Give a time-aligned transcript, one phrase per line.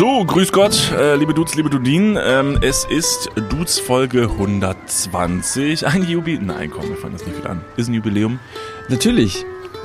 [0.00, 2.18] So, grüß Gott, äh, liebe Dudes, liebe Dudinen.
[2.18, 5.86] Ähm, es ist Dudes Folge 120.
[5.86, 6.46] Ein Jubiläum.
[6.46, 7.60] Nein, komm, wir fangen das nicht wieder an.
[7.76, 8.38] Ist ein Jubiläum.
[8.88, 9.44] Natürlich.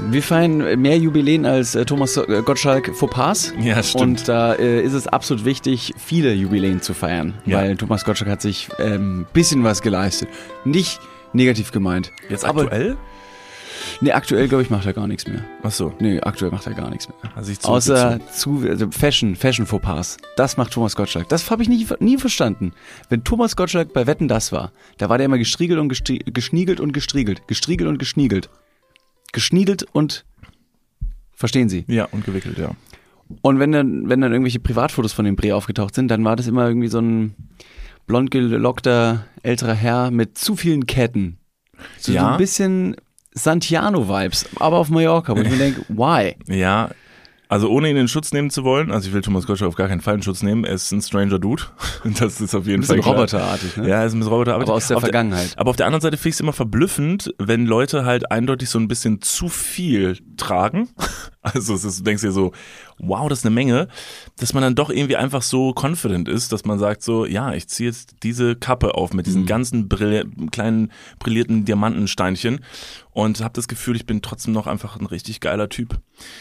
[0.10, 3.52] Wir feiern mehr Jubiläen als äh, Thomas äh, Gottschalk Fauxpas.
[3.60, 4.04] Ja, stimmt.
[4.22, 7.34] Und da äh, ist es absolut wichtig, viele Jubiläen zu feiern.
[7.46, 7.58] Ja.
[7.58, 10.30] Weil Thomas Gottschalk hat sich ein ähm, bisschen was geleistet.
[10.64, 11.02] Nicht
[11.34, 12.14] negativ gemeint.
[12.30, 12.96] Jetzt Aber- aktuell?
[14.02, 15.44] Nee, aktuell, glaube ich, macht er gar nichts mehr.
[15.64, 15.94] Ach so.
[16.00, 17.18] Nee, aktuell macht er gar nichts mehr.
[17.36, 20.18] Hat sich Außer zu, also Fashion, Fashion Fauxpas.
[20.38, 21.30] Das macht Thomas Gottschalk.
[21.30, 22.74] Das habe ich nie, nie verstanden.
[23.10, 26.80] Wenn Thomas Gottschalk bei Wetten das war, da war der immer gestriegelt und gestrie geschniegelt
[26.80, 27.48] und gestriegelt.
[27.48, 28.50] Gestriegelt und geschniegelt.
[29.34, 30.26] Geschniegelt und
[31.34, 31.86] verstehen Sie?
[31.88, 32.72] Ja, und gewickelt, ja.
[33.42, 36.48] Und wenn dann, wenn dann irgendwelche Privatfotos von dem Bre aufgetaucht sind, dann war das
[36.48, 37.34] immer irgendwie so ein
[38.08, 41.38] blond gelockter älterer Herr mit zu vielen Ketten.
[41.98, 42.32] So, so Ja.
[42.34, 42.96] ein bisschen
[43.36, 46.36] Santiano-Vibes, aber auf Mallorca, wo ich mir denke, why?
[46.48, 46.90] Ja,
[47.48, 49.88] also ohne ihn in Schutz nehmen zu wollen, also ich will Thomas Gottschalk auf gar
[49.88, 51.64] keinen Fall in Schutz nehmen, er ist ein Stranger Dude.
[52.20, 53.88] Das ist auf jeden Ein bisschen Fall roboterartig, ne?
[53.90, 54.68] Ja, er ist ein bisschen roboterartig.
[54.68, 55.54] Aber aus der Auf Vergangenheit.
[55.58, 58.80] aber auf der anderen Seite finde ich es immer verblüffend, wenn Leute halt eindeutig so
[58.80, 60.90] ein bisschen zu viel tragen.
[61.48, 62.54] Also es ist, du denkst dir so,
[63.00, 63.88] wow, das ist eine Menge,
[64.40, 67.68] dass man dann doch irgendwie einfach so confident ist, dass man sagt so, ja, ich
[67.68, 69.46] ziehe jetzt diese Kappe auf mit diesen Mhm.
[69.48, 72.62] ganzen Brill kleinen brillierten Diamantensteinchen
[73.12, 76.00] und habe das Gefühl, ich bin trotzdem noch einfach ein richtig geiler Typ.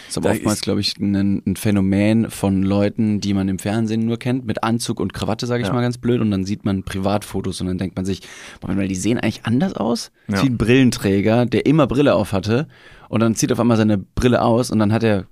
[0.08, 4.06] ist aber Da oftmals, glaube ich, ein, ein Phänomen von Leuten, die man im Fernsehen
[4.06, 5.74] nur kennt, mit Anzug und Krawatte, sage ich Ja.
[5.74, 8.20] mal ganz blöd, und dann sieht man Privatfotos und dann denkt man sich,
[8.62, 10.12] Moment mal, die sehen eigentlich anders aus.
[10.28, 10.41] Ja.
[10.41, 12.68] Ein Brillenträger, der immer Brille auf hatte
[13.08, 15.27] und dann zieht auf einmal seine Brille aus und dann hat er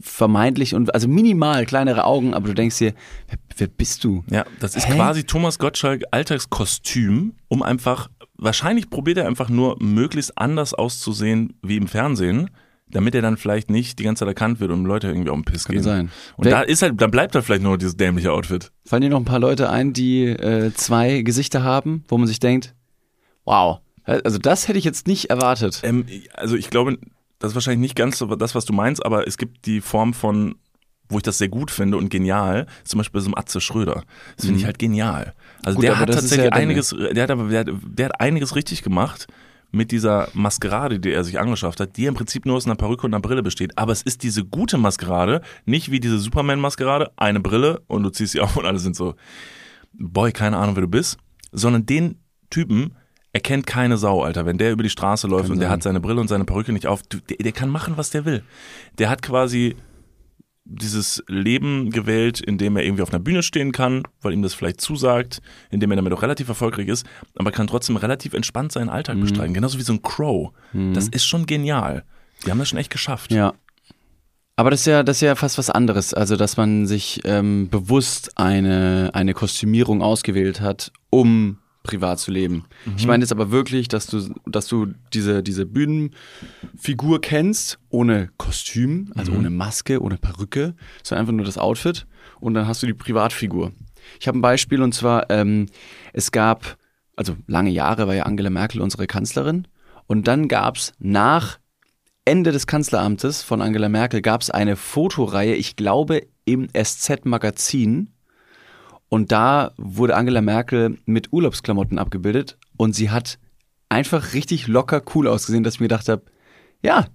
[0.00, 2.94] vermeintlich und also minimal kleinere Augen, aber du denkst dir,
[3.28, 4.24] wer, wer bist du?
[4.30, 4.94] Ja, das ist Hä?
[4.94, 11.76] quasi Thomas Gottschalk Alltagskostüm, um einfach, wahrscheinlich probiert er einfach nur, möglichst anders auszusehen wie
[11.76, 12.50] im Fernsehen,
[12.90, 15.44] damit er dann vielleicht nicht die ganze Zeit erkannt wird und Leute irgendwie auf den
[15.44, 15.82] Piss Kann gehen.
[15.82, 16.10] sein.
[16.36, 18.70] Und Wer- da ist halt, dann bleibt da vielleicht nur dieses dämliche Outfit.
[18.84, 22.38] Fallen dir noch ein paar Leute ein, die äh, zwei Gesichter haben, wo man sich
[22.38, 22.74] denkt,
[23.44, 25.80] wow, also das hätte ich jetzt nicht erwartet.
[25.84, 26.04] Ähm,
[26.34, 26.98] also ich glaube,
[27.42, 30.14] das ist wahrscheinlich nicht ganz so das, was du meinst, aber es gibt die Form
[30.14, 30.54] von,
[31.08, 34.04] wo ich das sehr gut finde und genial, zum Beispiel so ein Atze Schröder.
[34.36, 35.34] Das finde ich halt genial.
[35.64, 35.82] Also Mhm.
[35.82, 39.26] Gut, der hat tatsächlich ja einiges, der hat aber, der der hat einiges richtig gemacht
[39.72, 43.06] mit dieser Maskerade, die er sich angeschafft hat, die im Prinzip nur aus einer Perücke
[43.06, 43.76] und einer Brille besteht.
[43.76, 48.32] Aber es ist diese gute Maskerade, nicht wie diese Superman-Maskerade, eine Brille und du ziehst
[48.32, 49.14] sie auf und alle sind so,
[49.94, 51.16] boy, keine Ahnung, wer du bist,
[51.50, 52.20] sondern den
[52.50, 52.94] Typen
[53.32, 54.44] erkennt keine Sau, Alter.
[54.46, 55.72] Wenn der über die Straße läuft Kann und der sein.
[55.74, 58.42] hat seine Brille und seine Perücke nicht auf, der, der kann machen, was der will.
[58.98, 59.76] Der hat quasi
[60.64, 64.54] dieses Leben gewählt, in dem er irgendwie auf einer Bühne stehen kann, weil ihm das
[64.54, 67.04] vielleicht zusagt, in dem er damit auch relativ erfolgreich ist,
[67.34, 69.22] aber kann trotzdem relativ entspannt seinen Alltag Mhm.
[69.22, 69.54] bestreiten.
[69.54, 70.52] Genauso wie so ein Crow.
[70.92, 72.04] Das ist schon genial.
[72.46, 73.32] Die haben das schon echt geschafft.
[73.32, 73.54] Ja.
[74.54, 76.14] Aber das ist ja, das ist ja fast was anderes.
[76.14, 82.64] Also, dass man sich ähm, bewusst eine, eine Kostümierung ausgewählt hat, um privat zu leben.
[82.96, 89.12] Ich meine jetzt aber wirklich, dass du, dass du diese, diese Bühnenfigur kennst, ohne Kostüm,
[89.16, 92.06] also ohne Maske, ohne Perücke, sondern einfach nur das Outfit
[92.40, 93.72] und dann hast du die Privatfigur.
[94.20, 95.66] Ich habe ein Beispiel und zwar, ähm,
[96.12, 96.76] es gab,
[97.16, 99.66] also lange Jahre war ja Angela Merkel unsere Kanzlerin
[100.06, 101.58] und dann gab es nach
[102.24, 108.10] Ende des Kanzleramtes von Angela Merkel gab es eine Fotoreihe, ich glaube im SZ-Magazin.
[109.12, 113.38] Und da wurde Angela Merkel mit Urlaubsklamotten abgebildet und sie hat
[113.90, 116.22] einfach richtig locker cool ausgesehen, dass ich mir gedacht habe,
[116.82, 117.08] ja,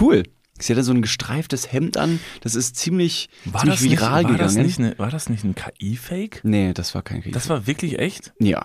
[0.00, 0.22] cool.
[0.60, 4.22] Sie hatte so ein gestreiftes Hemd an, das ist ziemlich, War, ziemlich das nicht, viral
[4.22, 4.66] war, das gegangen.
[4.68, 6.42] nicht eine, war das nicht ein KI-Fake?
[6.44, 7.32] nee, das war kein Krieg.
[7.32, 8.32] Das war wirklich echt?
[8.38, 8.64] ja.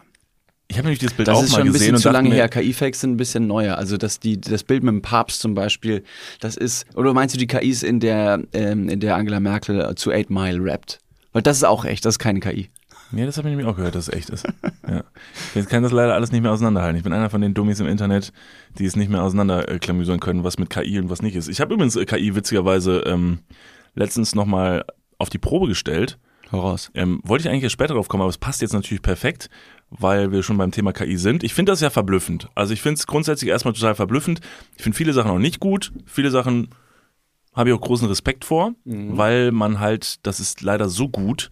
[0.68, 2.32] Ich habe nämlich dieses Bild Das auch ist mal schon ein gesehen bisschen zu lange
[2.36, 2.50] her.
[2.50, 3.80] KI-Fakes sind ein bisschen neuer.
[3.80, 6.04] Also dass die, das Bild mit dem Papst zum Beispiel,
[6.40, 10.12] das ist, oder meinst du die KIs, in der, ähm, in der Angela Merkel zu
[10.12, 11.00] 8 Mile rappt?
[11.34, 12.70] Weil das ist auch echt, das ist keine KI.
[13.16, 14.46] Ja, das habe ich nämlich auch gehört, dass es echt ist.
[14.88, 15.04] ja.
[15.56, 16.98] Ich kann das leider alles nicht mehr auseinanderhalten.
[16.98, 18.34] Ich bin einer von den Dummies im Internet,
[18.78, 21.48] die es nicht mehr auseinanderklamüsern können, was mit KI und was nicht ist.
[21.48, 23.40] Ich habe übrigens äh, KI witzigerweise ähm,
[23.94, 24.84] letztens nochmal
[25.18, 26.20] auf die Probe gestellt.
[26.50, 26.92] Voraus.
[26.94, 29.50] Ähm, wollte ich eigentlich erst später drauf kommen, aber es passt jetzt natürlich perfekt,
[29.90, 31.44] weil wir schon beim Thema KI sind.
[31.44, 32.50] Ich finde das ja verblüffend.
[32.54, 34.42] Also ich finde es grundsätzlich erstmal total verblüffend.
[34.76, 35.94] Ich finde viele Sachen auch nicht gut.
[36.06, 36.70] Viele Sachen
[37.54, 41.50] habe ich auch großen Respekt vor, weil man halt, das ist leider so gut,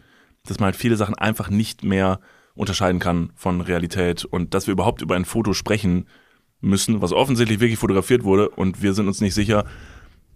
[0.47, 2.19] dass man halt viele Sachen einfach nicht mehr
[2.55, 6.07] unterscheiden kann von Realität und dass wir überhaupt über ein Foto sprechen
[6.59, 9.65] müssen, was offensichtlich wirklich fotografiert wurde und wir sind uns nicht sicher,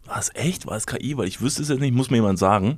[0.05, 2.39] war es echt, war es KI, weil ich wüsste es jetzt nicht, muss mir jemand
[2.39, 2.77] sagen.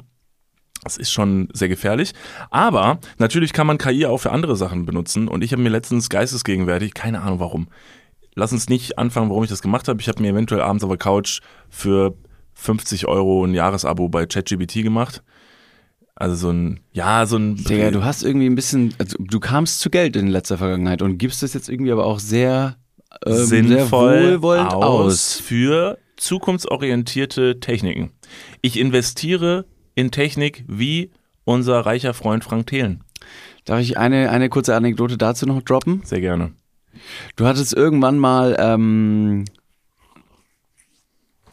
[0.83, 2.13] Das ist schon sehr gefährlich.
[2.51, 5.27] Aber natürlich kann man KI auch für andere Sachen benutzen.
[5.27, 7.67] Und ich habe mir letztens geistesgegenwärtig, keine Ahnung warum.
[8.33, 9.99] Lass uns nicht anfangen, warum ich das gemacht habe.
[9.99, 12.15] Ich habe mir eventuell abends auf der Couch für
[12.53, 15.21] 50 Euro ein Jahresabo bei ChatGPT gemacht.
[16.19, 17.55] Also so ein, ja, so ein.
[17.55, 21.17] Digga, du hast irgendwie ein bisschen, also du kamst zu Geld in letzter Vergangenheit und
[21.17, 22.75] gibst es jetzt irgendwie aber auch sehr,
[23.25, 25.39] ähm, sehr sinnvoll wohlwollend aus, aus.
[25.39, 28.11] für zukunftsorientierte Techniken.
[28.61, 31.11] Ich investiere in Technik wie
[31.45, 33.01] unser reicher Freund Frank Thelen.
[33.63, 36.01] Darf ich eine, eine kurze Anekdote dazu noch droppen?
[36.03, 36.51] Sehr gerne.
[37.37, 39.45] Du hattest irgendwann mal, ähm,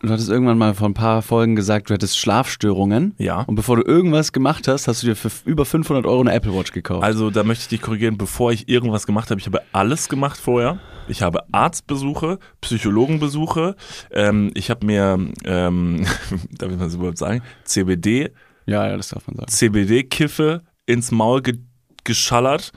[0.02, 3.14] du hattest irgendwann mal vor ein paar Folgen gesagt, du hättest Schlafstörungen.
[3.18, 3.42] Ja.
[3.42, 6.54] Und bevor du irgendwas gemacht hast, hast du dir für über 500 Euro eine Apple
[6.54, 7.02] Watch gekauft.
[7.04, 9.40] Also da möchte ich dich korrigieren, bevor ich irgendwas gemacht habe.
[9.40, 10.78] Ich habe alles gemacht vorher.
[11.08, 13.76] Ich habe Arztbesuche, Psychologenbesuche.
[14.10, 16.04] Ähm, ich habe mir, ähm,
[16.50, 18.30] darf ich mal so überhaupt sagen, CBD,
[18.66, 19.48] ja, ja, das darf man sagen.
[19.48, 21.58] CBD-Kiffe ins Maul ge
[22.04, 22.72] geschallert.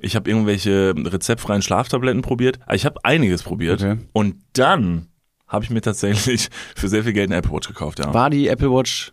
[0.00, 2.58] Ich habe irgendwelche rezeptfreien Schlaftabletten probiert.
[2.66, 3.80] Also Ich habe einiges probiert.
[3.80, 3.98] Okay.
[4.12, 5.06] Und dann
[5.46, 7.98] habe ich mir tatsächlich für sehr viel Geld eine Apple Watch gekauft.
[7.98, 8.12] Ja.
[8.12, 9.12] War die Apple Watch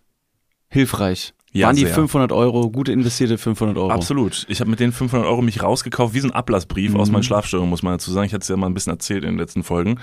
[0.68, 1.34] hilfreich?
[1.54, 1.94] Ja, Waren die sehr.
[1.94, 3.92] 500 Euro, gut investierte 500 Euro?
[3.92, 4.44] Absolut.
[4.50, 7.70] Ich habe mit den 500 Euro mich rausgekauft, wie so ein Ablassbrief aus meinen Schlafstörungen,
[7.70, 8.26] muss man dazu sagen.
[8.26, 10.00] Ich hatte es ja mal ein bisschen erzählt in den letzten Folgen.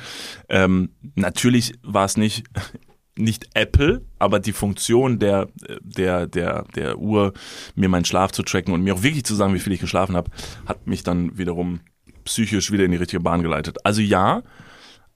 [0.49, 2.45] Ähm, natürlich war es nicht,
[3.17, 5.49] nicht Apple, aber die Funktion der,
[5.83, 7.33] der, der, der Uhr,
[7.75, 10.15] mir meinen Schlaf zu tracken und mir auch wirklich zu sagen, wie viel ich geschlafen
[10.15, 10.31] habe,
[10.67, 11.81] hat mich dann wiederum
[12.25, 13.79] psychisch wieder in die richtige Bahn geleitet.
[13.85, 14.43] Also ja,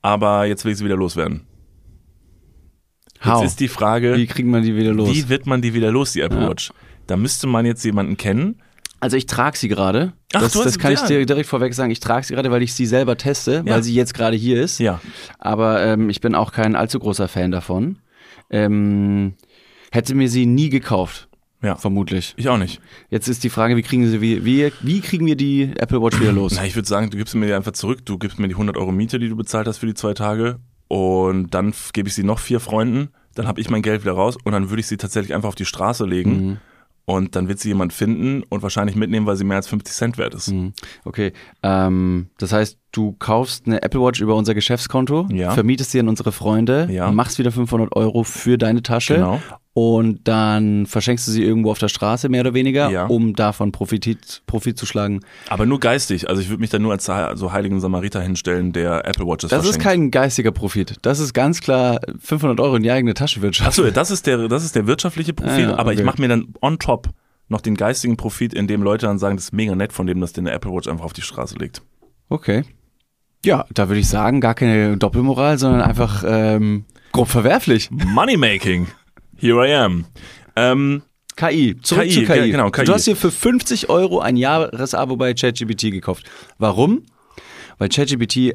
[0.04, 1.46] aber jetzt will ich sie wieder loswerden.
[3.24, 3.40] How?
[3.40, 5.08] Jetzt ist die Frage, Wie kriegt man die wieder los?
[5.08, 6.48] wie wird man die wieder los, die Apple Ja.
[6.50, 6.72] Watch?
[7.06, 8.60] Da müsste man jetzt jemanden kennen,
[9.00, 10.12] Also ich trage sie gerade.
[10.34, 11.90] Ach, Das, das kann ich dir direkt vorweg sagen.
[11.90, 13.74] Ich trage sie gerade, weil ich sie selber teste, Ja.
[13.74, 14.78] weil sie jetzt gerade hier ist.
[14.78, 15.00] Ja.
[15.38, 17.98] Aber ähm, ich bin auch kein allzu großer Fan davon.
[18.50, 19.34] Ähm,
[19.90, 21.28] hätte mir sie nie gekauft,
[21.64, 21.76] Ja.
[21.76, 22.34] vermutlich.
[22.36, 22.80] Ich auch nicht.
[23.10, 26.20] Jetzt ist die Frage, wie kriegen sie, wie, wie, wie kriegen wir die Apple Watch
[26.20, 26.52] wieder los?
[26.56, 28.04] Na, ich würde sagen, du gibst mir die einfach zurück.
[28.04, 30.58] Du gibst mir die 100 Euro Miete, die du bezahlt hast für die zwei Tage.
[30.88, 33.08] Und dann gebe ich sie noch vier Freunden.
[33.34, 34.36] Dann habe ich mein Geld wieder raus.
[34.44, 36.46] Und dann würde ich sie tatsächlich einfach auf die Straße legen.
[36.46, 36.56] Mhm.
[37.06, 40.18] Und dann wird sie jemand finden und wahrscheinlich mitnehmen, weil sie mehr als 50 Cent
[40.18, 40.46] wert ist.
[40.46, 40.72] Hm,
[41.04, 41.32] Okay,
[41.62, 45.50] ähm, das heißt, du kaufst eine Apple Watch über unser Geschäftskonto, Ja.
[45.52, 47.10] vermietest sie an unsere Freunde, Ja.
[47.10, 49.40] machst wieder 500 Euro für deine Tasche Genau.
[49.72, 53.06] und dann verschenkst du sie irgendwo auf der Straße mehr oder weniger, Ja.
[53.06, 55.20] um davon Profit, Profit zu schlagen.
[55.48, 56.28] Aber nur geistig.
[56.28, 59.64] Also ich würde mich dann nur als so heiligen Samariter hinstellen, der Apple Watches Das
[59.64, 59.84] ist verschenkt.
[59.84, 60.96] kein geistiger Profit.
[61.02, 63.84] Das ist ganz klar 500 Euro in die eigene Tasche wirtschaften.
[63.84, 66.06] Achso, das ist der, das ist der wirtschaftliche Profit, Ah, aber ich okay.
[66.06, 67.08] mache mir dann on top
[67.48, 70.32] noch den geistigen Profit, indem Leute dann sagen, das ist mega nett von dem, dass
[70.32, 71.82] der eine Apple Watch einfach auf die Straße legt.
[72.30, 72.62] Okay.
[73.44, 77.90] Ja, da würde ich sagen, gar keine Doppelmoral, sondern einfach ähm, grob verwerflich.
[77.90, 78.88] Moneymaking.
[79.36, 80.06] Here I am.
[80.56, 81.02] Ähm,
[81.36, 82.34] KI, zurück KI, zu KI.
[82.40, 82.84] ge- genau, KI.
[82.84, 86.24] Du hast dir für 50 Euro ein Jahresabo bei ChatGPT gekauft.
[86.58, 87.02] Warum?
[87.78, 88.52] Weil ChatGPT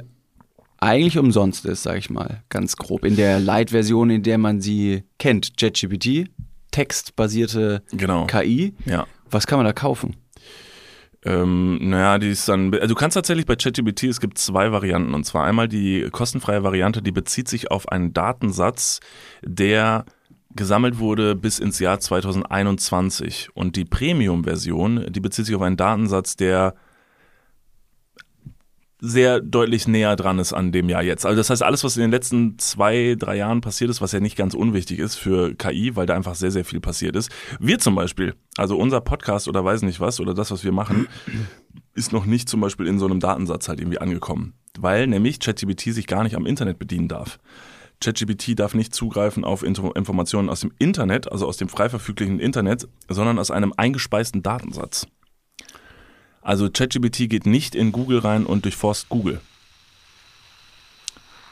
[0.80, 3.04] eigentlich umsonst ist, sag ich mal, ganz grob.
[3.04, 6.30] In der Light-Version, in der man sie kennt, ChatGPT,
[6.72, 8.26] textbasierte genau.
[8.28, 8.74] KI.
[8.86, 9.06] Ja.
[9.30, 10.16] Was kann man da kaufen?
[11.26, 12.74] Ähm, naja, die ist dann.
[12.74, 15.14] Also du kannst tatsächlich bei ChatGPT, es gibt zwei Varianten.
[15.14, 19.00] Und zwar einmal die kostenfreie Variante, die bezieht sich auf einen Datensatz,
[19.44, 20.06] der
[20.56, 23.50] gesammelt wurde bis ins Jahr 2021.
[23.54, 26.76] Und die Premium-Version, die bezieht sich auf einen Datensatz, der
[29.02, 31.26] sehr deutlich näher dran ist an dem Jahr jetzt.
[31.26, 34.20] Also das heißt, alles, was in den letzten zwei, drei Jahren passiert ist, was ja
[34.20, 37.32] nicht ganz unwichtig ist für KI, weil da einfach sehr, sehr viel passiert ist.
[37.60, 41.08] Wir zum Beispiel, also unser Podcast oder weiß nicht was, oder das, was wir machen,
[41.94, 44.54] ist noch nicht zum Beispiel in so einem Datensatz halt irgendwie angekommen.
[44.78, 47.40] Weil nämlich ChatGPT sich gar nicht am Internet bedienen darf.
[48.02, 52.40] ChatGPT darf nicht zugreifen auf Info- Informationen aus dem Internet, also aus dem frei verfüglichen
[52.40, 55.08] Internet, sondern aus einem eingespeisten Datensatz.
[56.50, 59.40] Also ChatGPT geht nicht in Google rein und durchforst Google.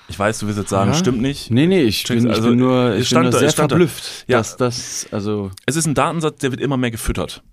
[0.07, 0.97] Ich weiß, du wirst jetzt sagen, Ja?
[0.97, 1.51] stimmt nicht.
[1.51, 3.71] Nee, nee, ich bin, ich also, bin nur, ich stand bin da- nur sehr stand
[3.71, 3.75] da.
[3.75, 4.39] verblüfft, Ja.
[4.39, 7.43] dass das, also, Es ist ein Datensatz, der wird immer mehr gefüttert.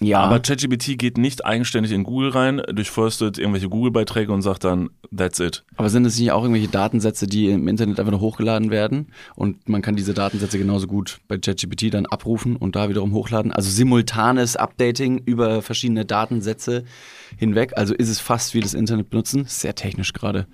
[0.00, 0.20] Ja.
[0.20, 5.38] Aber ChatGPT geht nicht eigenständig in Google rein, durchforstet irgendwelche Google-Beiträge und sagt dann, that's
[5.38, 5.64] it.
[5.76, 9.68] Aber sind es nicht auch irgendwelche Datensätze, die im Internet einfach nur hochgeladen werden und
[9.68, 13.52] man kann diese Datensätze genauso gut bei ChatGPT dann abrufen und da wiederum hochladen?
[13.52, 16.84] Also simultanes Updating über verschiedene Datensätze
[17.36, 17.72] hinweg.
[17.76, 19.44] Also ist es fast wie das Internet benutzen.
[19.46, 20.46] Sehr technisch gerade.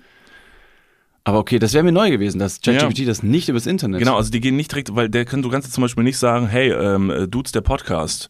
[1.23, 3.99] Aber okay, das wäre mir neu gewesen, dass ChatGPT das nicht übers Internet.
[3.99, 6.47] Genau, also die gehen nicht direkt, weil der kann, du kannst zum Beispiel nicht sagen,
[6.47, 8.29] hey, ähm, äh, Dudes, der Podcast,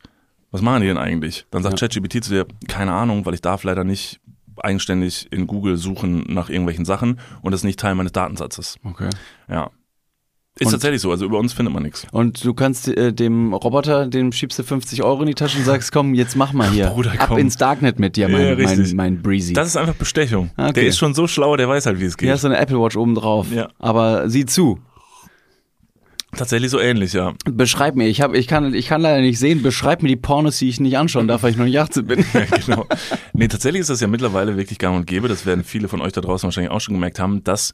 [0.52, 1.46] was machen die denn eigentlich?
[1.52, 1.88] Dann sagt Ja.
[1.88, 4.20] ChatGPT zu dir, keine Ahnung, weil ich darf leider nicht
[4.62, 8.78] eigenständig in Google suchen nach irgendwelchen Sachen und das ist nicht Teil meines Datensatzes.
[8.84, 9.10] Okay.
[9.50, 9.72] Ja.
[10.60, 12.06] Ist Und- tatsächlich so, also über uns findet man nichts.
[12.12, 15.64] Und du kannst äh, dem Roboter, dem schiebst du 50 Euro in die Tasche und
[15.64, 16.88] sagst, komm, jetzt mach mal hier.
[16.88, 17.38] Bruder, Ab komm.
[17.38, 19.54] ins Darknet mit dir, mein, Ja, mein, mein Breezy.
[19.54, 20.52] Das ist einfach Bestechung.
[20.58, 20.74] Okay.
[20.74, 22.28] Der ist schon so schlau, der weiß halt, wie es geht.
[22.28, 23.48] Hier hast du eine Apple Watch oben drauf.
[23.52, 23.70] Ja.
[23.80, 24.80] Aber sieh zu.
[26.36, 27.34] Tatsächlich so ähnlich, ja.
[27.46, 30.58] Beschreib mir, ich, hab, ich, kann, ich kann leider nicht sehen, beschreib mir die Pornos,
[30.60, 32.26] die ich nicht anschauen darf, weil ich noch nicht 18 bin.
[32.34, 32.88] ja, genau.
[33.34, 36.14] Nee, tatsächlich ist das ja mittlerweile wirklich gang und gäbe, das werden viele von euch
[36.14, 37.74] da draußen wahrscheinlich auch schon gemerkt haben, dass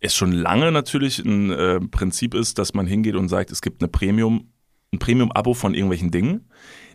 [0.00, 3.82] es schon lange natürlich ein äh, Prinzip ist, dass man hingeht und sagt, es gibt
[3.82, 4.52] eine Premium,
[4.92, 6.48] ein Premium-Abo von irgendwelchen Dingen.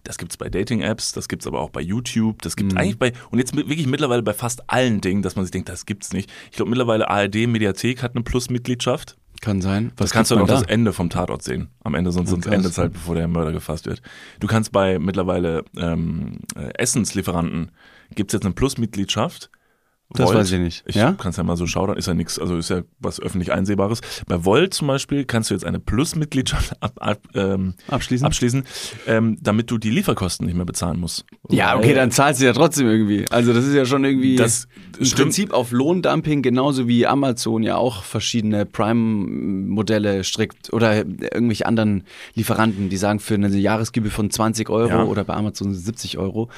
[0.03, 3.39] Das gibt's bei Dating-Apps, das gibt's aber auch bei YouTube, das gibt's eigentlich bei, und
[3.39, 6.31] jetzt wirklich mittlerweile bei fast allen Dingen, dass man sich denkt, das gibt's nicht.
[6.51, 9.17] Ich glaube mittlerweile ARD Mediathek hat eine Plus-Mitgliedschaft.
[9.41, 9.91] Kann sein.
[9.97, 11.69] Was Das kannst du noch man das Ende vom Tatort sehen.
[11.83, 14.01] Am Ende, sonst, sonst endet es halt, bevor der Mörder gefasst wird.
[14.39, 17.71] Du kannst bei mittlerweile ähm, äh, Essenslieferanten,
[18.15, 19.49] gibt's jetzt eine Plus-Mitgliedschaft.
[20.13, 20.83] Das weiß ich nicht.
[20.87, 21.13] Ich Ja?
[21.13, 24.01] kann's ja mal so schauen, ist ja nichts, also ist ja was öffentlich Einsehbares.
[24.27, 28.25] Bei Volt zum Beispiel kannst du jetzt eine Plus-Mitgliedschaft ab, ab, ähm, Abschließen?
[28.25, 28.63] abschließen,
[29.07, 31.25] ähm, damit du die Lieferkosten nicht mehr bezahlen musst.
[31.49, 33.25] Ja, okay, dann zahlst du ja trotzdem irgendwie.
[33.29, 34.67] Also das ist ja schon irgendwie Das
[34.99, 35.09] im.
[35.11, 42.03] Prinzip auf Lohndumping, genauso wie Amazon ja auch verschiedene Prime-Modelle strickt oder irgendwelche anderen
[42.35, 45.03] Lieferanten, die sagen, für eine Jahresgebühr von 20 Euro Ja.
[45.03, 46.49] oder bei Amazon 70 Euro,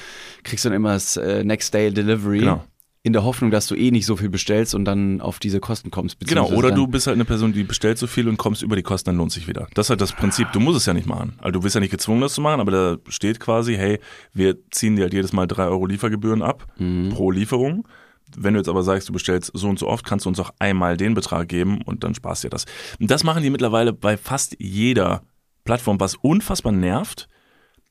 [0.43, 2.39] kriegst du dann immer das äh, Next Day Delivery.
[2.39, 2.63] Genau.
[3.05, 5.91] In der Hoffnung, dass du eh nicht so viel bestellst und dann auf diese Kosten
[5.91, 6.19] kommst.
[6.21, 8.81] Genau, oder du bist halt eine Person, die bestellt so viel und kommst über die
[8.81, 9.67] Kosten, dann lohnt sich wieder.
[9.75, 10.51] Das ist halt das Prinzip.
[10.53, 11.33] Du musst es ja nicht machen.
[11.37, 13.99] Also du bist ja nicht gezwungen, das zu machen, aber da steht quasi, hey,
[14.33, 16.65] wir ziehen dir halt jedes Mal drei Euro Liefergebühren ab
[17.11, 17.87] pro Lieferung.
[18.35, 20.49] Wenn du jetzt aber sagst, du bestellst so und so oft, kannst du uns auch
[20.57, 22.65] einmal den Betrag geben und dann sparst dir das.
[22.99, 25.21] Und das machen die mittlerweile bei fast jeder
[25.63, 27.27] Plattform, was unfassbar nervt,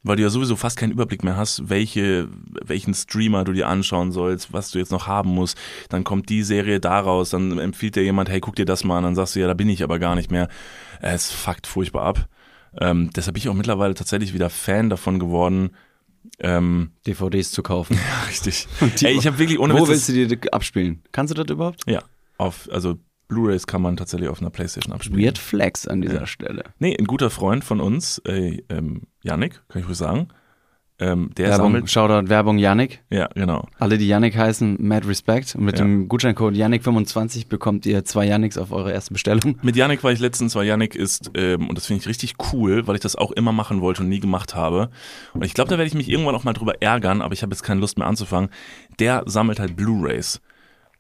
[0.05, 2.29] weil du ja sowieso fast keinen Überblick mehr hast, welche,
[2.65, 5.59] welchen Streamer du dir anschauen sollst, was du jetzt noch haben musst.
[5.89, 9.05] Dann kommt die Serie daraus, dann empfiehlt dir jemand, hey, guck dir das mal an,
[9.05, 10.49] dann sagst du, ja, da bin ich aber gar nicht mehr.
[11.01, 12.29] Es fuckt furchtbar ab.
[12.81, 15.71] Ähm, deshalb bin ich auch mittlerweile tatsächlich wieder Fan davon geworden.
[16.41, 17.99] Ähm, DVDs zu kaufen.
[18.29, 18.67] richtig.
[19.01, 21.03] die- Ey, ich habe wirklich ohne Wo Witz, willst du die abspielen?
[21.13, 21.83] Kannst du das überhaupt?
[21.87, 22.03] Ja,
[22.39, 22.97] auf, also
[23.35, 25.23] Blu-rays kann man tatsächlich auf einer Playstation abspielen.
[25.23, 26.63] Weird Flex an dieser Stelle.
[26.79, 30.29] Nee, ein guter Freund von uns, äh, ähm, Yannick, kann ich ruhig sagen,
[31.01, 31.91] ähm, der Werbung, sammelt.
[31.91, 33.03] Shoutout Werbung Yannick.
[33.11, 33.67] Ja, genau.
[33.81, 35.57] Alle, die Yannick heißen, mad respect.
[35.57, 35.85] Und mit Ja.
[35.85, 39.59] dem Gutscheincode Yannick25 bekommt ihr zwei Yannicks auf eure erste Bestellung.
[39.63, 42.87] Mit Yannick war ich letztens, weil Yannick ist, ähm, und das finde ich richtig cool,
[42.87, 44.89] weil ich das auch immer machen wollte und nie gemacht habe.
[45.33, 47.51] Und ich glaube, da werde ich mich irgendwann auch mal drüber ärgern, aber ich habe
[47.53, 48.51] jetzt keine Lust mehr anzufangen.
[49.01, 50.41] Der sammelt halt Blu-Rays.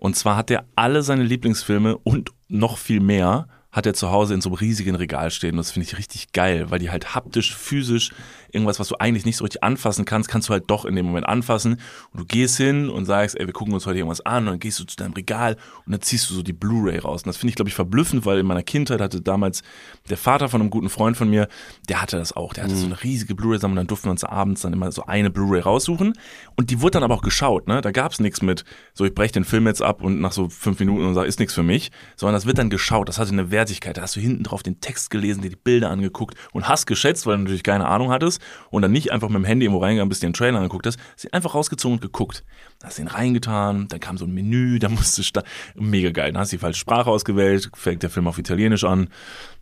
[0.04, 4.34] Und zwar hat er alle seine Lieblingsfilme und noch viel mehr hat er zu Hause
[4.34, 5.52] in so einem riesigen Regal stehen.
[5.52, 8.12] Und das finde ich richtig geil, weil die halt haptisch, physisch,
[8.54, 11.06] irgendwas, was du eigentlich nicht so richtig anfassen kannst, kannst du halt doch in dem
[11.06, 11.80] Moment anfassen.
[12.12, 14.44] Und du gehst hin und sagst, ey, wir gucken uns heute irgendwas an.
[14.44, 17.22] Und dann gehst du zu deinem Regal und dann ziehst du so die Blu-ray raus.
[17.22, 19.62] Und das finde ich, glaube ich, verblüffend, weil in meiner Kindheit hatte damals
[20.08, 21.48] der Vater von einem guten Freund von mir,
[21.88, 22.52] der hatte das auch.
[22.52, 23.76] Der hatte so eine riesige Blu-ray-Sammlung.
[23.76, 26.14] Dann durften wir uns abends dann immer so eine Blu-ray raussuchen.
[26.56, 27.66] Und die wurde dann aber auch geschaut.
[27.66, 27.80] Ne?
[27.80, 30.48] Da gab es nichts mit, so ich breche den Film jetzt ab und nach so
[30.48, 31.90] fünf Minuten und sage, ist nichts für mich.
[32.16, 33.08] Sondern das wird dann geschaut.
[33.08, 33.96] Das hatte eine Wertigkeit.
[33.96, 37.26] Da hast du hinten drauf den Text gelesen, dir die Bilder angeguckt und hast geschätzt,
[37.26, 38.40] weil du natürlich keine Ahnung hattest.
[38.70, 40.98] Und dann nicht einfach mit dem Handy irgendwo reingegangen bist, dir den Trailer angeguckt hast.
[41.14, 42.44] Hast ihn einfach rausgezogen und geguckt.
[42.78, 45.42] Dann hast du ihn reingetan, dann kam so ein Menü, da musste du
[45.82, 46.32] mega geil.
[46.32, 49.08] Dann hast du die falsche Sprache ausgewählt, fängt der Film auf Italienisch an.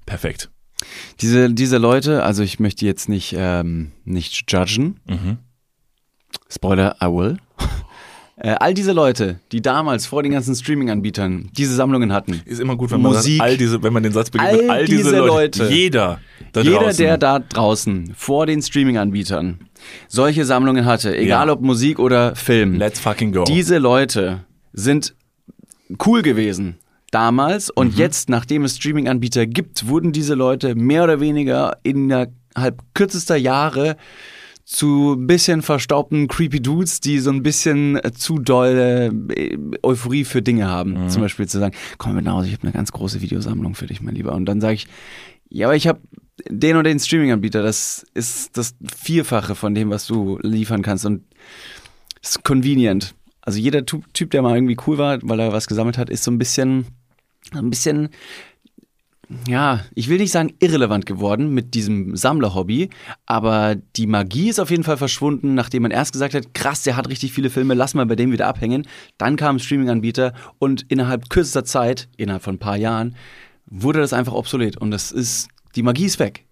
[0.07, 0.51] Perfekt.
[1.21, 5.01] Diese, diese Leute, also ich möchte jetzt nicht, ähm, nicht judgen.
[5.07, 5.39] Mhm.
[6.49, 7.39] Spoiler, I will.
[8.37, 12.77] Äh, all diese Leute, die damals vor den ganzen Streaming-Anbietern diese Sammlungen hatten, Ist immer
[12.77, 13.39] gut, wenn Musik.
[13.39, 15.63] man das, all diese, wenn man den Satz beginnt, All mit all diese, diese Leute,
[15.65, 15.75] Leute.
[15.75, 16.21] jeder,
[16.53, 19.61] da jeder, draußen, der da draußen vor den Streaming-Anbietern
[20.09, 21.53] solche Sammlungen hatte, egal Ja.
[21.53, 23.45] ob Musik oder Film, let's fucking go.
[23.45, 25.15] diese Leute sind
[26.07, 26.77] cool gewesen
[27.11, 27.73] damals Mhm.
[27.77, 32.33] und jetzt, nachdem es Streaming-Anbieter gibt, wurden diese Leute mehr oder weniger innerhalb
[32.95, 33.97] kürzester Jahre
[34.73, 40.25] zu ein bisschen verstaubten creepy Dudes, die so ein bisschen äh, zu doll äh, Euphorie
[40.25, 41.05] für Dinge haben.
[41.05, 41.09] Mhm.
[41.11, 43.87] Zum Beispiel zu sagen, komm mit nach Hause, ich habe eine ganz große Videosammlung für
[43.87, 44.33] dich, mein Lieber.
[44.33, 44.87] Und dann sage ich,
[45.51, 46.01] ja, aber ich habe
[46.49, 51.05] den oder den Streaming-Anbieter, das ist das Vierfache von dem, was du liefern kannst.
[51.05, 51.25] Und
[52.23, 53.15] es ist convenient.
[53.43, 56.31] Also jeder Typ, der mal irgendwie cool war, weil er was gesammelt hat, ist so
[56.31, 56.87] ein bisschen,
[57.53, 58.09] ein bisschen,
[59.47, 62.91] ja, ich will nicht sagen irrelevant geworden mit diesem Sammlerhobby,
[63.27, 66.97] aber die Magie ist auf jeden Fall verschwunden, nachdem man erst gesagt hat, krass, der
[66.97, 68.87] hat richtig viele Filme, lass mal bei dem wieder abhängen.
[69.19, 73.17] Dann kam ein Streaming-Anbieter und innerhalb kürzester Zeit, innerhalb von ein paar Jahren,
[73.67, 76.47] wurde das einfach obsolet und das ist, die Magie ist weg.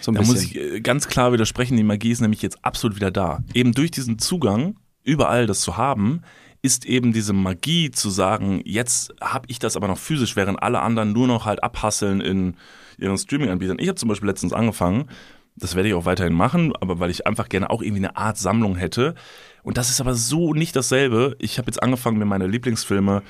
[0.00, 0.34] So Da bisschen.
[0.34, 3.42] muss ich äh, ganz klar widersprechen, die Magie ist nämlich jetzt absolut wieder da.
[3.54, 6.22] Eben durch diesen Zugang, überall das zu haben,
[6.62, 10.80] ist eben diese Magie zu sagen, jetzt habe ich das aber noch physisch, während alle
[10.80, 12.56] anderen nur noch halt abhasseln in
[12.98, 13.78] ihren Streaming-Anbietern.
[13.80, 15.08] Ich habe zum Beispiel letztens angefangen,
[15.56, 18.38] das werde ich auch weiterhin machen, aber weil ich einfach gerne auch irgendwie eine Art
[18.38, 19.14] Sammlung hätte.
[19.62, 21.36] Und das ist aber so nicht dasselbe.
[21.40, 23.22] Ich habe jetzt angefangen, mir meine Lieblingsfilme,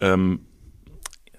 [0.00, 0.40] ähm,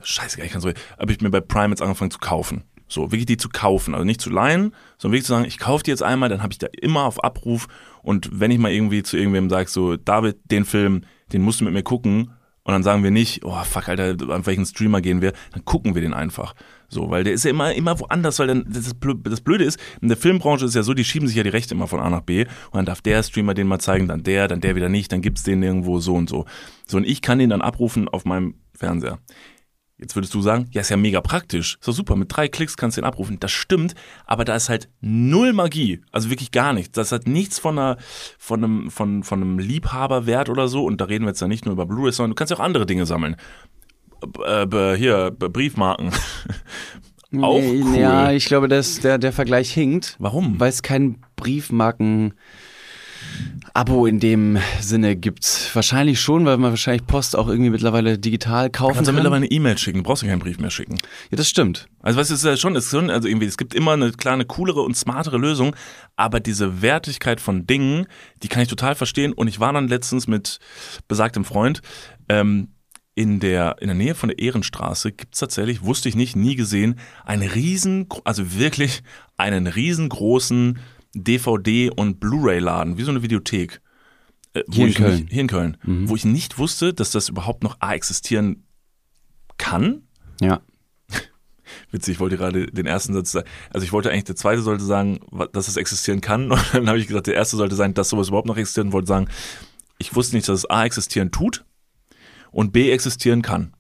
[0.01, 2.63] scheiße, ich kann so, habe ich mir bei Prime jetzt angefangen zu kaufen.
[2.87, 3.93] So, wirklich die zu kaufen.
[3.93, 6.53] Also nicht zu leihen, sondern wirklich zu sagen, ich kaufe die jetzt einmal, dann habe
[6.53, 7.67] ich da immer auf Abruf.
[8.03, 11.65] Und wenn ich mal irgendwie zu irgendwem sage, so, David, den Film, den musst du
[11.65, 12.31] mit mir gucken.
[12.63, 15.33] Und dann sagen wir nicht, oh fuck, Alter, an welchen Streamer gehen wir?
[15.51, 16.53] Dann gucken wir den einfach.
[16.89, 18.91] So, weil der ist ja immer, immer woanders, weil dann, das,
[19.23, 21.73] das Blöde ist, in der Filmbranche ist ja so, die schieben sich ja die Rechte
[21.73, 24.47] immer von A nach B und dann darf der Streamer den mal zeigen, dann der,
[24.47, 26.45] dann der wieder nicht, dann gibt's den irgendwo so und so.
[26.85, 29.17] So, und ich kann den dann abrufen auf meinem Fernseher.
[30.01, 31.75] Jetzt würdest du sagen, ja, ist ja mega praktisch.
[31.79, 33.39] Ist doch super, mit drei Klicks kannst du den abrufen.
[33.39, 33.93] Das stimmt,
[34.25, 36.01] aber da ist halt null Magie.
[36.11, 36.93] Also wirklich gar nichts.
[36.93, 37.97] Das hat nichts von, einer,
[38.39, 40.83] von, einem, von, von einem Liebhaberwert oder so.
[40.85, 42.63] Und da reden wir jetzt ja nicht nur über Blu-ray, sondern du kannst ja auch
[42.63, 43.35] andere Dinge sammeln.
[44.43, 46.11] Äh, hier, Briefmarken.
[47.39, 47.95] auch cool.
[47.95, 50.15] Ja, ich glaube, dass der, der Vergleich hinkt.
[50.17, 50.59] Warum?
[50.59, 52.33] Weil es kein Briefmarken
[53.73, 55.69] Abo in dem Sinne gibt.
[55.73, 59.15] Wahrscheinlich schon, weil man wahrscheinlich Post auch irgendwie mittlerweile digital kaufen kannst kann.
[59.15, 60.97] Du mittlerweile eine E-Mail schicken, du brauchst ja keinen Brief mehr schicken.
[61.29, 61.87] Ja, das stimmt.
[62.01, 64.11] Also du, es ist ja schon, es ist schon, also irgendwie, es gibt immer eine
[64.11, 65.75] kleine, coolere und smartere Lösung,
[66.17, 68.07] aber diese Wertigkeit von Dingen,
[68.43, 69.31] die kann ich total verstehen.
[69.31, 70.59] Und ich war dann letztens mit
[71.07, 71.81] besagtem Freund,
[72.27, 72.69] ähm,
[73.13, 76.55] in der, in der Nähe von der Ehrenstraße gibt es tatsächlich, wusste ich nicht, nie
[76.55, 79.03] gesehen, einen riesen, also wirklich
[79.37, 80.79] einen riesengroßen
[81.15, 83.81] DVD- und Blu-ray-Laden, wie so eine Videothek.
[84.53, 85.19] Äh, hier, in Köln.
[85.21, 85.77] Nicht, hier in Köln.
[85.83, 86.09] Mhm.
[86.09, 88.63] Wo ich nicht wusste, dass das überhaupt noch A existieren
[89.57, 90.03] kann.
[90.41, 90.61] Ja.
[91.91, 93.47] Witzig, ich wollte gerade den ersten Satz sagen.
[93.69, 95.19] Also ich wollte eigentlich, der zweite sollte sagen,
[95.53, 96.51] dass es existieren kann.
[96.51, 98.93] Und dann habe ich gesagt, der erste sollte sein, dass sowas überhaupt noch existiert und
[98.93, 99.27] wollte sagen,
[99.97, 101.63] ich wusste nicht, dass es A existieren tut
[102.51, 103.73] und B existieren kann.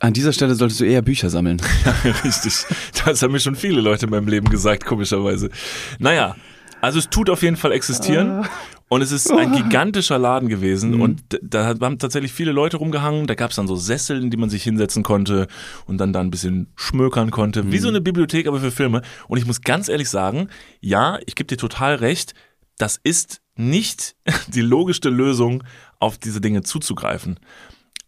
[0.00, 1.60] An dieser Stelle solltest du eher Bücher sammeln.
[2.04, 2.64] Ja, richtig.
[3.04, 5.50] Das haben mir schon viele Leute in meinem Leben gesagt, komischerweise.
[5.98, 6.36] Naja,
[6.80, 8.42] also es tut auf jeden Fall existieren.
[8.44, 8.48] Ah.
[8.88, 11.00] Und es ist ein gigantischer Laden gewesen mhm.
[11.00, 13.26] und da haben tatsächlich viele Leute rumgehangen.
[13.26, 15.46] Da gab es dann so Sessel, in die man sich hinsetzen konnte
[15.86, 17.62] und dann da ein bisschen schmökern konnte.
[17.62, 17.72] Mhm.
[17.72, 19.00] Wie so eine Bibliothek, aber für Filme.
[19.28, 20.48] Und ich muss ganz ehrlich sagen,
[20.80, 22.34] ja, ich gebe dir total recht,
[22.76, 24.14] das ist nicht
[24.48, 25.64] die logischste Lösung,
[25.98, 27.38] auf diese Dinge zuzugreifen.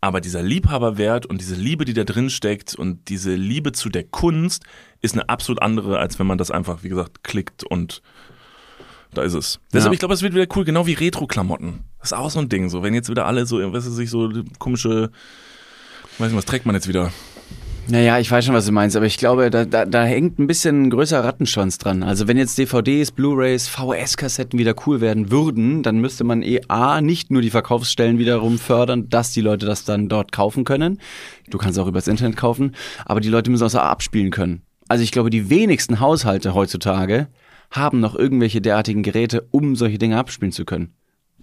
[0.05, 4.05] Aber dieser Liebhaberwert und diese Liebe, die da drin steckt und diese Liebe zu der
[4.05, 4.65] Kunst
[5.01, 8.03] ist eine absolut andere, als wenn man das einfach, wie gesagt, klickt und
[9.15, 9.61] da ist es.
[9.73, 9.95] Deshalb, ja.
[9.95, 11.85] ich glaube, es wird wieder cool, genau wie Retro-Klamotten.
[12.01, 14.11] Das ist auch so ein Ding, so, wenn jetzt wieder alle so, was weiß ich,
[14.11, 15.11] so komische,
[16.19, 17.11] weiß nicht, was trägt man jetzt wieder?
[17.87, 20.47] Naja, ich weiß schon, was du meinst, aber ich glaube, da, da, da hängt ein
[20.47, 22.03] bisschen ein größerer Rattenschwanz dran.
[22.03, 27.03] Also wenn jetzt DVDs, Blu-rays, VHS-Kassetten wieder cool werden würden, dann müsste man eh A,
[27.03, 30.99] nicht nur die Verkaufsstellen wiederum fördern, dass die Leute das dann dort kaufen können.
[31.51, 34.63] Du kannst auch übers Internet kaufen, aber die Leute müssen auch so abspielen können.
[34.89, 37.29] Also ich glaube, die wenigsten Haushalte heutzutage
[37.71, 40.95] haben noch irgendwelche derartigen Geräte, um solche Dinge abspielen zu können.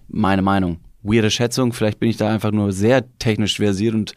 [0.08, 0.80] Meine Meinung.
[1.04, 4.14] Weirde Schätzung, vielleicht bin ich da einfach nur sehr technisch versiert und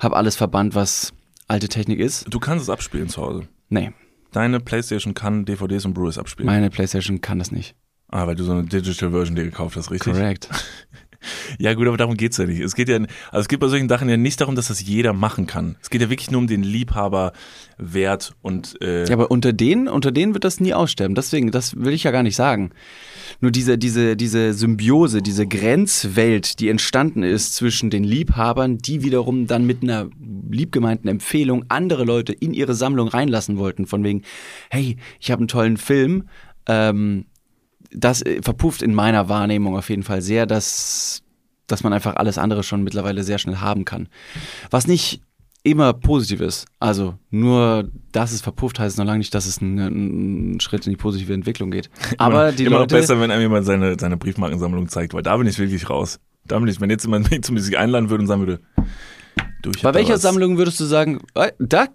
[0.00, 1.12] habe alles verbannt, was
[1.46, 2.26] alte Technik ist.
[2.32, 3.48] Du kannst es abspielen zu Hause.
[3.68, 3.92] Nee.
[4.32, 6.46] Deine Playstation kann DVDs und Blu-rays abspielen.
[6.46, 7.74] Meine Playstation kann das nicht.
[8.08, 10.12] Ah, weil du so eine Digital Version dir gekauft hast, richtig?
[10.12, 10.48] Korrekt.
[11.58, 12.60] Ja, gut, aber darum geht's ja nicht.
[12.60, 15.12] Es geht ja, also es geht bei solchen Sachen ja nicht darum, dass das jeder
[15.12, 15.76] machen kann.
[15.82, 18.80] Es geht ja wirklich nur um den Liebhaberwert und.
[18.82, 21.14] Äh ja, aber unter denen, unter denen wird das nie aussterben.
[21.14, 22.70] Deswegen, das will ich ja gar nicht sagen.
[23.40, 29.46] Nur diese, diese, diese Symbiose, diese Grenzwelt, die entstanden ist zwischen den Liebhabern, die wiederum
[29.46, 30.08] dann mit einer
[30.50, 33.86] liebgemeinten Empfehlung andere Leute in ihre Sammlung reinlassen wollten.
[33.86, 34.22] Von wegen,
[34.70, 36.28] hey, ich habe einen tollen Film,
[36.66, 37.26] ähm,
[37.96, 41.22] das äh, verpufft in meiner Wahrnehmung auf jeden Fall sehr, dass,
[41.66, 44.08] dass man einfach alles andere schon mittlerweile sehr schnell haben kann.
[44.70, 45.22] Was nicht
[45.62, 46.66] immer positiv ist.
[46.78, 49.78] Also nur, dass es verpufft, heißt noch lange nicht, dass es ein,
[50.54, 51.90] ein Schritt in die positive Entwicklung geht.
[52.18, 55.36] Aber die immer Leute, noch besser, wenn einem jemand seine, seine Briefmarkensammlung zeigt, weil da
[55.36, 56.20] bin ich wirklich raus.
[56.44, 58.60] Da bin ich, wenn jetzt jemand mich zumindest einladen würde und sagen würde,
[59.62, 61.88] Du, Bei welcher Sammlung würdest du sagen, äh, da,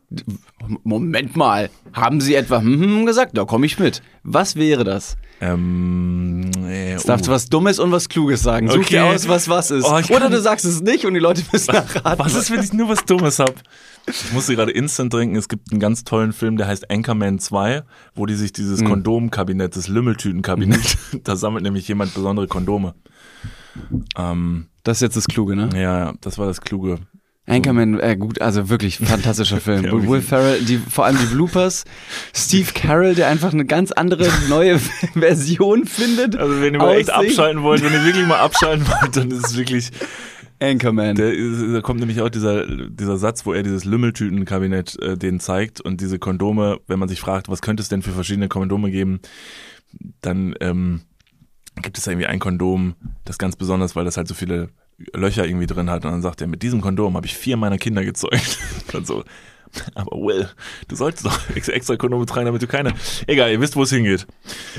[0.83, 4.01] Moment mal, haben sie etwa hm, hm gesagt, da komme ich mit.
[4.23, 5.15] Was wäre das?
[5.39, 7.33] Ähm, äh, Jetzt darfst du oh.
[7.33, 8.69] was Dummes und was Kluges sagen.
[8.69, 8.95] Such okay.
[8.95, 9.85] dir aus, was was ist.
[9.85, 12.19] Oh, Oder du sagst es nicht und die Leute müssen nachraten.
[12.19, 13.55] Was ist, wenn ich nur was Dummes hab?
[14.05, 15.35] Ich musste gerade instant trinken.
[15.35, 17.83] Es gibt einen ganz tollen Film, der heißt Anchorman 2,
[18.15, 18.89] wo die sich dieses mhm.
[18.89, 22.95] Kondomkabinett, das Lümmeltütenkabinett, da sammelt nämlich jemand besondere Kondome.
[24.17, 25.69] Ähm, das ist jetzt das Kluge, ne?
[25.73, 26.99] Ja, ja, das war das Kluge.
[27.47, 29.83] Anchorman, äh, gut, also wirklich fantastischer Film.
[29.83, 31.85] ja, Will Ferrell, die, vor allem die Bloopers.
[32.35, 34.79] Steve Carroll, der einfach eine ganz andere neue
[35.13, 36.35] Version findet.
[36.35, 39.47] Also wenn ihr mal echt abschalten wollt, wenn ihr wirklich mal abschalten wollt, dann ist
[39.47, 39.91] es wirklich
[40.61, 41.15] Anchorman.
[41.15, 41.33] Der,
[41.73, 45.99] da kommt nämlich auch dieser, dieser Satz, wo er dieses Lümmeltütenkabinett äh, denen zeigt und
[45.99, 49.19] diese Kondome, wenn man sich fragt, was könnte es denn für verschiedene Kondome geben,
[50.21, 51.01] dann ähm,
[51.81, 54.69] gibt es irgendwie ein Kondom, das ganz besonders, weil das halt so viele
[55.13, 56.05] Löcher irgendwie drin hat.
[56.05, 58.59] Und dann sagt er, mit diesem Kondom habe ich vier meiner Kinder gezeugt.
[58.93, 59.23] Und so,
[59.95, 60.47] Aber Will,
[60.87, 62.93] du solltest doch extra, Kondome tragen, damit du keine.
[63.27, 64.27] Egal, ihr wisst, wo es hingeht.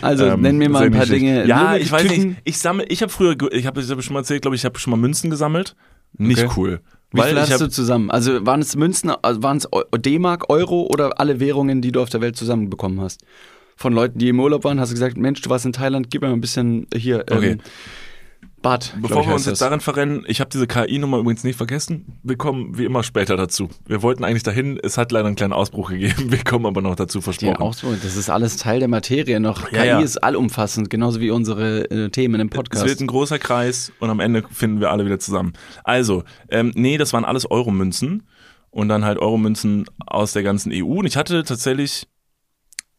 [0.00, 1.06] Also Ähm, nenn mir mal ein paar.
[1.06, 1.46] Dinge.
[1.46, 2.28] Ja, ich weiß Tüten.
[2.30, 2.40] nicht.
[2.44, 4.64] Ich sammle, ich habe früher, ich habe ich hab schon mal erzählt, glaube ich, ich
[4.64, 5.74] habe schon mal Münzen gesammelt.
[6.18, 6.52] Nicht Okay.
[6.56, 6.80] cool.
[7.14, 8.10] Wie Weil viel hast du zusammen?
[8.10, 12.08] Also waren es Münzen, also waren es D-Mark, Euro oder alle Währungen, die du auf
[12.08, 13.22] der Welt zusammenbekommen hast?
[13.76, 16.22] Von Leuten, die im Urlaub waren, hast du gesagt, Mensch, du warst in Thailand, gib
[16.22, 17.54] mir mal ein bisschen hier ähm, Okay.
[17.56, 17.64] Bad.
[18.62, 19.58] Glaub Bevor wir uns jetzt das.
[19.60, 22.18] daran verrennen, ich habe diese KI-Nummer übrigens nicht vergessen.
[22.22, 23.68] Wir kommen wie immer später dazu.
[23.86, 26.30] Wir wollten eigentlich dahin, es hat leider einen kleinen Ausbruch gegeben.
[26.32, 27.56] Wir kommen aber noch dazu versprochen.
[27.56, 27.92] auch so.
[27.94, 29.70] Das ist alles Teil der Materie noch.
[29.72, 30.00] Ja, KI ja.
[30.00, 32.86] ist allumfassend, genauso wie unsere äh, Themen im Es Podcast.
[32.86, 35.52] wird ein großer Kreis und am Ende finden wir alle wieder zusammen.
[35.84, 38.22] Also, ähm, nee, das waren alles Euromünzen
[38.70, 40.98] und dann halt Euromünzen aus der ganzen EU.
[41.00, 42.08] Und ich hatte tatsächlich,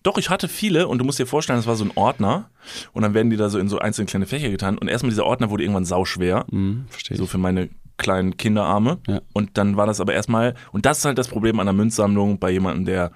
[0.03, 2.49] doch, ich hatte viele und du musst dir vorstellen, das war so ein Ordner
[2.93, 5.25] und dann werden die da so in so einzelne kleine Fächer getan und erstmal dieser
[5.25, 6.45] Ordner wurde irgendwann sauschwer.
[6.49, 8.99] Hm, verstehe so für meine kleinen Kinderarme.
[9.07, 9.21] Ja.
[9.33, 12.39] Und dann war das aber erstmal, und das ist halt das Problem an der Münzsammlung
[12.39, 13.11] bei jemandem, der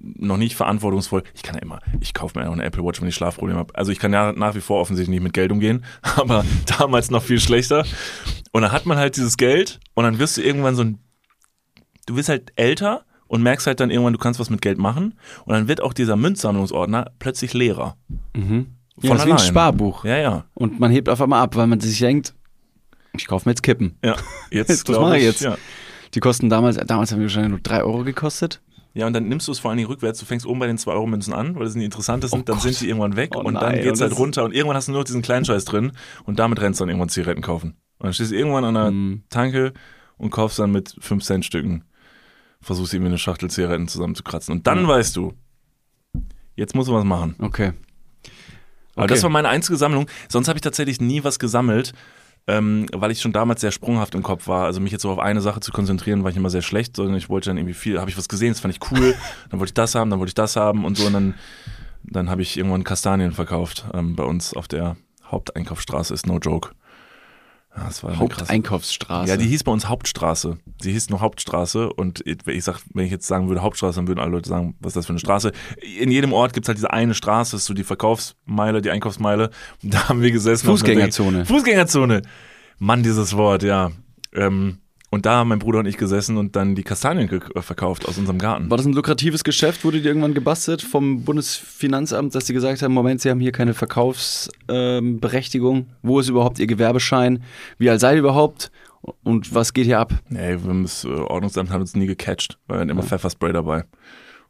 [0.00, 3.00] noch nicht verantwortungsvoll, ich kann ja immer, ich kaufe mir ja auch eine Apple Watch,
[3.00, 3.74] wenn ich Schlafprobleme habe.
[3.74, 5.84] Also ich kann ja nach wie vor offensichtlich nicht mit Geld umgehen,
[6.16, 6.44] aber
[6.78, 7.84] damals noch viel schlechter.
[8.52, 10.98] Und dann hat man halt dieses Geld und dann wirst du irgendwann so ein,
[12.06, 13.04] du wirst halt älter
[13.34, 15.92] und merkst halt dann irgendwann, du kannst was mit Geld machen und dann wird auch
[15.92, 17.96] dieser Münzsammlungsordner plötzlich leerer.
[18.36, 18.66] Mhm.
[19.00, 19.38] Von Ja, das ist wie ein.
[19.38, 20.04] Sparbuch.
[20.04, 20.44] Ja, ja.
[20.54, 22.32] Und man hebt auf einmal ab, weil man sich denkt,
[23.16, 23.96] ich kaufe mir jetzt Kippen.
[24.04, 24.16] Ja,
[24.50, 25.40] jetzt Was glaub mache ich jetzt?
[25.42, 25.56] Ja.
[26.14, 28.60] Die kosten damals, damals haben die wahrscheinlich nur 3 Euro gekostet.
[28.96, 30.20] Ja, und dann nimmst du es vor allen Dingen rückwärts.
[30.20, 32.40] Du fängst oben bei den 2-Euro-Münzen an, weil das sind die interessantesten.
[32.40, 32.62] Oh dann Gott.
[32.62, 34.76] sind die irgendwann weg Oh und nein, dann geht's und halt das- runter und irgendwann
[34.76, 35.90] hast du nur noch diesen kleinen Scheiß drin
[36.24, 37.70] und damit rennst du dann irgendwann Zigaretten kaufen.
[37.98, 39.24] Und dann stehst du irgendwann an der Mhm.
[39.30, 39.72] Tanke
[40.16, 41.82] und kaufst dann mit 5 Cent Stücken,
[42.64, 44.52] versuchst irgendwie eine Schachtel Zigaretten zusammenzukratzen.
[44.52, 44.88] Und dann Mhm.
[44.88, 45.34] weißt du,
[46.56, 47.34] jetzt musst du was machen.
[47.38, 47.72] Okay.
[48.94, 49.14] Aber Okay.
[49.14, 50.06] das war meine einzige Sammlung.
[50.28, 51.92] Sonst habe ich tatsächlich nie was gesammelt,
[52.46, 54.66] ähm, weil ich schon damals sehr sprunghaft im Kopf war.
[54.66, 57.16] Also mich jetzt so auf eine Sache zu konzentrieren, war ich immer sehr schlecht, sondern
[57.16, 59.14] ich wollte dann irgendwie viel, habe ich was gesehen, das fand ich cool,
[59.50, 61.34] dann wollte ich das haben, dann wollte ich das haben und so und dann,
[62.04, 63.86] dann habe ich irgendwann Kastanien verkauft.
[63.94, 66.70] Ähm, bei uns auf der Haupteinkaufsstraße ist no joke.
[67.76, 69.28] Ja, das war Haupteinkaufsstraße.
[69.28, 70.58] ja, die hieß bei uns Hauptstraße.
[70.80, 74.20] Sie hieß nur Hauptstraße und ich sag, wenn ich jetzt sagen würde Hauptstraße, dann würden
[74.20, 75.50] alle Leute sagen, was ist das für eine Straße?
[75.98, 79.50] In jedem Ort gibt's halt diese eine Straße, ist so die Verkaufsmeile, die Einkaufsmeile.
[79.82, 80.66] Und da haben wir gesessen.
[80.66, 81.46] Fußgängerzone.
[81.46, 82.22] Fußgängerzone.
[82.78, 83.90] Mann, dieses Wort, ja.
[84.32, 84.78] Ähm,
[85.14, 88.18] und da haben mein Bruder und ich gesessen und dann die Kastanien äh, verkauft aus
[88.18, 88.68] unserem Garten.
[88.68, 89.84] War das ein lukratives Geschäft?
[89.84, 93.74] Wurde dir irgendwann gebastelt vom Bundesfinanzamt, dass sie gesagt haben, Moment, sie haben hier keine
[93.74, 95.86] Verkaufsberechtigung.
[96.02, 97.44] Wo ist überhaupt ihr Gewerbeschein?
[97.78, 98.72] Wie alt seid ihr überhaupt?
[99.22, 100.14] Und was geht hier ab?
[100.30, 103.84] Nee, das äh, Ordnungsamt hat uns nie gecatcht, weil wir hatten immer Pfefferspray dabei.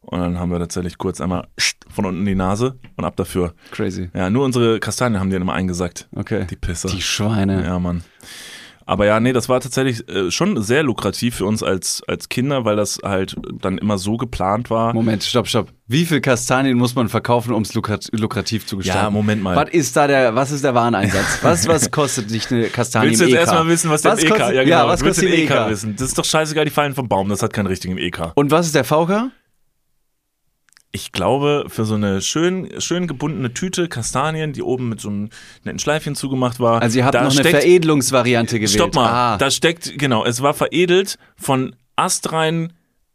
[0.00, 1.46] Und dann haben wir tatsächlich kurz einmal
[1.90, 3.52] von unten die Nase und ab dafür.
[3.70, 4.08] Crazy.
[4.14, 6.08] Ja, nur unsere Kastanien haben die dann immer eingesackt.
[6.14, 6.46] Okay.
[6.48, 6.88] Die Pisse.
[6.88, 7.62] Die Schweine.
[7.64, 8.02] ja, Mann.
[8.86, 12.64] Aber ja, nee, das war tatsächlich äh, schon sehr lukrativ für uns als, als Kinder,
[12.64, 14.92] weil das halt dann immer so geplant war.
[14.92, 15.68] Moment, stopp, stopp.
[15.86, 19.04] Wie viel Kastanien muss man verkaufen, um es lukrat lukrativ zu gestalten?
[19.04, 19.56] Ja, Moment mal.
[19.56, 21.40] Was ist da der, was ist der Wareneinsatz?
[21.42, 24.30] Was, was kostet sich eine Kastanie Willst du jetzt erstmal wissen, was, was der EK
[24.30, 24.88] kostet, ja, ja, genau.
[24.88, 25.70] was du willst kostet den EK EK?
[25.70, 25.96] wissen.
[25.96, 28.32] Das ist doch scheißegal, die fallen vom Baum, das hat keinen richtigen EK.
[28.34, 29.30] Und was ist der VK?
[30.96, 35.28] Ich glaube, für so eine schön, schön gebundene Tüte Kastanien, die oben mit so einem
[35.64, 36.80] netten Schleifchen zugemacht war.
[36.82, 38.70] Also ihr habt noch eine steckt- Veredelungsvariante gewählt.
[38.70, 39.36] Stopp mal, Ah.
[39.36, 42.72] da steckt, genau, es war veredelt von astrein,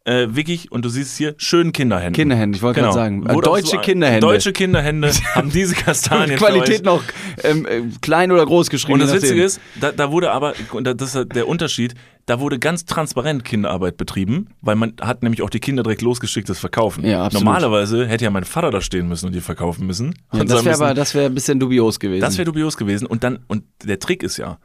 [0.10, 2.14] äh, wirklich, und du siehst hier, schönen Kinderhänden.
[2.14, 2.94] Kinderhände, ich wollte Genau.
[2.94, 3.24] gerade sagen.
[3.30, 4.22] Wurde deutsche so- Kinderhände.
[4.22, 6.38] Deutsche Kinderhände haben diese Kastanien.
[6.38, 7.04] Qualität noch
[7.44, 8.94] ähm, äh, klein oder groß geschrieben.
[9.02, 9.14] Und das.
[9.14, 11.94] Witzige ist, da, da wurde aber, und das ist der Unterschied,
[12.26, 16.48] da wurde ganz transparent Kinderarbeit betrieben, weil man hat nämlich auch die Kinder direkt losgeschickt,
[16.50, 17.06] das Verkaufen.
[17.06, 17.44] Ja, absolut.
[17.46, 20.14] Normalerweise hätte ja mein Vater da stehen müssen und die verkaufen müssen.
[20.34, 22.22] ja, Und das wäre aber, das wäre ein bisschen dubios gewesen.
[22.22, 23.06] das wäre dubios gewesen.
[23.08, 24.60] Und dann, und der Trick ist ja,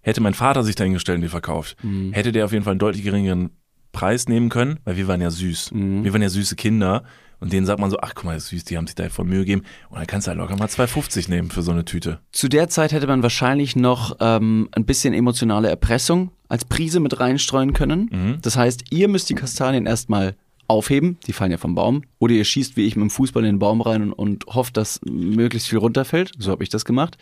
[0.00, 2.12] hätte mein Vater sich dahingestellt und die verkauft, Mhm.
[2.12, 3.50] hätte der auf jeden Fall einen deutlich geringeren
[3.94, 5.72] Preis nehmen können, weil wir waren ja süß.
[5.72, 6.04] Mhm.
[6.04, 7.04] Wir waren ja süße Kinder.
[7.40, 9.08] Und denen sagt man so, ach guck mal, das ist süß, die haben sich da
[9.08, 9.64] voll Mühe gegeben.
[9.90, 12.20] Und dann kannst du halt locker mal 2,50 nehmen für so eine Tüte.
[12.32, 17.20] Zu der Zeit hätte man wahrscheinlich noch ähm, ein bisschen emotionale Erpressung als Prise mit
[17.20, 18.08] reinstreuen können.
[18.10, 18.38] Mhm.
[18.40, 20.36] Das heißt, ihr müsst die Kastanien erstmal
[20.68, 23.56] aufheben, die fallen ja vom Baum, oder ihr schießt wie ich mit dem Fußball in
[23.56, 26.32] den Baum rein und, und hofft, dass möglichst viel runterfällt.
[26.38, 27.18] So habe ich das gemacht.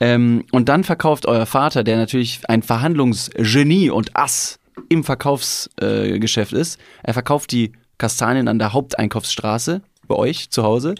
[0.00, 4.58] Ähm, und dann verkauft euer Vater, der natürlich ein Verhandlungsgenie und Ass
[4.88, 10.94] im Verkaufsgeschäft äh, ist, er verkauft die Kastanien an der Haupteinkaufsstraße bei euch zu Hause,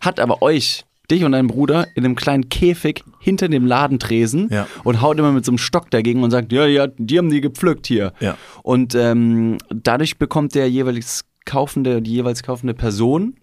[0.00, 4.66] hat aber euch, dich und deinen Bruder, in einem kleinen Käfig hinter dem Ladentresen Ja.
[4.84, 7.40] und haut immer mit so einem Stock dagegen und sagt, ja, ja, die haben die
[7.40, 8.12] gepflückt hier.
[8.20, 8.36] Ja.
[8.62, 13.36] Und ähm, dadurch bekommt der jeweils kaufende, die jeweils kaufende Person,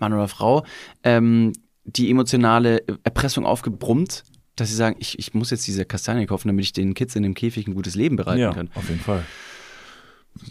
[0.00, 0.64] Mann oder Frau,
[1.04, 1.52] ähm,
[1.84, 4.24] die emotionale Erpressung aufgebrummt,
[4.56, 7.22] dass sie sagen, ich, ich muss jetzt diese Kastanie kaufen, damit ich den Kids in
[7.22, 8.70] dem Käfig ein gutes Leben bereiten Ja, kann.
[8.74, 9.24] auf jeden Fall.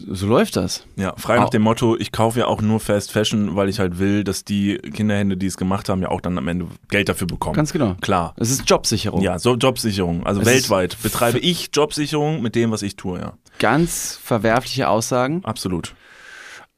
[0.08, 0.84] So läuft das.
[0.96, 3.98] Ja, frei nach dem Motto, ich kaufe ja auch nur Fast Fashion, weil ich halt
[3.98, 7.26] will, dass die Kinderhände, die es gemacht haben, ja auch dann am Ende Geld dafür
[7.26, 7.56] bekommen.
[7.56, 7.96] Ganz genau.
[8.00, 8.32] Klar.
[8.36, 9.22] Es ist Jobsicherung.
[9.22, 10.24] Ja, so Jobsicherung.
[10.24, 13.32] Also Es weltweit betreibe ich Jobsicherung mit dem, was ich tue, ja.
[13.58, 15.94] Ganz verwerfliche Aussagen, Absolut.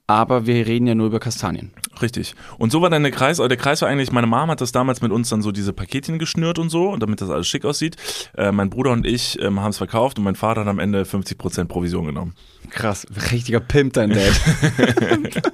[0.06, 1.72] Aber wir reden ja nur über Kastanien.
[2.02, 2.34] Richtig.
[2.58, 5.00] Und so war dann der Kreis, der Kreis war eigentlich, meine Mom hat das damals
[5.00, 7.96] mit uns dann so diese Paketchen geschnürt und so, damit das alles schick aussieht.
[8.36, 11.04] Äh, mein Bruder und ich ähm, haben es verkauft und mein Vater hat am Ende
[11.04, 12.34] 50% Provision genommen.
[12.74, 14.32] Krass, richtiger Pimp dein Dad.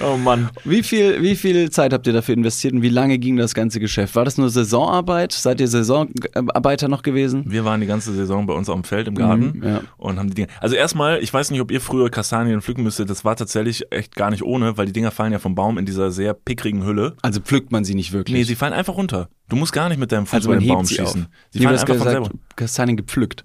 [0.00, 0.50] Oh Mann.
[0.64, 3.80] wie, viel, wie viel Zeit habt ihr dafür investiert und wie lange ging das ganze
[3.80, 4.14] Geschäft?
[4.14, 5.32] War das nur Saisonarbeit?
[5.32, 7.44] Seid ihr Saisonarbeiter noch gewesen?
[7.48, 9.80] Wir waren die ganze Saison bei uns auf dem Feld im Garten Mhm, ja.
[9.96, 10.48] und haben die Dinge.
[10.60, 14.14] Also erstmal, ich weiß nicht, ob ihr früher Kastanien pflücken müsstet, das war tatsächlich echt
[14.14, 17.16] gar nicht ohne, weil die Dinger fallen ja vom Baum in dieser sehr pickrigen Hülle.
[17.22, 18.36] Also pflückt man sie nicht wirklich.
[18.36, 19.28] Nee, sie fallen einfach runter.
[19.48, 21.22] Du musst gar nicht mit deinem Fuß also den Baum sie schießen.
[21.22, 21.28] auf.
[21.50, 22.30] Sie fallen einfach von gesagt, selber.
[22.54, 23.44] Kastanien gepflückt.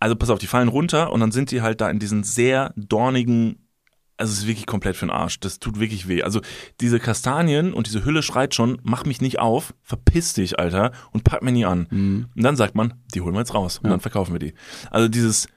[0.00, 2.72] Also pass auf, die fallen runter und dann sind die halt da in diesen sehr
[2.76, 3.68] dornigen,
[4.16, 5.40] also es ist wirklich komplett für den Arsch.
[5.40, 6.22] Das tut wirklich weh.
[6.22, 6.40] Also
[6.80, 11.24] diese Kastanien und diese Hülle schreit schon, mach mich nicht auf, verpiss dich, Alter, und
[11.24, 11.86] pack mir nie an.
[12.34, 13.90] Und dann sagt man, die holen wir jetzt raus und Ja.
[13.90, 14.54] dann verkaufen wir die.
[14.90, 15.48] Also dieses,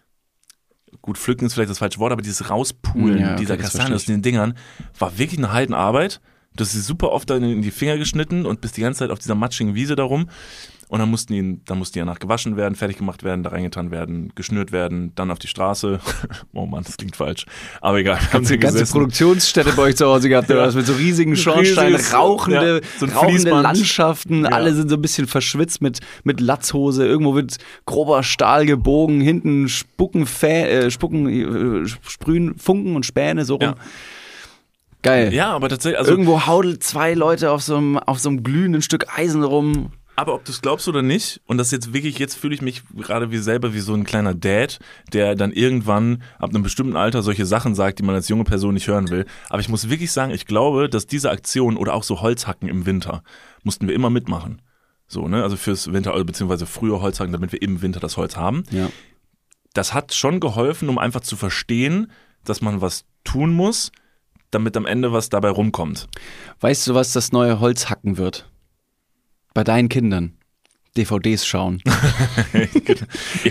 [1.02, 4.06] gut, pflücken ist vielleicht das falsche Wort, aber dieses Rauspulen Ja, okay, dieser Kastanien aus
[4.06, 4.56] den Dingern
[5.00, 6.22] war wirklich eine Heidenarbeit.
[6.56, 9.36] Das ist super oft in die Finger geschnitten und bist die ganze Zeit auf dieser
[9.36, 10.30] matschigen Wiese darum.
[10.94, 13.90] Und dann mussten die, dann mussten die danach gewaschen werden, fertig gemacht werden, da reingetan
[13.90, 16.00] werden, geschnürt werden, dann auf die Straße.
[16.54, 17.48] oh Mann, das klingt falsch.
[17.82, 18.20] Aber egal.
[18.32, 18.92] Haben sie Eine ganze gesessen.
[19.00, 20.70] Produktionsstätte bei euch zu Hause gehabt, Ja.
[20.70, 23.50] mit so riesigen Schornsteinen, Riesiges, rauchende, ja, so rauchende.
[23.50, 24.50] Landschaften, Ja.
[24.52, 29.70] alle sind so ein bisschen verschwitzt mit, mit Latzhose, irgendwo wird grober Stahl gebogen, hinten
[29.70, 33.62] spucken, Fä äh, spucken äh, sprühen Funken und Späne so rum.
[33.70, 33.76] Ja.
[35.02, 35.34] Geil.
[35.34, 38.84] Ja, aber tatsächlich, also, Irgendwo haudelt zwei Leute auf so einem, auf so einem glühenden
[38.84, 39.92] Stück Eisen rum.
[40.16, 42.84] Aber ob du es glaubst oder nicht, und das jetzt wirklich, jetzt fühle ich mich
[42.96, 44.80] gerade wie selber wie so ein kleiner Dad,
[45.12, 48.76] der dann irgendwann ab einem bestimmten Alter solche Sachen sagt, die man als junge Person
[48.76, 49.26] nicht hören will.
[49.50, 52.86] Aber ich muss wirklich sagen, ich glaube, dass diese Aktion oder auch so Holzhacken im
[52.86, 53.24] Winter
[53.64, 54.62] mussten wir immer mitmachen.
[55.08, 55.44] So, ne?
[55.44, 58.64] Also fürs Winter, also beziehungsweise früher Holzhacken, damit wir im Winter das Holz haben.
[58.72, 58.90] Ja.
[59.74, 62.12] das hat schon geholfen, um einfach zu verstehen,
[62.46, 63.92] dass man was tun muss,
[64.52, 66.08] damit am Ende was dabei rumkommt.
[66.60, 68.50] Weißt du, was das neue Holz hacken wird?
[69.54, 70.34] Bei deinen Kindern.
[70.96, 71.82] DVDs schauen.
[72.54, 72.98] ihr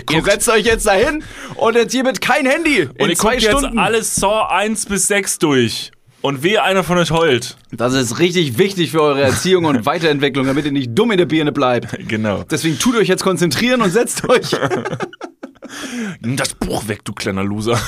[0.09, 1.23] Ihr setzt euch jetzt dahin
[1.55, 2.81] und jetzt hiermit kein Handy.
[2.81, 3.79] In und ihr zwei guckt jetzt Stunden.
[3.79, 5.91] alles Saw 1 bis 6 durch.
[6.21, 7.57] Und wehe einer von euch heult.
[7.71, 11.25] Das ist richtig wichtig für eure Erziehung und Weiterentwicklung, damit ihr nicht dumm in der
[11.25, 11.97] Birne bleibt.
[12.07, 12.43] Genau.
[12.43, 14.51] Deswegen tut euch jetzt konzentrieren und setzt euch.
[16.21, 17.79] Nimm das Buch weg, du kleiner Loser.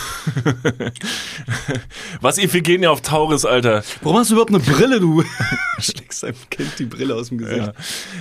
[2.21, 3.83] was Iphigenie auf Tauris, Alter.
[4.01, 5.23] Warum hast du überhaupt eine Brille, du?
[5.79, 7.67] Schlägst deinem Kind die Brille aus dem Gesicht.
[7.67, 7.73] Ja.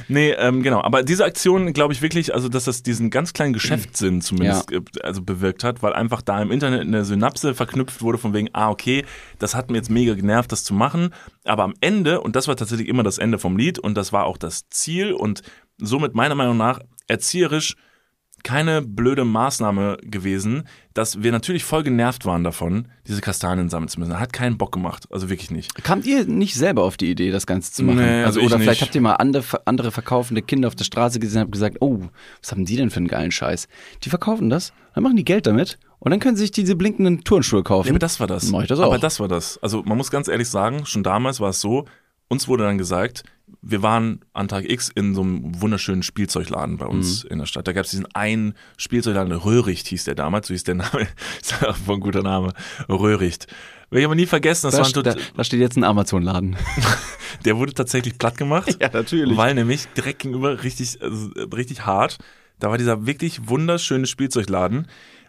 [0.08, 0.82] Nee, ähm, genau.
[0.82, 4.80] Aber diese Aktion, glaube ich wirklich, also dass das diesen ganz kleinen Geschäftssinn zumindest äh,
[5.02, 8.70] also bewirkt hat, weil einfach da im Internet eine Synapse verknüpft wurde von wegen, ah,
[8.70, 9.04] okay,
[9.38, 11.10] das hat mir jetzt mega genervt, das zu machen.
[11.44, 14.24] Aber am Ende, und das war tatsächlich immer das Ende vom Lied und das war
[14.24, 15.42] auch das Ziel und
[15.78, 17.76] somit meiner Meinung nach erzieherisch
[18.44, 23.98] keine blöde Maßnahme gewesen, dass wir natürlich voll genervt waren davon, diese Kastanien sammeln zu
[23.98, 24.20] müssen.
[24.20, 25.82] Hat keinen Bock gemacht, also wirklich nicht.
[25.82, 27.98] Kamt ihr nicht selber auf die Idee, das Ganze zu machen?
[27.98, 28.88] Nee, also ich oder vielleicht nicht.
[28.88, 32.00] habt ihr mal andere, andere verkaufende Kinder auf der Straße gesehen und habt gesagt, oh,
[32.40, 33.66] was haben die denn für einen geilen Scheiß?
[34.04, 37.24] Die verkaufen das, dann machen die Geld damit und dann können sie sich diese blinkenden
[37.24, 37.88] Turnschuhe kaufen.
[37.88, 38.50] Ja, aber das war das.
[38.50, 39.00] Mach ich das Aber auch.
[39.00, 39.58] das war das.
[39.62, 41.86] Also man muss ganz ehrlich sagen, schon damals war es so,
[42.28, 43.24] uns wurde dann gesagt,
[43.66, 47.30] wir waren an Tag X in so einem wunderschönen Spielzeugladen bei uns Mhm.
[47.30, 47.66] in der Stadt.
[47.66, 51.06] Da gab es diesen einen Spielzeugladen, Röhricht hieß der damals, so hieß der Name,
[51.40, 52.52] ist auch ein guter Name,
[52.88, 53.46] Röhricht.
[53.90, 56.56] Werde ich aber nie vergessen, das da, war ein da, da steht jetzt ein Amazon-Laden.
[57.44, 58.76] der wurde tatsächlich platt gemacht.
[58.80, 59.36] Ja, natürlich.
[59.36, 62.18] Weil nämlich direkt gegenüber richtig, also äh, richtig hart,
[62.58, 64.86] da war dieser wirklich wunderschöne Spielzeugladen.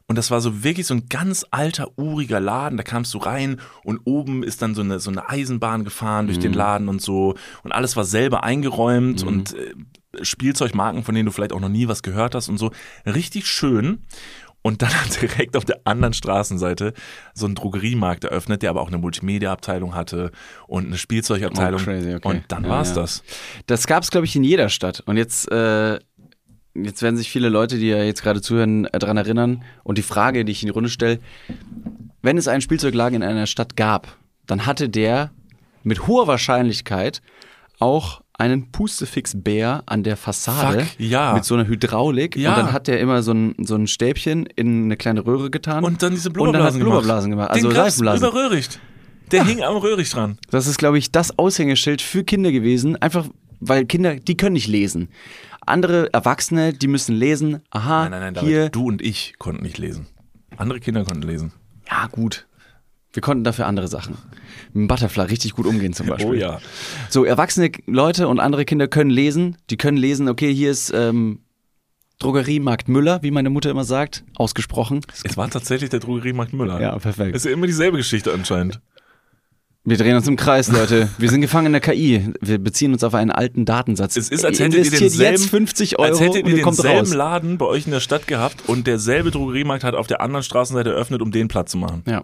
[0.07, 2.77] Und das war so wirklich so ein ganz alter, uriger Laden.
[2.77, 6.37] Da kamst du rein und oben ist dann so eine, so eine Eisenbahn gefahren durch
[6.39, 6.57] den Mhm.
[6.57, 7.33] Laden und so.
[7.63, 9.73] Und alles war selber eingeräumt und äh,
[10.23, 12.71] Spielzeugmarken, von denen du vielleicht auch noch nie was gehört hast und so.
[13.05, 14.05] Richtig schön.
[14.61, 16.93] Und dann hat direkt auf der anderen Straßenseite
[17.33, 20.31] so ein Drogeriemarkt eröffnet, der aber auch eine Multimedia-Abteilung hatte
[20.67, 21.81] und eine Spielzeugabteilung.
[21.81, 22.27] Oh, crazy, okay.
[22.27, 22.95] Und dann Ja, war es ja.
[22.95, 23.23] das.
[23.67, 25.01] Das gab es, glaube ich, in jeder Stadt.
[25.05, 25.99] Und jetzt, äh,
[26.75, 29.63] jetzt werden sich viele Leute, die ja jetzt gerade zuhören, äh, daran erinnern.
[29.83, 31.19] Und die Frage, die ich in die Runde stelle,
[32.21, 35.31] wenn es einen Spielzeugladen in einer Stadt gab, dann hatte der
[35.83, 37.21] mit hoher Wahrscheinlichkeit
[37.79, 41.33] auch einen Pustefix-Bär an der Fassade Fuck, ja.
[41.33, 42.35] mit so einer Hydraulik.
[42.35, 42.49] Ja.
[42.49, 45.83] Und dann hat der immer so ein, so ein Stäbchen in eine kleine Röhre getan.
[45.83, 47.51] Und dann diese Und dann hat Blubberblasen Blubberblasen gemacht.
[47.51, 48.27] Also Den Seifenblasen.
[48.27, 48.79] über Röhricht.
[49.31, 50.37] Der hing am Röhricht dran.
[50.51, 52.95] Das ist, glaube ich, das Aushängeschild für Kinder gewesen.
[52.97, 53.25] Einfach,
[53.59, 55.09] weil Kinder, die können nicht lesen.
[55.65, 57.61] Andere Erwachsene, die müssen lesen.
[57.71, 58.69] Aha, Nein, nein, nein, David, hier.
[58.69, 60.07] du und ich konnten nicht lesen.
[60.57, 61.51] Andere Kinder konnten lesen.
[61.89, 62.47] Ja, gut.
[63.13, 64.17] Wir konnten dafür andere Sachen.
[64.73, 66.27] Mit dem Butterfly richtig gut umgehen zum Beispiel.
[66.27, 66.59] Oh ja.
[67.09, 69.57] So, erwachsene Leute und andere Kinder können lesen.
[69.69, 71.39] Die können lesen, okay, hier ist ähm,
[72.19, 75.01] Drogeriemarkt Müller, wie meine Mutter immer sagt, ausgesprochen.
[75.23, 76.79] Es war tatsächlich der Drogeriemarkt Müller.
[76.81, 77.35] Ja, perfekt.
[77.35, 78.79] Ist ja immer dieselbe Geschichte anscheinend.
[79.87, 81.09] Wir drehen uns im Kreis, Leute.
[81.19, 82.33] Wir sind gefangen in der KI.
[82.41, 84.17] Wir beziehen uns auf einen alten Datensatz.
[84.17, 87.13] Es ist, als hättet ihr denselben, jetzt 50 Euro als hättet ihr denselben.
[87.13, 90.89] Laden bei euch in der Stadt gehabt und derselbe Drogeriemarkt hat auf der anderen Straßenseite
[90.89, 92.01] eröffnet, um den Platz zu machen.
[92.07, 92.23] Ja.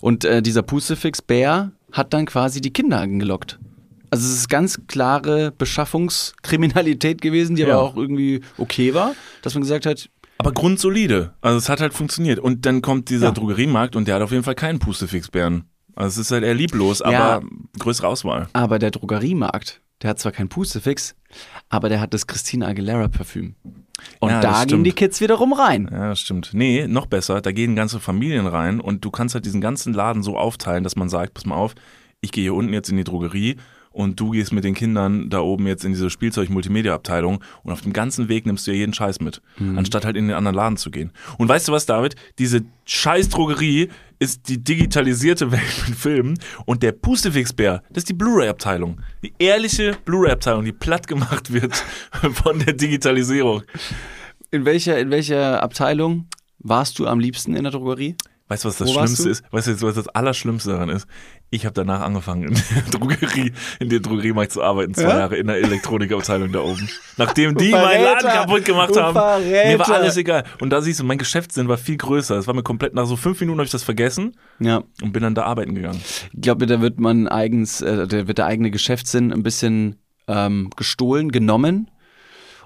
[0.00, 3.58] Und äh, dieser Pustefix-Bär hat dann quasi die Kinder angelockt.
[4.08, 7.74] Also es ist ganz klare Beschaffungskriminalität gewesen, die Ja.
[7.74, 11.34] aber auch irgendwie okay war, dass man gesagt hat, Aber grundsolide.
[11.42, 12.38] Also es hat halt funktioniert.
[12.38, 13.32] Und dann kommt dieser Ja.
[13.32, 15.64] Drogeriemarkt und der hat auf jeden Fall keinen Pustefixbären.
[15.94, 17.40] Also es ist halt eher lieblos, aber Ja.
[17.78, 18.48] größere Auswahl.
[18.52, 21.14] aber der Drogeriemarkt, der hat zwar kein Pustefix,
[21.68, 23.54] aber der hat das Christina Aguilera Parfüm.
[24.18, 25.88] Und Ja, da gehen die Kids wiederum rein.
[25.92, 26.50] Ja, das stimmt.
[26.54, 30.22] Nee, noch besser, da gehen ganze Familien rein und du kannst halt diesen ganzen Laden
[30.22, 31.74] so aufteilen, dass man sagt, pass mal auf,
[32.20, 33.56] ich gehe hier unten jetzt in die Drogerie
[33.92, 37.92] und du gehst mit den Kindern da oben jetzt in diese Spielzeug-Multimedia-Abteilung und auf dem
[37.92, 39.42] ganzen Weg nimmst du ja jeden Scheiß mit,
[39.76, 41.12] anstatt halt in den anderen Laden zu gehen.
[41.38, 42.16] Und weißt du was, David?
[42.38, 48.14] Diese scheiß Drogerie ist die digitalisierte Welt mit Filmen und der Pustefix-Bär, das ist die
[48.14, 49.00] Blu-ray-Abteilung.
[49.22, 51.74] Die ehrliche Blu-ray-Abteilung, die platt gemacht wird
[52.32, 53.62] von der Digitalisierung.
[54.50, 56.28] In welcher, in welcher Abteilung
[56.58, 58.16] warst du am liebsten in der Drogerie?
[58.48, 59.44] Weißt du, was das Wo Schlimmste ist?
[59.50, 61.06] Weißt du, was das Allerschlimmste daran ist?
[61.54, 65.18] Ich habe danach angefangen, in der Drogerie, in der Drogeriemarkt zu arbeiten, zwei Ja?
[65.18, 66.88] Jahre in der Elektronikabteilung da oben.
[67.18, 69.12] Nachdem die meinen Laden kaputt gemacht haben.
[69.12, 69.68] Verräter!
[69.68, 70.44] Mir war alles egal.
[70.60, 72.36] Und da siehst du, mein Geschäftssinn war viel größer.
[72.38, 74.82] Es war mir komplett, nach so fünf Minuten habe ich das vergessen Ja.
[75.02, 76.00] und bin dann da arbeiten gegangen.
[76.32, 79.96] Ich glaube, da wird man eigens, äh, da wird der eigene Geschäftssinn ein bisschen
[80.28, 81.90] ähm, gestohlen, genommen.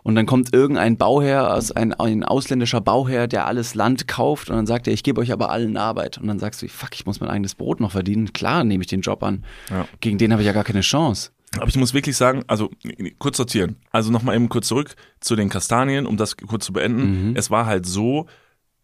[0.06, 4.54] Und dann kommt irgendein Bauherr, aus ein, ein ausländischer Bauherr, der alles Land kauft und
[4.54, 6.16] dann sagt er, ich gebe euch aber allen Arbeit.
[6.18, 8.32] Und dann sagst du, fuck, ich muss mein eigenes Brot noch verdienen.
[8.32, 9.44] Klar nehme ich den Job an.
[9.68, 9.88] Ja.
[9.98, 11.32] Gegen den habe ich ja gar keine Chance.
[11.56, 12.70] Aber ich muss wirklich sagen, also
[13.18, 13.80] kurz sortieren.
[13.90, 17.34] Also nochmal eben kurz zurück zu den Kastanien, um das kurz zu beenden.
[17.34, 18.26] Es war halt so,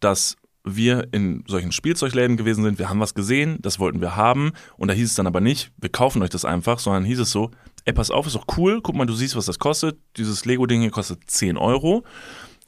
[0.01, 4.51] dass wir in solchen Spielzeugläden gewesen sind, wir haben was gesehen, das wollten wir haben
[4.77, 7.31] und da hieß es dann aber nicht, wir kaufen euch das einfach, sondern hieß es
[7.31, 7.51] so,
[7.85, 10.81] ey, pass auf, ist doch cool, guck mal, du siehst, was das kostet, dieses Lego-Ding
[10.81, 12.03] hier kostet 10 Euro.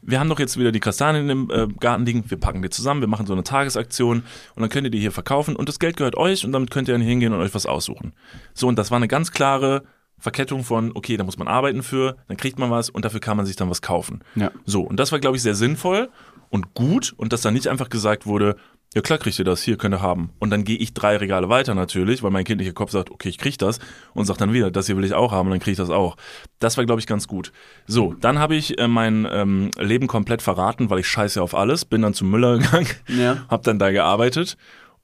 [0.07, 3.01] Wir haben doch jetzt wieder die Kastanien im äh, Garten liegen, wir packen die zusammen,
[3.01, 4.23] wir machen so eine Tagesaktion.
[4.55, 5.55] Und dann könnt ihr die hier verkaufen.
[5.55, 6.45] Und das Geld gehört euch.
[6.45, 8.13] Und damit könnt ihr dann hingehen und euch was aussuchen.
[8.53, 9.83] So, und das war eine ganz klare
[10.19, 12.91] Verkettung von, okay, da muss man arbeiten für, dann kriegt man was.
[12.91, 14.21] Und dafür kann man sich dann was kaufen.
[14.35, 14.51] Ja.
[14.65, 16.09] So, und das war, glaube ich, sehr sinnvoll
[16.49, 17.15] und gut.
[17.17, 18.57] Und dass dann nicht einfach gesagt wurde,
[18.95, 20.31] ja klar kriegt ihr das, hier könnt ihr haben.
[20.39, 23.37] Und dann gehe ich drei Regale weiter natürlich, weil mein kindlicher Kopf sagt, okay, ich
[23.37, 23.79] krieg das
[24.13, 25.89] und sagt dann wieder, das hier will ich auch haben und dann kriege ich das
[25.89, 26.15] auch.
[26.59, 27.51] Das war, glaube ich, ganz gut.
[27.85, 31.85] So, dann habe ich äh, mein ähm, Leben komplett verraten, weil ich scheiße auf alles,
[31.85, 33.45] bin dann zu Müller gegangen, Ja.
[33.49, 34.57] habe dann da gearbeitet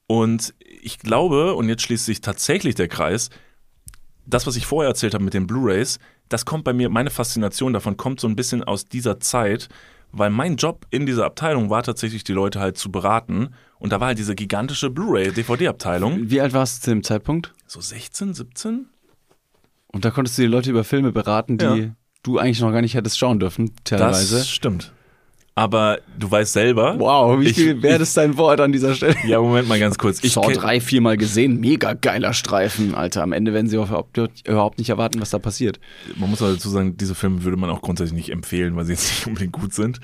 [0.08, 3.30] und ich glaube, und jetzt schließt sich tatsächlich der Kreis,
[4.25, 5.99] das, was ich vorher erzählt habe mit den Blu-rays,
[6.30, 9.67] das kommt bei mir, meine Faszination davon kommt so ein bisschen aus dieser Zeit,
[10.12, 13.50] weil mein Job in dieser Abteilung war tatsächlich, die Leute halt zu beraten.
[13.80, 16.30] Und da war halt diese gigantische Blu-ray-DVD-Abteilung.
[16.30, 17.54] Wie alt warst du zu dem Zeitpunkt?
[17.67, 18.88] So 16, 17?
[19.88, 21.95] Und da konntest du die Leute über Filme beraten, die Ja.
[22.24, 24.38] du eigentlich noch gar nicht hättest schauen dürfen, teilweise.
[24.38, 24.93] Das stimmt.
[25.54, 26.96] Aber du weißt selber.
[26.98, 29.16] wow, wie viel wert ist dein Wort an dieser Stelle?
[29.28, 30.24] Ja, Moment mal ganz kurz.
[30.24, 33.22] Ich kenn- 3 viermal gesehen, mega geiler Streifen, Alter.
[33.22, 34.18] Am Ende werden sie überhaupt,
[34.78, 35.80] nicht erwarten, was da passiert.
[36.16, 38.94] man muss aber dazu sagen, diese Filme würde man auch grundsätzlich nicht empfehlen, weil sie
[38.94, 40.00] jetzt nicht unbedingt gut sind.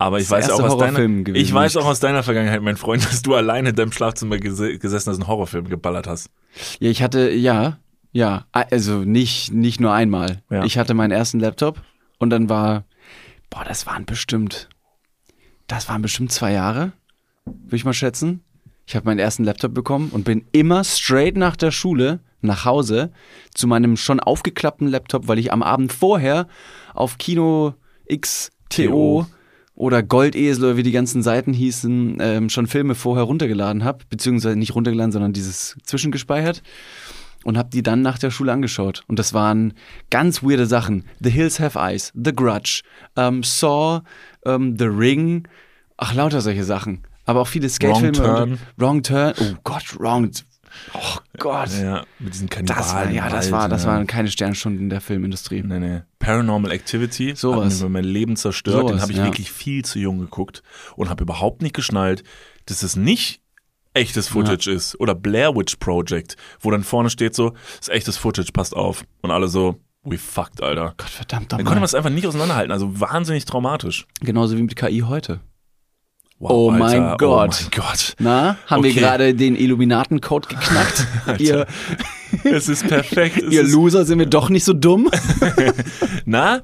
[0.00, 2.76] Aber ich Das weiß auch aus deiner, gewesen, ich weiß auch aus deiner Vergangenheit, mein
[2.76, 6.30] Freund, dass du alleine in deinem Schlafzimmer gese- gesessen hast und einen Horrorfilm geballert hast.
[6.80, 7.78] Ja, ich hatte, ja,
[8.12, 10.42] ja, also nicht, nicht nur einmal.
[10.50, 10.64] Ja.
[10.64, 11.80] Ich hatte meinen ersten Laptop
[12.18, 12.84] und dann war,
[13.50, 14.68] boah, das waren bestimmt,
[15.68, 16.92] das waren bestimmt zwei Jahre,
[17.44, 18.42] würde ich mal schätzen.
[18.86, 23.12] Ich habe meinen ersten Laptop bekommen und bin immer straight nach der Schule nach Hause
[23.54, 26.46] zu meinem schon aufgeklappten Laptop, weil ich am Abend vorher
[26.94, 27.74] auf Kino
[28.10, 29.26] XTO TO.
[29.74, 34.56] oder Goldesel oder wie die ganzen Seiten hießen, ähm, schon Filme vorher runtergeladen habe, beziehungsweise
[34.56, 36.62] nicht runtergeladen, sondern dieses zwischengespeichert
[37.44, 39.04] und habe die dann nach der Schule angeschaut.
[39.06, 39.74] Und das waren
[40.10, 41.04] ganz weirde Sachen.
[41.20, 42.82] The Hills Have Eyes, The Grudge,
[43.16, 44.02] ähm, Saw,
[44.44, 45.46] ähm, The Ring,
[45.96, 47.06] ach lauter solche Sachen.
[47.24, 48.12] Aber auch viele Skatefilme.
[48.12, 48.52] Turn.
[48.52, 49.34] und- Wrong Turn.
[49.40, 50.30] Oh Gott, Wrong.
[50.94, 51.70] Oh Gott.
[51.80, 52.78] Ja, mit diesen Kannibalen.
[52.78, 53.90] Das war, ja, das im war, das ja.
[53.90, 55.62] waren keine Sternstunden in der Filmindustrie.
[55.62, 56.00] Nee, nee.
[56.18, 57.74] Paranormal Activity Sowas.
[57.74, 58.82] hat mir mein Leben zerstört.
[58.82, 59.24] Den Sowas, habe ich ja.
[59.24, 60.62] wirklich viel zu jung geguckt
[60.96, 62.22] und habe überhaupt nicht geschnallt,
[62.66, 63.40] dass es nicht
[63.98, 64.98] echtes Footage ist.
[65.00, 69.04] Oder Blair Witch Project, wo dann vorne steht so, ist echtes Footage, passt auf.
[69.22, 70.94] Und alle so, we fucked, Alter.
[70.96, 72.72] Gott verdammt Dann konnte man es einfach nicht auseinanderhalten.
[72.72, 74.06] Also wahnsinnig traumatisch.
[74.20, 75.40] Genauso wie mit KI heute.
[76.40, 77.56] Wow, Oh Alter, mein Gott.
[77.60, 78.14] Oh mein Gott.
[78.20, 79.00] Na, haben wir Okay.
[79.00, 81.06] gerade den Illuminaten-Code geknackt?
[81.40, 81.66] ihr,
[82.44, 83.38] Es ist perfekt.
[83.42, 85.10] Es ihr ist, Loser, sind wir doch nicht so dumm?
[86.24, 86.62] na,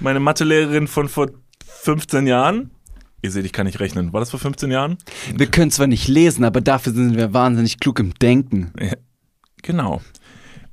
[0.00, 1.28] meine Mathelehrerin von vor
[1.82, 2.70] 15 Jahren.
[3.24, 4.12] Ihr seht, ich kann nicht rechnen.
[4.12, 4.98] War das vor 15 Jahren?
[5.34, 8.70] Wir können zwar nicht lesen, aber dafür sind wir wahnsinnig klug im Denken.
[9.62, 10.02] Genau.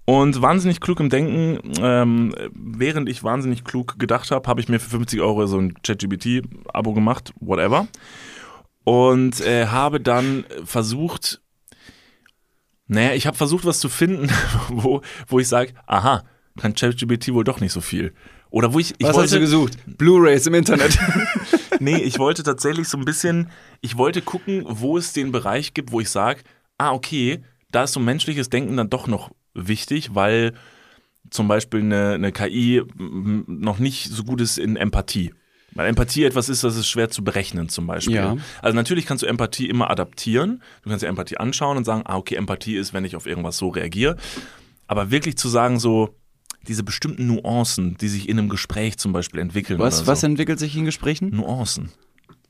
[0.04, 4.82] Und wahnsinnig klug im Denken, ähm, während ich wahnsinnig klug gedacht habe, habe ich mir
[4.82, 7.88] für 50 Euro so ein ChatGPT-Abo gemacht, whatever.
[8.84, 11.40] Und äh, habe dann versucht,
[12.88, 14.28] naja, ich habe versucht, was zu finden,
[14.68, 15.00] wo,
[15.30, 16.26] wo ich sage, aha,
[16.60, 18.14] kann ChatGPT wohl doch nicht so viel.
[18.50, 19.78] Oder wo ich, ich Was wollte, hast du gesucht?
[19.86, 21.00] Blu-rays im Internet.
[21.82, 23.50] Nee, ich wollte tatsächlich so ein bisschen,
[23.82, 26.42] ich wollte gucken, wo es den Bereich gibt, wo ich sage,
[26.78, 30.54] ah, okay, da ist so menschliches Denken dann doch noch wichtig, weil
[31.32, 35.34] zum Beispiel eine, eine KI noch nicht so gut ist in Empathie.
[35.74, 38.16] Weil Empathie etwas ist, das ist schwer zu berechnen zum Beispiel.
[38.16, 38.38] Ja.
[38.62, 40.62] Also natürlich kannst du Empathie immer adaptieren.
[40.84, 43.58] Du kannst dir Empathie anschauen und sagen, ah, okay, Empathie ist, wenn ich auf irgendwas
[43.58, 44.18] so reagiere.
[44.86, 46.14] Aber wirklich zu sagen, so
[46.68, 49.80] diese bestimmten Nuancen, die sich in einem Gespräch zum Beispiel entwickeln.
[49.80, 50.28] Was, oder was so.
[50.28, 51.30] entwickelt sich in Gesprächen?
[51.36, 51.90] Nuancen.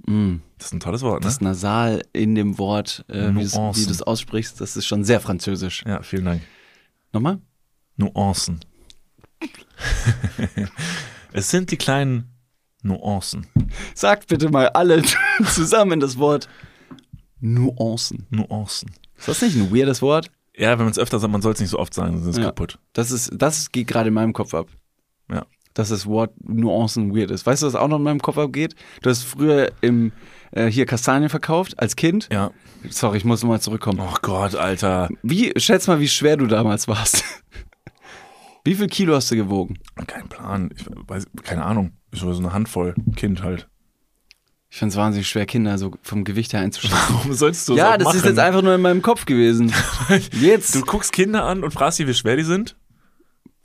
[0.06, 1.26] Mm, Das ist ein tolles Wort, ne?
[1.26, 5.84] das Nasal in dem Wort, äh, wie du es aussprichst, das ist schon sehr französisch.
[5.86, 6.42] Ja, vielen Dank.
[7.14, 7.40] Nochmal?
[7.98, 8.60] Nuancen.
[11.34, 12.32] es sind die kleinen
[12.84, 13.48] Nuancen.
[13.94, 15.02] Sagt bitte mal alle
[15.46, 16.48] zusammen das Wort
[17.40, 18.26] Nuancen.
[18.30, 18.92] Nuancen.
[19.18, 20.32] Ist das nicht ein weirdes Wort?
[20.56, 22.36] Ja, wenn man es öfter sagt, man soll es nicht so oft sagen, sonst ist
[22.36, 22.46] es Ja.
[22.50, 22.78] kaputt.
[22.94, 24.68] Das, ist, das geht gerade in meinem Kopf ab.
[25.32, 25.46] Ja.
[25.74, 27.46] Dass das Wort Nuancen weird ist.
[27.46, 28.76] Weißt du, was auch noch in meinem Kopf abgeht?
[29.02, 30.12] Du hast früher im,
[30.52, 32.28] äh, hier Kastanien verkauft als Kind.
[32.32, 32.52] Ja.
[32.90, 34.02] Sorry, ich muss nochmal zurückkommen.
[34.02, 35.08] Oh Gott, Alter.
[35.24, 37.24] Wie, schätz mal, wie schwer du damals warst.
[38.66, 39.78] wie viel Kilo hast du gewogen?
[40.08, 40.70] Kein Plan.
[40.76, 41.94] Ich weiß, keine Ahnung.
[42.12, 42.94] Ich war so eine Handvoll.
[43.16, 43.70] Kind halt.
[44.72, 46.98] Ich finde es wahnsinnig schwer, Kinder so vom Gewicht her einzuschätzen.
[47.10, 48.18] Warum sollst du ja, auch das machen?
[48.18, 49.74] ist jetzt einfach nur in meinem Kopf gewesen.
[50.32, 50.74] Jetzt.
[50.74, 52.78] Du guckst Kinder an und fragst sie, wie schwer die sind.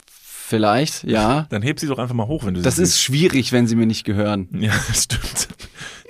[0.05, 1.47] Vielleicht, ja.
[1.49, 3.77] Dann heb sie doch einfach mal hoch, wenn du Das sie ist schwierig, wenn sie
[3.77, 4.49] mir nicht gehören.
[4.59, 5.47] Ja, das stimmt.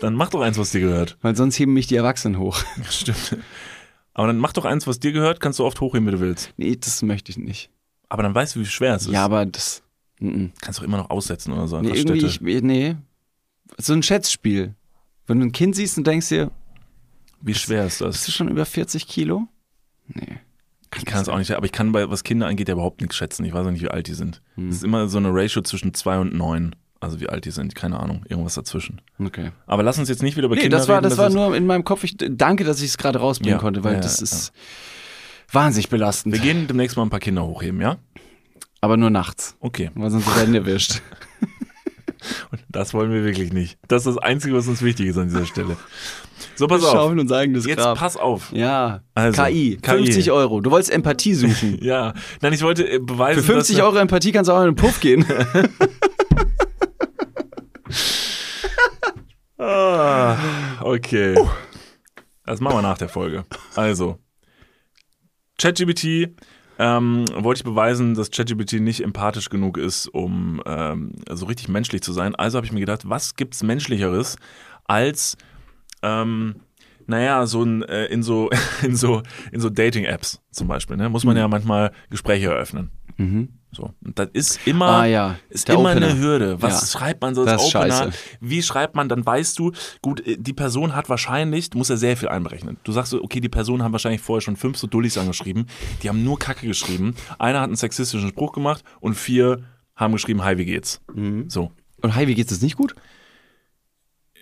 [0.01, 1.15] Dann mach doch eins, was dir gehört.
[1.21, 2.59] Weil sonst heben mich die Erwachsenen hoch.
[2.77, 3.37] Das stimmt.
[4.15, 6.53] Aber dann mach doch eins, was dir gehört, kannst du oft hochheben, wie du willst.
[6.57, 7.69] Nee, das möchte ich nicht.
[8.09, 9.13] Aber dann weißt du, wie schwer es ist.
[9.13, 9.83] Ja, aber das.
[10.19, 11.79] Mm Kannst du immer noch aussetzen oder so.
[11.81, 12.95] Nee, irgendwie, ich, nee.
[13.77, 14.73] So ein Schätzspiel.
[15.27, 16.51] Wenn du ein Kind siehst und denkst dir,
[17.41, 18.25] Wie schwer ist bist das?
[18.25, 19.47] du schon über 40 Kilo?
[20.07, 20.37] Nee.
[20.97, 23.17] Ich kann es auch nicht, aber ich kann bei, was Kinder angeht, ja überhaupt nichts
[23.17, 23.43] schätzen.
[23.45, 24.41] Ich weiß auch nicht, wie alt die sind.
[24.55, 24.69] Hm.
[24.69, 26.75] Es ist immer so eine Ratio zwischen zwei und neun.
[26.99, 29.01] Also wie alt die sind, keine Ahnung, irgendwas dazwischen.
[29.19, 29.51] Okay.
[29.67, 31.09] Aber lass uns jetzt nicht wieder über Nee, Kinder das war, reden.
[31.09, 32.03] das war ist- nur in meinem Kopf.
[32.03, 34.51] Ich danke, dass ich es gerade rausbringen Ja, konnte, weil ja, das ja, ist
[35.51, 36.33] wahnsinnig belastend.
[36.33, 37.97] Wir gehen demnächst mal ein paar Kinder hochheben, ja?
[38.81, 39.91] Aber nur nachts, Okay.
[39.93, 41.01] weil sonst werden wir erwischt.
[42.51, 43.77] Und das wollen wir wirklich nicht.
[43.87, 45.77] Das ist das Einzige, was uns wichtig ist an dieser Stelle.
[46.55, 46.91] So, pass auf.
[46.93, 47.97] schaufeln uns eigenes Jetzt Grab.
[47.97, 48.51] pass auf.
[48.51, 49.91] Ja, Also, KI, KI.
[49.91, 50.61] 50 Euro.
[50.61, 51.77] Du wolltest Empathie suchen.
[51.81, 54.67] Ja, nein, ich wollte äh, beweisen, Für 50 dass, Euro Empathie kannst du auch in
[54.67, 55.25] den Puff gehen.
[59.59, 60.37] Ah,
[60.81, 61.35] okay.
[62.45, 63.43] Das machen wir nach der Folge.
[63.75, 64.19] Also,
[65.57, 66.35] ChatGPT
[66.79, 72.01] ähm, wollte ich beweisen, dass ChatGPT nicht empathisch genug ist, um ähm, so richtig menschlich
[72.01, 72.35] zu sein.
[72.35, 74.37] Also habe ich mir gedacht, was gibt's menschlicheres
[74.85, 75.37] als
[76.03, 76.55] ähm,
[77.07, 78.49] naja, so ein, äh, in so,
[78.83, 82.91] in so, in so Dating-Apps zum Beispiel, ne, muss man ja manchmal Gespräche eröffnen.
[83.17, 83.49] Mhm.
[83.71, 83.91] So.
[84.03, 86.07] Und das ist immer, Ah ja, ist der immer Opener.
[86.07, 86.61] eine Hürde.
[86.61, 86.99] Was Ja.
[86.99, 87.93] schreibt man so als Das ist Opener?
[87.93, 88.17] scheiße.
[88.39, 89.09] Wie schreibt man?
[89.09, 92.77] Dann weißt du, gut, äh, die Person hat wahrscheinlich, du musst ja sehr viel einberechnen.
[92.83, 95.67] Du sagst so, okay, die Person haben wahrscheinlich vorher schon fünf so Dullis angeschrieben.
[96.01, 97.13] Die haben nur Kacke geschrieben.
[97.39, 99.63] Einer hat einen sexistischen Spruch gemacht und vier
[99.95, 101.01] haben geschrieben, hi, wie geht's?
[101.13, 101.49] Mhm.
[101.49, 101.71] So.
[102.01, 102.95] Und hi, wie geht's es nicht gut?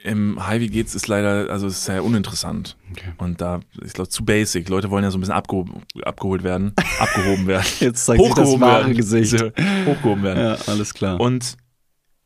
[0.06, 2.78] Im Hi, wie geht's ist leider, also ist sehr uninteressant.
[2.91, 3.12] Okay.
[3.18, 4.70] Und da, ich glaube, zu basic.
[4.70, 5.68] Leute wollen ja so ein bisschen abgehob,
[6.03, 7.66] abgeholt werden, abgehoben werden.
[7.80, 8.95] Jetzt zeigt sich das wahre werden.
[8.95, 9.34] Gesicht.
[9.86, 10.39] Hochgehoben werden.
[10.43, 11.20] Ja, alles klar.
[11.20, 11.58] Und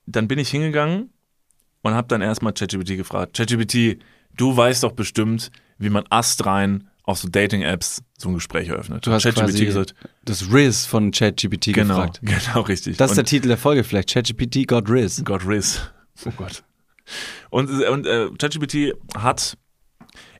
[0.05, 1.09] dann bin ich hingegangen
[1.81, 4.03] und habe dann erstmal ChatGPT gefragt, ChatGPT,
[4.35, 9.07] du weißt doch bestimmt, wie man astrein auf so Dating-Apps so ein Gespräch eröffnet.
[9.07, 12.19] Du hast ChatGPT gesagt, das Riz von ChatGPT genau, gefragt.
[12.23, 12.97] genau richtig.
[12.97, 14.13] Das ist der und Titel der Folge vielleicht.
[14.13, 15.23] ChatGPT got Riz.
[15.23, 15.81] Gott Riz.
[16.25, 16.61] Oh Gott.
[17.49, 19.57] Und, und äh, ChatGPT hat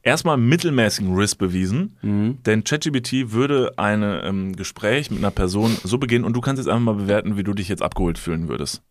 [0.04, 2.38] erstmal mittelmäßigen Riz bewiesen, Mhm.
[2.46, 6.68] denn ChatGPT würde ein ähm, Gespräch mit einer Person so beginnen und du kannst jetzt
[6.70, 8.82] einfach mal bewerten, wie du dich jetzt abgeholt fühlen würdest.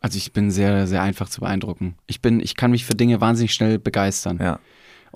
[0.00, 1.96] Also ich bin sehr, sehr einfach zu beeindrucken.
[2.06, 4.38] Ich bin, ich kann mich für Dinge wahnsinnig schnell begeistern.
[4.40, 4.60] Ja.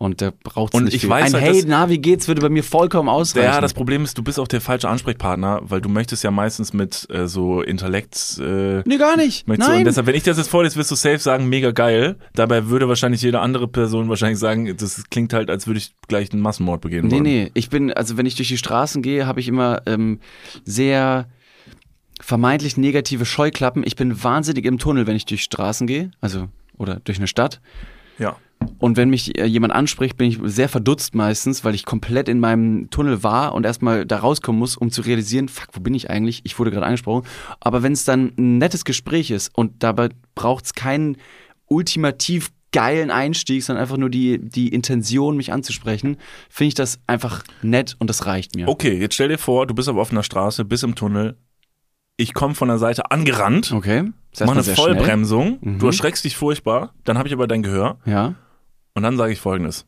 [0.02, 1.10] Und da braucht es Und nicht ich viel.
[1.10, 3.46] weiß Ein halt, Hey, na, wie geht's, würde bei mir vollkommen ausreichen.
[3.52, 6.72] Ja, das Problem ist, du bist auch der falsche Ansprechpartner, weil du möchtest ja meistens
[6.72, 8.36] mit äh, so Intellekt.
[8.40, 9.46] Äh, nee, gar nicht.
[9.46, 9.60] Nein.
[9.78, 12.16] und deshalb, wenn ich das jetzt vorlese, wirst du safe sagen, mega geil.
[12.34, 16.32] Dabei würde wahrscheinlich jede andere Person wahrscheinlich sagen, das klingt halt, als würde ich gleich
[16.32, 17.22] einen Massenmord begehen Nee, wollen.
[17.22, 17.50] nee.
[17.54, 20.18] Ich bin, also wenn ich durch die Straßen gehe, habe ich immer ähm,
[20.64, 21.28] sehr
[22.20, 23.82] vermeintlich negative Scheuklappen.
[23.86, 27.60] Ich bin wahnsinnig im Tunnel, wenn ich durch Straßen gehe, also oder durch eine Stadt.
[28.18, 28.36] Ja.
[28.78, 32.40] Und wenn mich äh, jemand anspricht, bin ich sehr verdutzt meistens, weil ich komplett in
[32.40, 36.10] meinem Tunnel war und erstmal da rauskommen muss, um zu realisieren, fuck, wo bin ich
[36.10, 36.40] eigentlich?
[36.44, 37.26] Ich wurde gerade angesprochen.
[37.60, 41.16] Aber wenn es dann ein nettes Gespräch ist und dabei braucht es keinen
[41.66, 46.16] ultimativ geilen Einstieg, sondern einfach nur die, die Intention, mich anzusprechen,
[46.48, 48.66] finde ich das einfach nett und das reicht mir.
[48.68, 51.36] Okay, jetzt stell dir vor, du bist auf offener Straße, bist im Tunnel.
[52.16, 54.10] Ich komme von der Seite angerannt, Okay.
[54.32, 54.62] Ist mach erstmal eine
[54.96, 55.78] Vollbremsung, Mhm.
[55.78, 57.98] du erschreckst dich furchtbar, dann habe ich aber dein Gehör.
[58.06, 58.34] Ja.
[58.94, 59.86] Und dann sage ich folgendes.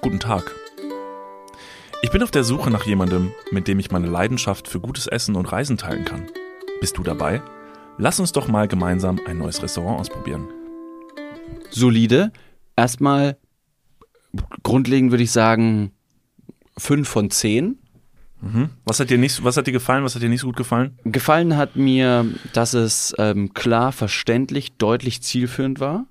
[0.00, 0.54] Guten Tag.
[2.02, 5.36] Ich bin auf der Suche nach jemandem, mit dem ich meine Leidenschaft für gutes Essen
[5.36, 6.26] und Reisen teilen kann.
[6.80, 7.42] Bist du dabei?
[7.98, 10.48] Lass uns doch mal gemeinsam ein neues Restaurant ausprobieren.
[11.70, 12.32] Solide.
[12.76, 13.36] Erstmal
[14.62, 15.92] grundlegend würde ich sagen
[16.78, 17.78] 5 von 10.
[18.84, 20.98] Was hat dir nicht, was hat dir gefallen, was hat dir nicht so gut gefallen?
[21.04, 26.06] Gefallen hat mir, dass es ähm, klar, verständlich, deutlich zielführend war.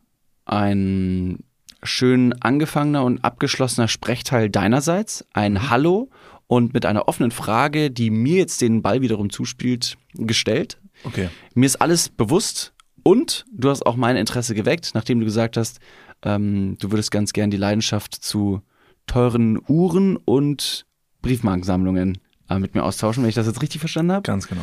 [0.46, 1.40] Ein
[1.84, 6.10] schön angefangener und abgeschlossener Sprechteil deinerseits, ein Hallo
[6.48, 10.80] und mit einer offenen Frage, die mir jetzt den Ball wiederum zuspielt, gestellt.
[11.04, 11.30] Okay.
[11.54, 12.74] Mir ist alles bewusst
[13.04, 15.80] und du hast auch mein Interesse geweckt, nachdem du gesagt hast,
[16.24, 18.62] ähm, du würdest ganz gern die Leidenschaft zu
[19.08, 20.86] teuren Uhren und
[21.22, 22.20] Briefmarkensammlungen
[22.50, 24.24] äh, mit mir austauschen, wenn ich das jetzt richtig verstanden habe.
[24.24, 24.62] Ganz genau.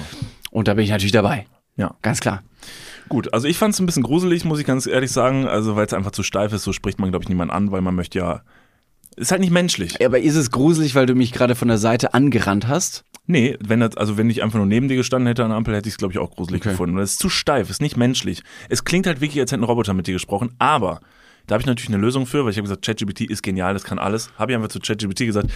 [0.51, 1.47] Und da bin ich natürlich dabei.
[1.77, 1.97] Ja.
[2.03, 2.43] Ganz klar.
[3.09, 5.47] Gut, also ich fand es ein bisschen gruselig, muss ich ganz ehrlich sagen.
[5.47, 7.81] Also weil es einfach zu steif ist, so spricht man, glaube ich, niemand an, weil
[7.81, 8.43] man möchte ja.
[9.17, 10.05] Ist halt nicht menschlich.
[10.05, 13.05] Aber ist es gruselig, weil du mich gerade von der Seite angerannt hast?
[13.27, 15.75] Nee, wenn das, also wenn ich einfach nur neben dir gestanden hätte an der Ampel,
[15.75, 16.71] hätte ich es, glaube ich, auch gruselig Okay.
[16.71, 16.97] gefunden.
[16.97, 18.43] Und es ist zu steif, ist nicht menschlich.
[18.69, 21.01] Es klingt halt wirklich, als hätte ein Roboter mit dir gesprochen, aber
[21.47, 23.83] da habe ich natürlich eine Lösung für, weil ich habe gesagt, ChatGPT ist genial, das
[23.85, 24.31] kann alles.
[24.39, 25.51] Habe ich einfach zu ChatGPT gesagt,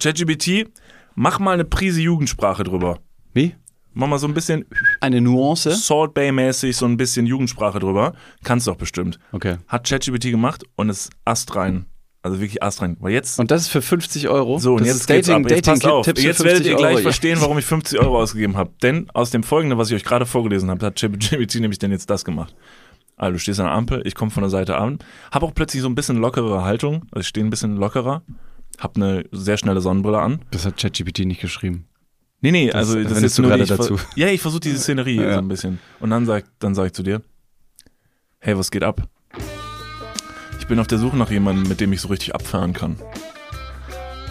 [0.00, 0.68] ChatGPT,
[1.14, 2.98] mach mal eine Prise Jugendsprache drüber.
[3.34, 3.54] Wie?
[3.94, 4.64] Mach mal so ein bisschen
[5.00, 5.74] Eine Nuance?
[5.74, 8.14] Salt Bay-mäßig, so ein bisschen Jugendsprache drüber.
[8.44, 9.18] Kannst du doch bestimmt.
[9.32, 9.56] Okay.
[9.66, 11.86] Hat ChatGPT gemacht und ist astrein.
[12.22, 12.96] Also wirklich astrein.
[13.00, 14.58] Weil jetzt Und das ist für 50 Euro?
[14.58, 15.50] so, und das jetzt Dating, ab.
[15.50, 16.04] Jetzt Dating passt auf.
[16.04, 17.02] Tipps Jetzt werdet 50 ihr gleich Euro.
[17.02, 18.70] verstehen, warum ich 50 Euro ausgegeben habe.
[18.82, 22.10] Denn aus dem Folgenden, was ich euch gerade vorgelesen habe, hat ChatGPT nämlich denn jetzt
[22.10, 22.54] das gemacht.
[23.16, 25.00] Also du stehst an der Ampel, ich komme von der Seite an,
[25.32, 28.22] habe auch plötzlich so ein bisschen lockerere Haltung, also ich stehe ein bisschen lockerer,
[28.78, 30.44] habe eine sehr schnelle Sonnenbrille an.
[30.52, 31.87] Das hat ChatGPT nicht geschrieben.
[32.40, 33.98] Nee, nee, Das also das ist jetzt du nur gerade dazu.
[34.14, 35.34] Ja, ich versuche diese Szenerie Ja.
[35.34, 35.78] so ein bisschen.
[36.00, 37.20] Und dann sag, dann sag ich zu dir,
[38.38, 39.02] hey, was geht ab?
[40.60, 42.96] Ich bin auf der Suche nach jemandem, mit dem ich so richtig abfahren kann.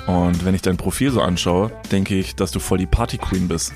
[0.07, 3.47] Und wenn ich dein Profil so anschaue, denke ich, dass du voll die Party Queen
[3.49, 3.73] bist.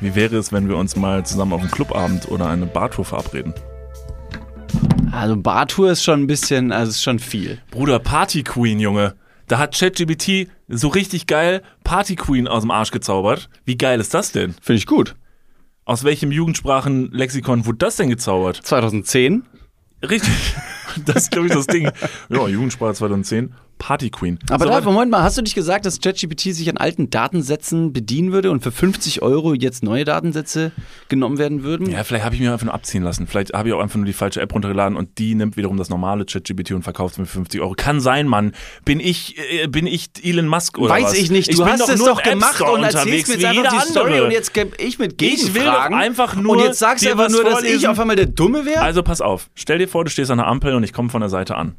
[0.00, 3.54] Wie wäre es, wenn wir uns mal zusammen auf einen Clubabend oder eine Bartour verabreden?
[5.10, 7.58] Also Bartour ist schon ein bisschen, also ist schon viel.
[7.70, 9.14] Bruder, Party Queen, Junge.
[9.48, 13.48] Da hat ChatGPT so richtig geil Party Queen aus dem Arsch gezaubert.
[13.64, 14.54] Wie geil ist das denn?
[14.60, 15.14] Finde ich gut.
[15.84, 18.56] Aus welchem Jugendsprachenlexikon wurde das denn gezaubert?
[18.62, 19.44] 2010.
[20.02, 20.54] Richtig.
[21.06, 21.90] Das ist, glaube ich, das Ding.
[22.28, 24.38] Ja, Jugendsprache 2010, Party Queen.
[24.48, 24.80] Aber So, da.
[24.82, 28.62] Moment mal, hast du nicht gesagt, dass ChatGPT sich an alten Datensätzen bedienen würde und
[28.62, 30.70] für 50 Euro jetzt neue Datensätze
[31.08, 31.90] genommen werden würden?
[31.90, 33.26] ja, vielleicht habe ich mir einfach nur abziehen lassen.
[33.26, 35.90] Vielleicht habe ich auch einfach nur die falsche App runtergeladen und die nimmt wiederum das
[35.90, 37.74] normale ChatGPT und verkauft es mir für 50 Euro.
[37.76, 38.52] Kann sein, Mann.
[38.84, 41.14] Bin ich, äh, bin ich Elon Musk oder Weiß was?
[41.14, 41.52] ich nicht.
[41.52, 44.24] Du bin hast es doch gemacht und erzählst mir jetzt einfach die Story andere.
[44.26, 45.96] und jetzt gebe ich mit Ich will doch Gegenfragen.
[45.98, 47.86] einfach nur Und jetzt sagst du einfach nur, dass ich vorlesen.
[47.88, 48.80] auf einmal der Dumme wäre?
[48.82, 49.50] Also pass auf.
[49.56, 51.74] Stell dir vor, du stehst an der Ampel und ich komme von der Seite an.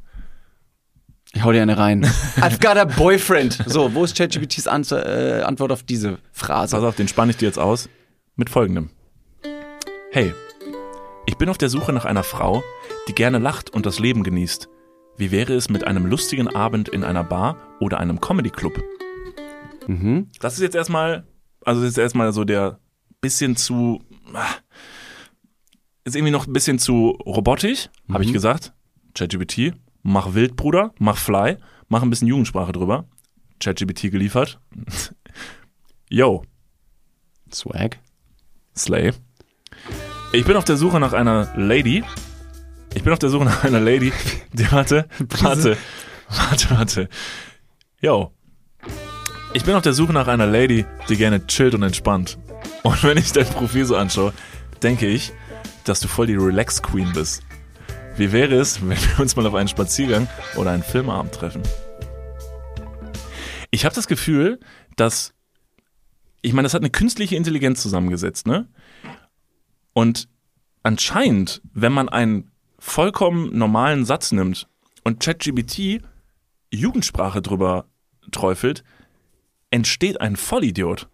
[1.36, 2.05] Ich hau dir eine rein.
[2.38, 3.57] I've got a boyfriend.
[3.65, 6.75] So, wo ist ChatGPTs Ant äh, Antwort auf diese Phrase?
[6.75, 7.89] Pass auf, den spanne ich dir jetzt aus.
[8.36, 8.89] Mit folgendem.
[10.11, 10.34] Hey,
[11.25, 12.63] ich bin auf der Suche nach einer Frau,
[13.07, 14.69] die gerne lacht und das Leben genießt.
[15.17, 18.81] Wie wäre es mit einem lustigen Abend in einer Bar oder einem Comedy-Club?
[19.88, 20.29] Mhm.
[20.39, 21.25] Das ist jetzt erstmal,
[21.65, 22.79] also das ist erstmal so der
[23.21, 24.03] bisschen zu,
[24.34, 24.45] ah,
[26.03, 28.34] ist irgendwie noch ein bisschen zu robotisch, habe ich Mhm.
[28.34, 28.73] gesagt.
[29.15, 29.73] ChatGPT,
[30.03, 33.05] mach wild, Bruder, mach fly, mach ein bisschen Jugendsprache drüber.
[33.59, 34.59] ChatGPT geliefert.
[36.09, 36.43] Yo,
[37.53, 37.99] Swag.
[38.75, 39.13] Slay.
[40.31, 42.03] Ich bin auf der Suche nach einer Lady.
[42.95, 44.11] Ich bin auf der Suche nach einer Lady.
[44.53, 45.07] Die, warte,
[45.39, 45.77] warte,
[46.29, 47.09] warte, warte.
[48.01, 48.31] Yo.
[49.53, 52.39] Ich bin auf der Suche nach einer Lady, die gerne chillt und entspannt.
[52.81, 54.33] Und wenn ich dein Profil so anschaue,
[54.81, 55.31] denke ich,
[55.83, 57.43] dass du voll die Relax Queen bist.
[58.16, 61.64] Wie wäre es, wenn wir uns mal auf einen Spaziergang oder einen Filmabend treffen?
[63.72, 64.59] Ich habe das Gefühl,
[64.95, 65.34] dass
[66.43, 68.68] ich meine, das hat eine künstliche Intelligenz zusammengesetzt, ne?
[69.93, 70.28] Und
[70.84, 74.68] anscheinend, wenn man einen vollkommen normalen Satz nimmt
[75.03, 76.01] und ChatGBT
[76.72, 77.86] Jugendsprache drüber
[78.32, 78.84] träufelt,
[79.72, 81.07] entsteht ein Vollidiot.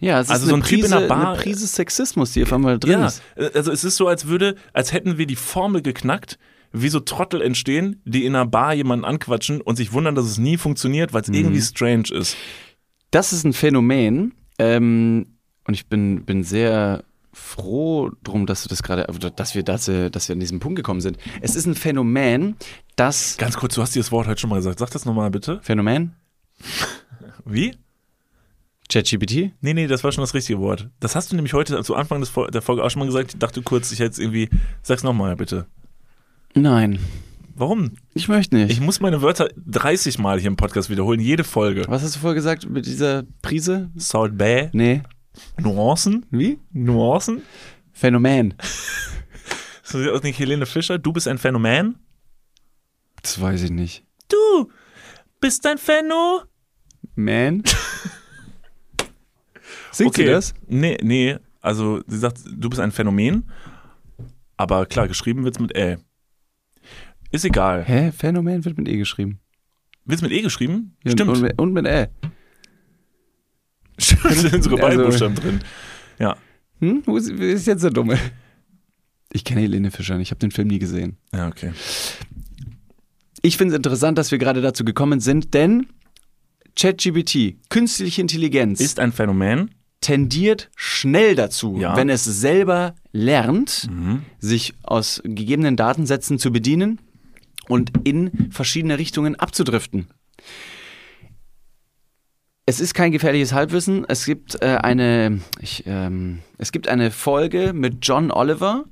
[0.00, 2.52] Ja, es ist Also eine, so ein Typ in Prise, eine Prise Sexismus, die auf
[2.52, 3.22] einmal drin Ja, ist.
[3.36, 6.38] äh, also es ist so, als würde, als hätten wir die Formel geknackt,
[6.72, 10.36] wie so Trottel entstehen, die in einer Bar jemanden anquatschen und sich wundern, dass es
[10.38, 12.36] nie funktioniert, weil es irgendwie strange ist.
[13.10, 15.26] Das ist ein Phänomen, ähm,
[15.64, 20.10] und ich bin, bin sehr froh drum, dass du das gerade, dass wir, dass, wir-
[20.10, 21.18] dass wir an diesen Punkt gekommen sind.
[21.40, 22.56] Es ist ein Phänomen,
[22.96, 24.78] das Ganz kurz, du hast dieses Wort heute schon mal gesagt.
[24.78, 25.60] Sag das nochmal bitte.
[25.62, 26.14] Phänomen,
[27.44, 27.74] Wie?
[28.88, 30.88] ChatGPT, Nee, nee, das war schon das richtige Wort.
[31.00, 33.32] Das hast du nämlich heute zu Anfang des, der Folge auch schon mal gesagt.
[33.34, 34.48] Ich dachte kurz, ich hätte es irgendwie.
[34.82, 35.66] Sag's nochmal bitte.
[36.54, 36.98] Nein,
[37.54, 37.92] Warum?
[38.14, 38.70] ich möchte nicht.
[38.70, 41.84] Ich muss meine Wörter 30 Mal hier im Podcast wiederholen, jede Folge.
[41.88, 43.90] Was hast du vorher gesagt mit dieser Prise?
[43.96, 45.02] Salt Bay, Nee.
[45.60, 46.58] Nuancen, Wie?
[46.72, 47.42] Nuancen.
[47.92, 48.54] Phänomen.
[49.88, 50.98] So sieht aus nicht Helene Fischer.
[50.98, 51.94] Du bist ein Phänomen.
[53.22, 54.04] Das weiß ich nicht.
[54.28, 54.68] Du
[55.40, 56.42] bist ein Phänomen.
[57.14, 57.62] Man?
[59.96, 60.54] Singt sie das?
[60.66, 61.36] Nee, nee.
[61.60, 63.50] Also, sie sagt, du bist ein Phänomen.
[64.56, 65.98] Aber klar, geschrieben wird's mit Ä.
[67.30, 67.84] Ist egal.
[67.84, 68.12] Hä?
[68.12, 69.40] Phänomen wird mit E geschrieben.
[70.04, 70.96] Wird's mit E geschrieben?
[71.04, 71.30] Ja, Stimmt.
[71.30, 72.08] Und mit, und mit Ä.
[73.98, 75.60] Stimmt, sind sogar beide Also- Buchstaben drin.
[76.18, 76.36] Ja.
[76.80, 77.02] Hm?
[77.06, 78.18] Wo ist, ist jetzt der Dumme?
[79.32, 81.16] Ich kenne Helene Fischer ich habe den Film nie gesehen.
[81.34, 81.72] Ja, okay.
[83.42, 85.86] Ich finde es interessant, dass wir gerade dazu gekommen sind, denn
[86.78, 89.70] ChatGPT, künstliche Intelligenz, Ist ein Phänomen.
[90.00, 91.96] Tendiert schnell dazu, Ja.
[91.96, 94.22] wenn es selber lernt, Mhm.
[94.38, 97.00] sich aus gegebenen Datensätzen zu bedienen
[97.68, 100.08] und in verschiedene Richtungen abzudriften.
[102.68, 104.04] Es ist kein gefährliches Halbwissen.
[104.08, 108.84] Es gibt äh, eine, ich, ähm, es gibt eine Folge mit John Oliver.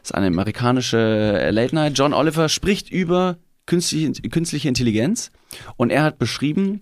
[0.00, 1.96] Das ist eine amerikanische äh, Late Night.
[1.96, 5.30] John Oliver spricht über künstliche, künstliche Intelligenz
[5.76, 6.80] und er hat beschrieben,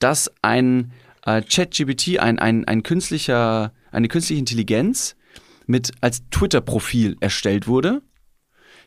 [0.00, 0.90] dass ein
[1.28, 5.16] äh, ChatGPT, ein, ein, ein künstlicher, eine künstliche Intelligenz
[5.66, 8.02] mit als Twitter-Profil erstellt wurde.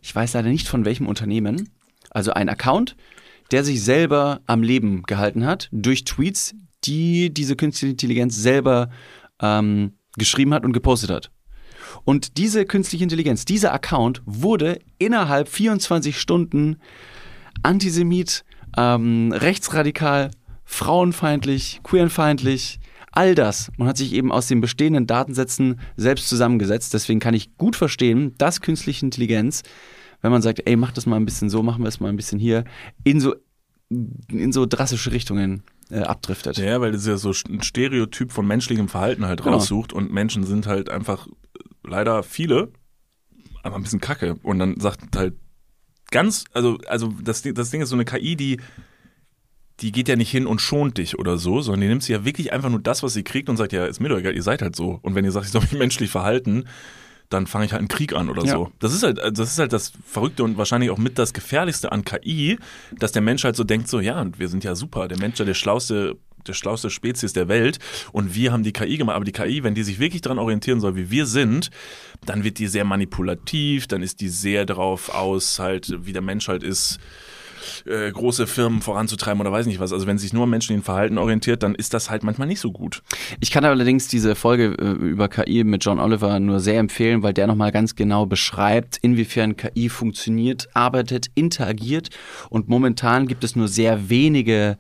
[0.02, 1.70] Ich weiß leider nicht von welchem Unternehmen.
[2.10, 2.96] Also ein Account,
[3.52, 8.90] der sich selber am Leben gehalten hat durch Tweets, die diese künstliche Intelligenz selber
[9.40, 11.32] ähm, geschrieben hat und gepostet hat.
[12.06, 16.78] Und diese künstliche Intelligenz, dieser Account wurde innerhalb 24 Stunden
[17.62, 18.44] Antisemit,
[18.78, 20.32] ähm, rechtsradikal,
[20.72, 22.80] frauenfeindlich, queerfeindlich,
[23.12, 23.72] all das.
[23.78, 26.94] Man hat sich eben aus den bestehenden Datensätzen selbst zusammengesetzt.
[26.94, 29.64] Deswegen kann ich gut verstehen, dass künstliche Intelligenz,
[30.22, 32.16] wenn man sagt, ey, mach das mal ein bisschen so, machen wir es mal ein
[32.16, 32.64] bisschen hier,
[33.04, 33.36] in so,
[33.90, 36.58] in so drastische Richtungen äh, abdriftet.
[36.58, 39.58] Ja, weil das ja so ein Stereotyp von menschlichem Verhalten halt Genau.
[39.58, 41.28] raussucht und Menschen sind halt einfach
[41.84, 42.72] leider viele,
[43.62, 44.38] aber ein bisschen kacke.
[44.42, 45.34] Und dann sagt halt
[46.12, 48.62] ganz, also, also das, das Ding ist so eine KI, die,
[49.82, 52.24] die geht ja nicht hin und schont dich oder so, sondern die nimmt sich ja
[52.26, 54.44] wirklich einfach nur das, was sie kriegt und sagt, ja, ist mir doch egal, ihr
[54.44, 55.00] seid halt so.
[55.02, 56.66] Und wenn ihr sagt, ich soll mich menschlich verhalten,
[57.30, 58.54] dann fange ich halt einen Krieg an oder Ja.
[58.56, 58.72] so.
[58.80, 62.04] Das ist halt, das ist halt das Verrückte und wahrscheinlich auch mit das Gefährlichste an
[62.04, 62.60] KI,
[63.00, 65.40] dass der Mensch halt so denkt, so, ja, wir sind ja super, der Mensch ist
[65.40, 67.80] ja der schlauste, der schlauste Spezies der Welt
[68.12, 69.16] und wir haben die KI gemacht.
[69.16, 71.70] Aber die KI, wenn die sich wirklich daran orientieren soll, wie wir sind,
[72.26, 76.48] dann wird die sehr manipulativ, dann ist die sehr darauf aus, halt, wie der Mensch
[76.50, 77.00] halt ist,
[77.86, 79.94] äh, große Firmen voranzutreiben oder weiß nicht was.
[79.94, 82.72] Also wenn sich nur am menschlichen Verhalten orientiert, dann ist das halt manchmal nicht so
[82.72, 83.04] gut.
[83.40, 87.34] Ich kann allerdings diese Folge äh, über KI mit John Oliver nur sehr empfehlen, weil
[87.34, 92.10] der nochmal ganz genau beschreibt, inwiefern KI funktioniert, arbeitet, interagiert.
[92.50, 94.78] Und momentan gibt es nur sehr wenige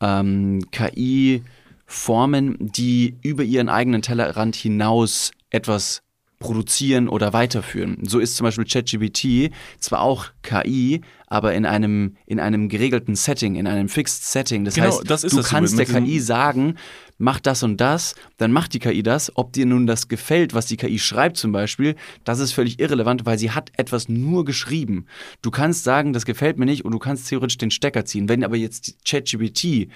[0.00, 6.01] ähm, KI-Formen, die über ihren eigenen Tellerrand hinaus etwas
[6.42, 7.98] produzieren oder weiterführen.
[8.02, 13.54] So ist zum Beispiel ChatGPT zwar auch KI, aber in einem, in einem geregelten Setting,
[13.54, 14.64] in einem Fixed Setting.
[14.64, 16.74] Das Genau, heißt, das ist du kannst mit der KI sagen,
[17.16, 19.32] mach das und das, dann macht die KI das.
[19.36, 23.24] Ob dir nun das gefällt, was die KI schreibt zum Beispiel, das ist völlig irrelevant,
[23.24, 25.06] weil sie hat etwas nur geschrieben.
[25.40, 28.28] Du kannst sagen, das gefällt mir nicht und du kannst theoretisch den Stecker ziehen.
[28.28, 29.88] Wenn aber jetzt die ChatGPT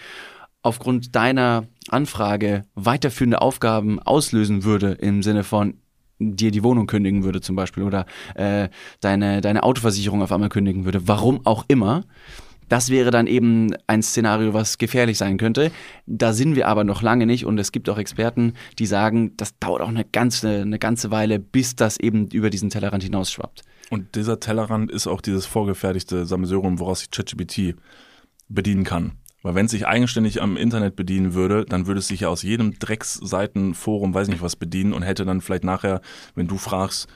[0.63, 5.75] aufgrund deiner Anfrage weiterführende Aufgaben auslösen würde, im Sinne von
[6.19, 8.69] dir die Wohnung kündigen würde zum Beispiel oder äh,
[9.01, 12.05] deine, deine Autoversicherung auf einmal kündigen würde, warum auch immer,
[12.69, 15.71] das wäre dann eben ein Szenario, was gefährlich sein könnte.
[16.07, 19.59] Da sind wir aber noch lange nicht und es gibt auch Experten, die sagen, das
[19.59, 23.63] dauert auch eine ganze, eine ganze Weile, bis das eben über diesen Tellerrand hinausschwappt.
[23.91, 27.77] Und dieser Tellerrand ist auch dieses vorgefertigte Sammelsurium, woraus sich ChatGPT
[28.49, 29.13] bedienen kann.
[29.47, 32.43] Weil wenn es sich eigenständig am Internet bedienen würde, dann würde es sich ja aus
[32.43, 36.01] jedem Drecksseitenforum, weiß nicht was, bedienen und hätte dann vielleicht nachher,
[36.35, 37.07] wenn du fragst,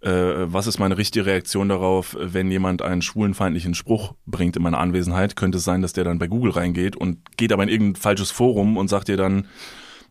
[0.00, 4.78] äh, was ist meine richtige Reaktion darauf, wenn jemand einen schwulenfeindlichen Spruch bringt in meiner
[4.78, 8.00] Anwesenheit, könnte es sein, dass der dann bei Google reingeht und geht aber in irgendein
[8.00, 9.48] falsches Forum und sagt dir dann,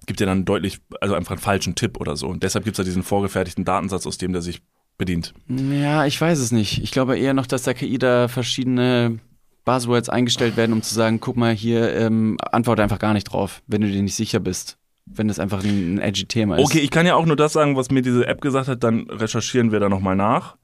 [0.08, 2.28] gibt dir dann deutlich, also einfach einen falschen Tipp oder so.
[2.28, 4.62] Und deshalb gibt es ja diesen vorgefertigten Datensatz, aus dem der sich
[4.98, 5.34] bedient.
[5.48, 6.84] Ja, ich weiß es nicht.
[6.84, 9.20] Ich glaube eher noch, dass der KI da verschiedene
[9.70, 13.62] Buzzwords eingestellt werden, um zu sagen, guck mal hier, ähm, antworte einfach gar nicht drauf,
[13.68, 14.80] wenn du dir nicht sicher bist.
[15.06, 16.66] Wenn das einfach ein, ein edgy Thema ist.
[16.66, 19.08] Okay, ich kann ja auch nur das sagen, was mir diese App gesagt hat, dann
[19.10, 20.56] recherchieren wir da nochmal nach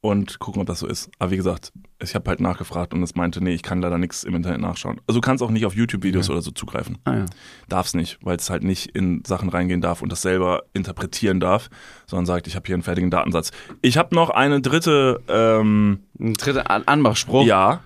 [0.00, 1.10] und gucken, ob das so ist.
[1.18, 4.22] Aber wie gesagt, ich habe halt nachgefragt und es meinte, nee, ich kann leider nichts
[4.22, 5.00] im Internet nachschauen.
[5.08, 6.98] Also du kannst auch nicht auf YouTube-Videos oder so zugreifen.
[7.04, 7.26] Ah, ja.
[7.68, 11.68] Darf's nicht, weil es halt nicht in Sachen reingehen darf und das selber interpretieren darf,
[12.06, 13.50] sondern sagt, ich habe hier einen fertigen Datensatz.
[13.82, 17.44] Ich habe noch eine dritte, ähm, Ein dritter An Anmachspruch.
[17.44, 17.80] ja,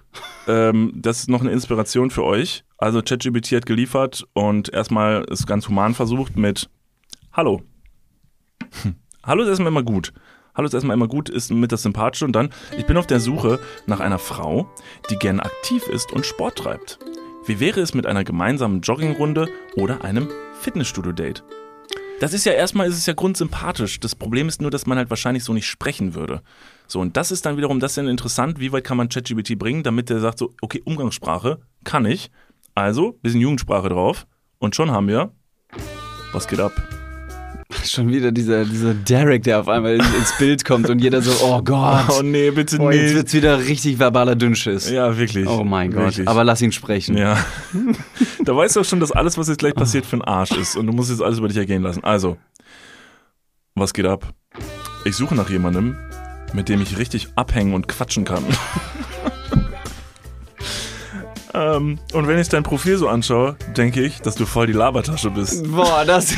[0.47, 2.65] ähm, das ist noch eine Inspiration für euch.
[2.77, 6.69] Also ChatGPT hat geliefert und erstmal ist ganz human versucht mit
[7.33, 7.63] Hallo.
[8.83, 8.97] Hm.
[9.25, 10.13] Hallo ist erstmal immer gut.
[10.55, 13.21] Hallo ist erstmal immer gut, ist mit das Sympathische und dann, ich bin auf der
[13.21, 14.71] Suche nach einer Frau,
[15.09, 16.99] die gern aktiv ist und Sport treibt.
[17.47, 20.29] Wie wäre es mit einer gemeinsamen Joggingrunde oder einem
[20.61, 21.43] Fitnessstudio-Date?
[22.21, 23.99] Das ist ja erstmal, ist es ja grundsympathisch.
[23.99, 26.43] Das Problem ist nur, dass man halt wahrscheinlich so nicht sprechen würde.
[26.87, 29.59] So, und das ist dann wiederum, das ist dann interessant, wie weit kann man ChatGPT
[29.59, 32.31] bringen, damit der sagt so, okay, Umgangssprache kann ich.
[32.75, 34.27] Also, bisschen Jugendsprache drauf.
[34.59, 35.33] Und schon haben wir,
[36.33, 36.73] was geht ab?
[37.85, 41.63] Schon wieder dieser, dieser Derek, der auf einmal ins Bild kommt und jeder so, oh
[41.63, 42.05] Gott.
[42.11, 43.15] Oh nee, bitte Oh, jetzt nicht.
[43.15, 44.91] wird's wieder richtig verbaler Dünnschiss.
[44.91, 45.47] Ja, wirklich.
[45.49, 46.05] Oh mein Gott.
[46.05, 46.29] Wirklich.
[46.29, 47.17] Aber lass ihn sprechen.
[47.17, 47.45] Ja.
[48.45, 50.77] da weißt du auch schon, dass alles, was jetzt gleich passiert, für ein Arsch ist.
[50.77, 52.05] Und du musst jetzt alles über dich ergehen lassen.
[52.05, 52.37] Also,
[53.75, 54.33] was geht ab?
[55.05, 55.97] Ich suche nach jemandem,
[56.53, 58.45] mit dem ich richtig abhängen und quatschen kann.
[61.55, 65.31] ähm, und wenn ich dein Profil so anschaue, denke ich, dass du voll die Labertasche
[65.31, 65.71] bist.
[65.71, 66.35] Boah, das.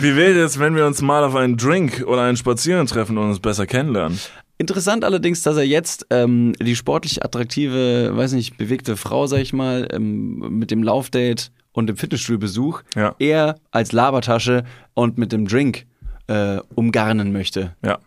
[0.00, 3.28] Wie wäre es, wenn wir uns mal auf einen Drink oder einen Spaziergang treffen und
[3.28, 4.18] uns besser kennenlernen?
[4.56, 9.52] Interessant allerdings, dass er jetzt ähm, die sportlich attraktive, weiß nicht, bewegte Frau, sag ich
[9.52, 13.16] mal, ähm, mit dem Laufdate und dem Fitnessstuhlbesuch Ja.
[13.18, 14.62] eher als Labertasche
[14.94, 15.86] und mit dem Drink
[16.28, 17.74] äh, umgarnen möchte.
[17.82, 17.98] Ja.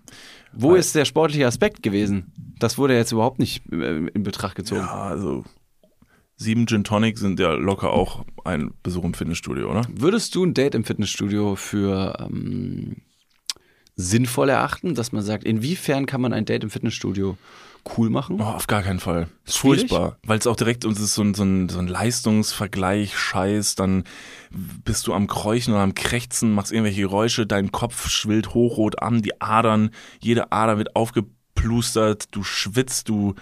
[0.60, 2.34] Wo ist der sportliche Aspekt gewesen?
[2.60, 4.82] Das wurde jetzt überhaupt nicht äh, in Betracht gezogen.
[4.82, 5.44] Ja, also
[6.36, 9.84] sieben Gin Tonic sind ja locker auch ein Besuch im Fitnessstudio, oder?
[9.90, 12.98] Würdest du ein Date im Fitnessstudio für ähm,
[13.98, 17.38] sinnvoll erachten, dass man sagt, inwiefern kann man ein Date im Fitnessstudio
[17.98, 18.40] cool machen?
[18.40, 19.28] Oh, auf gar keinen Fall.
[19.46, 20.18] Ist furchtbar.
[20.24, 24.04] Weil es auch direkt uns ist so ein, so ein, so ein Leistungsvergleich, Scheiß, dann
[24.52, 29.22] bist du am Kräuchen oder am Krächzen, machst irgendwelche Geräusche, dein Kopf schwillt hochrot an,
[29.22, 29.90] die Adern,
[30.20, 33.36] jede Ader wird aufgeplustert, du schwitzt, du.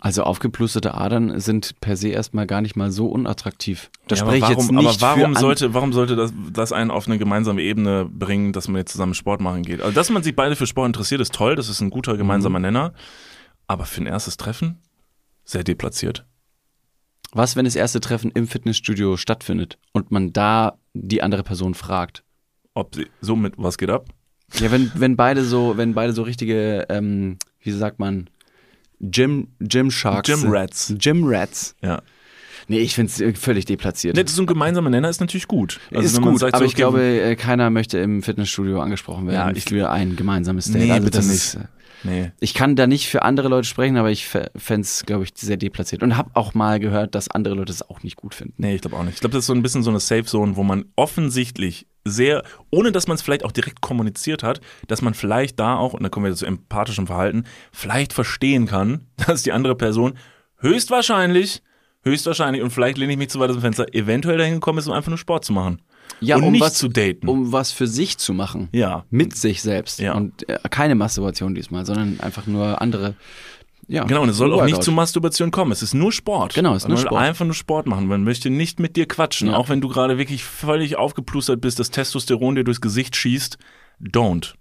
[0.00, 3.90] Also aufgeplusterte Adern sind per se erstmal gar nicht mal so unattraktiv.
[4.06, 6.72] Da Ja, spreche ich aber warum, jetzt nicht aber warum sollte, warum sollte das, das
[6.72, 9.80] einen auf eine gemeinsame Ebene bringen, dass man jetzt zusammen Sport machen geht?
[9.80, 12.58] Also, dass man sich beide für Sport interessiert, ist toll, das ist ein guter gemeinsamer
[12.60, 12.62] Mhm.
[12.62, 12.92] Nenner.
[13.66, 14.78] Aber für ein erstes Treffen
[15.44, 16.26] sehr deplatziert.
[17.32, 22.22] Was, wenn das erste Treffen im Fitnessstudio stattfindet und man da die andere Person fragt?
[22.74, 24.06] Ob sie, so mit, was geht ab?
[24.60, 28.28] Ja, wenn, wenn beide so, wenn beide so richtige, ähm, wie sagt man,
[29.02, 30.28] Gym, Gym Sharks.
[30.28, 30.50] Gym.
[30.50, 30.94] Rats.
[30.98, 31.74] Gym Rats.
[31.82, 32.00] Ja.
[32.68, 34.14] Nee, ich finde es völlig deplatziert.
[34.14, 35.80] Ne, ist so ein gemeinsamer Nenner ist natürlich gut.
[35.92, 39.50] Also ist gut, sagt aber so, ich glaube, äh, keiner möchte im Fitnessstudio angesprochen werden
[39.50, 40.82] Ja, ich- für ein gemeinsames Date.
[40.82, 41.30] Nee, also bitte nicht.
[41.30, 41.58] Ist, äh,
[42.04, 42.32] Nee.
[42.40, 45.56] ich kann da nicht für andere Leute sprechen, aber ich fände es, glaube ich, sehr
[45.56, 46.02] deplatziert.
[46.02, 48.54] Und habe auch mal gehört, dass andere Leute es auch nicht gut finden.
[48.56, 49.14] Nee, ich glaube auch nicht.
[49.14, 52.42] Ich glaube, das ist so ein bisschen so eine Safe Zone, wo man offensichtlich sehr,
[52.70, 56.02] ohne dass man es vielleicht auch direkt kommuniziert hat, dass man vielleicht da auch, und
[56.02, 60.14] da kommen wir zu empathischem Verhalten, vielleicht verstehen kann, dass die andere Person
[60.58, 61.62] höchstwahrscheinlich,
[62.04, 64.88] höchstwahrscheinlich, und vielleicht lehne ich mich zu weit aus dem Fenster, eventuell dahin gekommen ist,
[64.88, 65.80] um einfach nur Sport zu machen.
[66.20, 67.28] Ja, und um nicht was- zu daten.
[67.28, 68.68] Um was für sich zu machen.
[68.72, 69.04] ja.
[69.10, 69.98] Mit sich selbst.
[70.00, 70.14] Ja.
[70.14, 73.14] Und äh, keine Masturbation diesmal, sondern einfach nur andere.
[73.88, 75.72] Ja, Genau, und es soll auch nicht zu Masturbation kommen.
[75.72, 76.54] Es ist nur Sport.
[76.54, 77.22] Genau, es ist nur man will Sport.
[77.22, 78.06] einfach nur Sport machen.
[78.06, 79.48] Man möchte nicht mit dir quatschen.
[79.48, 79.56] Ja.
[79.56, 83.58] Auch wenn du gerade wirklich völlig aufgeplustert bist, das Testosteron dir durchs Gesicht schießt.
[84.00, 84.54] Don't.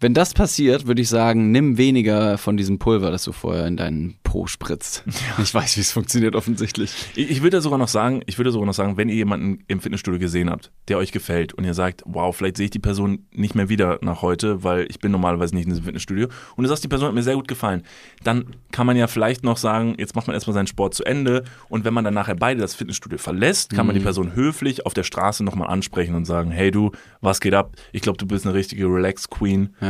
[0.00, 3.76] Wenn das passiert, würde ich sagen, nimm weniger von diesem Pulver, das du vorher in
[3.76, 5.02] deinen Po spritzt.
[5.42, 6.92] Ich weiß, wie es funktioniert offensichtlich.
[7.16, 9.80] Ich, ich würde sogar noch sagen, ich würde sogar noch sagen, wenn ihr jemanden im
[9.80, 13.26] Fitnessstudio gesehen habt, der euch gefällt und ihr sagt, wow, vielleicht sehe ich die Person
[13.32, 16.68] nicht mehr wieder nach heute, weil ich bin normalerweise nicht in diesem Fitnessstudio und du
[16.68, 17.82] sagst, die Person hat mir sehr gut gefallen,
[18.22, 21.44] dann kann man ja vielleicht noch sagen, jetzt macht man erstmal seinen Sport zu Ende
[21.68, 24.94] und wenn man dann nachher beide das Fitnessstudio verlässt, kann man die Person höflich auf
[24.94, 27.72] der Straße nochmal ansprechen und sagen, hey du, was geht ab?
[27.92, 29.74] Ich glaube, du bist eine richtige Relax Queen.
[29.80, 29.87] Ja.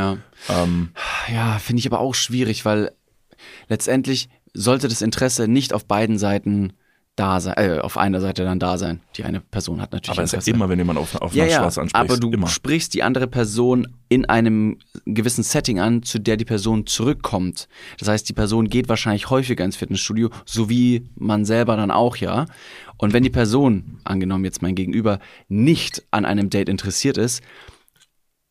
[0.49, 0.91] Ähm,
[1.33, 2.93] Ja, finde ich aber auch schwierig, weil
[3.69, 6.73] letztendlich sollte das Interesse nicht auf beiden Seiten
[7.19, 9.01] da sein, äh, auf einer Seite dann da sein.
[9.17, 11.45] Die eine Person hat natürlich aber es ist ja immer, wenn jemand auf, auf ja,
[11.45, 12.11] einer ja, Straße anspricht.
[12.11, 12.47] aber du immer.
[12.47, 17.69] sprichst die andere Person in einem gewissen Setting an, zu der die Person zurückkommt.
[17.99, 22.17] Das heißt, die Person geht wahrscheinlich häufiger ins Fitnessstudio, so wie man selber dann auch,
[22.17, 22.47] ja.
[22.97, 25.19] Und wenn die Person, angenommen jetzt mein Gegenüber,
[25.49, 27.43] nicht an einem Date interessiert ist,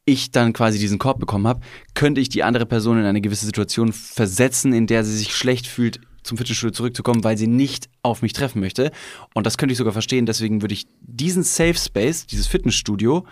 [0.08, 1.60] ich dann quasi diesen Korb bekommen habe,
[1.94, 5.68] könnte ich die andere Person in eine gewisse Situation versetzen, in der sie sich schlecht
[5.68, 8.92] fühlt, zum Fitnessstudio zurückzukommen, weil sie nicht auf mich treffen möchte.
[9.34, 10.26] Und das könnte ich sogar verstehen.
[10.26, 13.26] Deswegen würde ich diesen Safe Space, dieses Fitnessstudio,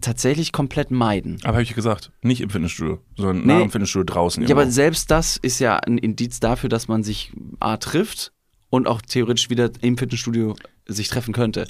[0.00, 1.38] tatsächlich komplett meiden.
[1.42, 3.52] aber habe ich gesagt, nicht im Fitnessstudio, sondern Nee.
[3.54, 4.42] nach dem Fitnessstudio draußen.
[4.46, 8.32] Ja, aber selbst das ist ja ein Indiz dafür, dass man sich A trifft
[8.70, 10.54] und auch theoretisch wieder im Fitnessstudio
[10.86, 11.66] sich treffen könnte.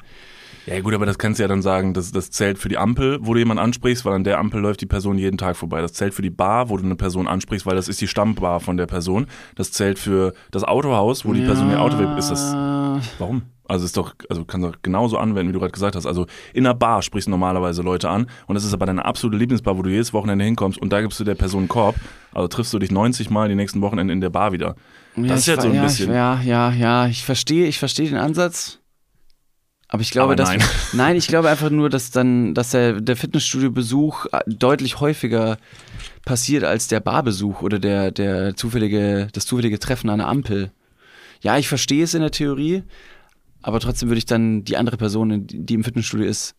[0.68, 3.18] Ja gut, aber das kannst du ja dann sagen, das, das zählt für die Ampel,
[3.22, 5.80] wo du jemanden ansprichst, weil an der Ampel läuft die Person jeden Tag vorbei.
[5.80, 8.60] Das zählt für die Bar, wo du eine Person ansprichst, weil das ist die Stammbar
[8.60, 9.26] von der Person.
[9.56, 12.08] Das zählt für das Autohaus, wo die Person ihr Auto will.
[12.18, 12.52] Ist das,
[13.18, 13.42] warum?
[13.70, 16.06] Also ist doch, also kannst du genauso anwenden, wie du gerade gesagt hast.
[16.06, 19.36] Also in einer Bar sprichst du normalerweise Leute an und das ist aber deine absolute
[19.38, 21.94] Lieblingsbar, wo du jedes Wochenende hinkommst und da gibst du der Person einen Korb.
[22.32, 24.74] Also triffst du dich 90 Mal die nächsten Wochenende in der Bar wieder.
[25.16, 27.78] Ja, Das ist jetzt so ein ja, bisschen- Ich, ja, ja, ja, ich verstehe, ich
[27.78, 28.78] verstehe den Ansatz.
[29.89, 30.62] Aber ich glaube, Aber dass nein.
[30.93, 35.57] nein, ich glaube einfach nur, dass dann, dass der, der Fitnessstudio-Besuch äh, deutlich häufiger
[36.24, 40.72] passiert als der Barbesuch oder der, der zufällige, das zufällige Treffen an der Ampel.
[41.41, 42.82] Ja, ich verstehe es in der Theorie,
[43.62, 46.55] aber trotzdem würde ich dann die andere Person, die im Fitnessstudio ist,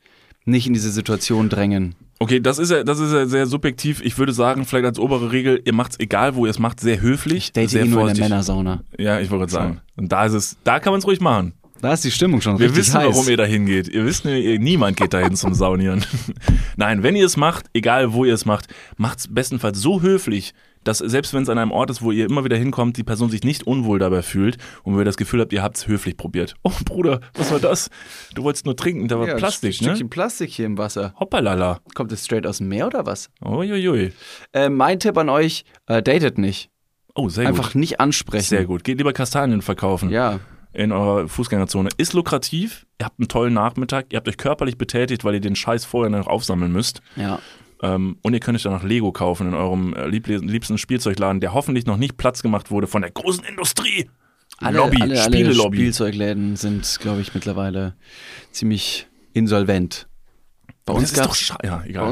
[0.46, 1.96] nicht in diese Situation drängen.
[2.18, 4.02] Okay, das ist ja, das ist ja sehr subjektiv.
[4.04, 7.00] Ich würde sagen, vielleicht als obere Regel, ihr macht's egal, wo ihr es macht, sehr
[7.00, 8.26] höflich, Date sehr eh nur in der.
[8.26, 8.84] Männersauna.
[8.98, 9.82] Ja, ich wollte gerade sagen.
[9.96, 11.54] Und da ist es, da kann man es ruhig machen.
[11.82, 13.16] Da ist die Stimmung schon Wir richtig wissen, heiß.
[13.16, 13.88] warum ihr da hingeht.
[13.88, 16.06] Ihr wisst, ihr, niemand geht dahin zum Saunieren.
[16.78, 18.68] Nein, wenn ihr es macht, egal wo ihr es macht,
[18.98, 20.54] macht's bestenfalls so höflich,
[20.84, 23.30] dass selbst wenn es an einem Ort ist, wo ihr immer wieder hinkommt, die Person
[23.30, 26.56] sich nicht unwohl dabei fühlt und wenn ihr das Gefühl habt, ihr habt's höflich probiert.
[26.64, 27.90] Oh Bruder, was war das?
[28.34, 29.90] Du wolltest nur trinken, da war ja, Plastik, ein ne?
[29.92, 31.14] Stückchen Plastik hier im Wasser.
[31.20, 31.80] Hoppalala.
[31.96, 33.30] Kommt es straight aus dem Meer oder was?
[33.44, 34.14] Uiuiui.
[34.54, 36.70] Äh, mein Tipp an euch, äh, datet nicht.
[37.16, 37.76] Oh, sehr Einfach gut.
[37.76, 38.46] nicht ansprechen.
[38.46, 38.84] Sehr gut.
[38.84, 40.10] Geht lieber Kastanien verkaufen.
[40.10, 40.40] Ja.
[40.74, 41.90] In eurer Fußgängerzone.
[41.98, 45.56] Ist lukrativ, ihr habt einen tollen Nachmittag, ihr habt euch körperlich betätigt, weil ihr den
[45.56, 47.02] Scheiß vorher noch aufsammeln müsst.
[47.16, 47.40] Ja.
[47.82, 51.54] Ähm, und ihr könnt euch danach Lego kaufen in eurem äh, lieb liebsten Spielzeugladen, der
[51.54, 54.10] hoffentlich noch nicht Platz gemacht wurde von der großen Industrie.
[54.58, 55.78] Alle, Lobby, alle, alle Spielelobby.
[55.78, 57.96] Spielzeugläden sind, glaube ich, mittlerweile
[58.52, 60.08] ziemlich insolvent.
[60.86, 61.16] Bei uns.
[61.16, 61.24] Ja,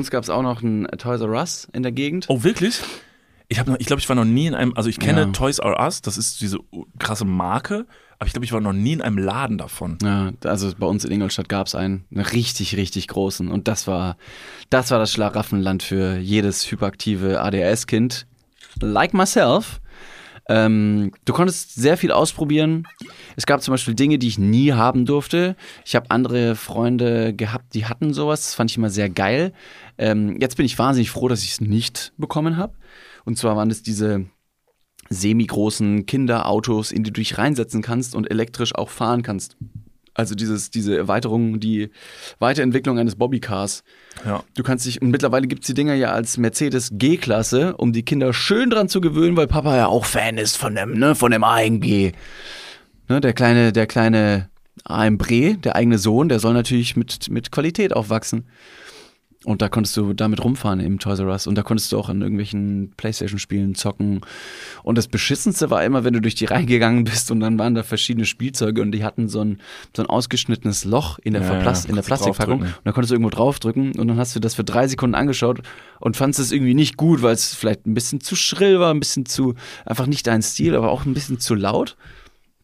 [0.09, 2.25] gab es auch noch ein Toys R Us in der Gegend.
[2.29, 2.79] Oh, wirklich?
[3.49, 5.27] Ich, noch- ich glaube, ich war noch nie in einem, also ich kenne Ja.
[5.27, 6.59] Toys R Us, das ist diese
[6.99, 7.87] krasse Marke,
[8.19, 9.97] aber ich glaube, ich war noch nie in einem Laden davon.
[10.01, 13.47] Ja, also bei uns in Ingolstadt gab es einen, einen richtig, richtig großen.
[13.49, 14.17] Und das war,
[14.71, 18.25] das war das Schlaraffenland für jedes hyperaktive ADHS-Kind.
[18.81, 19.79] Like myself.
[20.49, 22.87] Ähm, du konntest sehr viel ausprobieren.
[23.35, 25.55] Es gab zum Beispiel Dinge, die ich nie haben durfte.
[25.85, 28.41] Ich habe andere Freunde gehabt, die hatten sowas.
[28.45, 29.53] Das fand ich immer sehr geil.
[29.97, 32.73] Ähm, jetzt bin ich wahnsinnig froh, dass ich es nicht bekommen habe.
[33.25, 34.25] Und zwar waren es diese
[35.09, 39.57] semi-großen Kinderautos, in die du dich reinsetzen kannst und elektrisch auch fahren kannst.
[40.17, 41.91] Also dieses, diese Erweiterung, die
[42.39, 43.83] Weiterentwicklung eines Bobbycars.
[44.25, 44.43] Ja.
[44.55, 48.33] Du kannst dich, und mittlerweile gibt's die Dinger ja als Mercedes G-Klasse, um die Kinder
[48.33, 51.43] schön dran zu gewöhnen, weil Papa ja auch Fan ist von dem, ne, von dem
[51.43, 52.13] AMG.
[53.09, 54.49] Ne, der kleine, der kleine
[54.85, 58.45] AMG, der eigene Sohn, der soll natürlich mit, mit Qualität aufwachsen.
[59.47, 61.47] Und da konntest du damit rumfahren im Toys R Us.
[61.47, 64.19] Und da konntest du auch an irgendwelchen Playstation-Spielen zocken.
[64.83, 67.73] Und das Beschissenste war immer, wenn du durch die Reihe gegangen bist und dann waren
[67.73, 69.61] da verschiedene Spielzeuge und die hatten so ein,
[69.95, 72.59] so ein ausgeschnittenes Loch in der, Ja, Verplas ja, in der Plastikpackung.
[72.59, 75.61] Und da konntest du irgendwo draufdrücken und dann hast du das für drei Sekunden angeschaut
[76.01, 78.99] und fandest es irgendwie nicht gut, weil es vielleicht ein bisschen zu schrill war, ein
[78.99, 79.53] bisschen zu,
[79.85, 81.95] einfach nicht dein Stil, aber auch ein bisschen zu laut.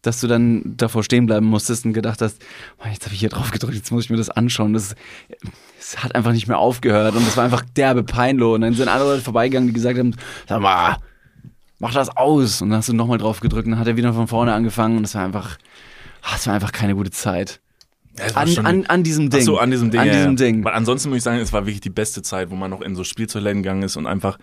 [0.04, 2.40] Dass du dann davor stehen bleiben musstest und gedacht hast,
[2.80, 4.74] "Mann, jetzt habe ich hier drauf gedrückt, jetzt muss ich mir das anschauen.
[4.74, 4.96] Das,
[5.80, 8.46] es hat einfach nicht mehr aufgehört und es war einfach derbe peinlich.
[8.46, 10.16] Und dann sind andere Leute vorbeigegangen, die gesagt haben,
[10.48, 10.98] sag mal,
[11.80, 12.62] mach das aus.
[12.62, 14.98] Und dann hast du nochmal drauf gedrückt und dann hat er wieder von vorne angefangen
[14.98, 15.58] und es war einfach,
[16.22, 17.60] ah, es war einfach keine gute Zeit.
[18.34, 19.42] war An, an, an diesem Ding.
[19.42, 20.00] Ach so, an diesem Ding.
[20.00, 20.46] An ja, diesem ja.
[20.46, 20.64] Ding.
[20.64, 22.96] Weil ansonsten muss ich sagen, es war wirklich die beste Zeit, wo man noch in
[22.96, 24.38] so Spielzeugläden gegangen ist und einfach,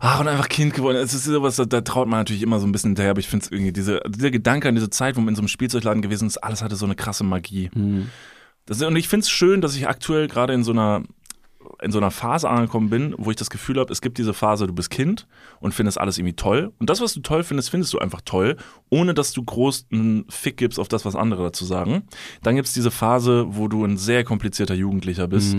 [0.00, 0.96] ach, und einfach Kind geworden.
[0.96, 3.28] Es ist sowas, da, da traut man natürlich immer so ein bisschen hinterher, aber ich
[3.28, 6.02] finde es irgendwie, diese, dieser Gedanke an diese Zeit, wo man in so einem Spielzeugladen
[6.02, 7.70] gewesen ist, alles hatte so eine krasse Magie.
[7.74, 8.08] Mhm.
[8.66, 11.02] Das, und ich finde es schön, dass ich aktuell gerade in so einer
[11.82, 14.66] in so einer Phase angekommen bin, wo ich das Gefühl habe, es gibt diese Phase,
[14.66, 15.26] du bist Kind
[15.60, 16.72] und findest alles irgendwie toll.
[16.78, 18.56] Und das, was du toll findest, findest du einfach toll,
[18.90, 22.04] ohne dass du groß einen Fick gibst auf das, was andere dazu sagen.
[22.42, 25.56] Dann gibt es diese Phase, wo du ein sehr komplizierter Jugendlicher bist.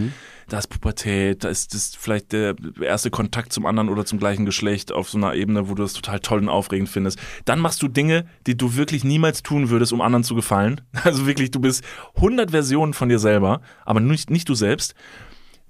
[0.49, 4.45] Da ist Pubertät, da ist das vielleicht der erste Kontakt zum anderen oder zum gleichen
[4.45, 7.19] Geschlecht auf so einer Ebene, wo du das total toll und aufregend findest.
[7.45, 10.81] Dann machst du Dinge, die du wirklich niemals tun würdest, um anderen zu gefallen.
[11.03, 11.83] Also wirklich, du bist
[12.15, 14.95] 100 Versionen von dir selber, aber nicht, nicht du selbst.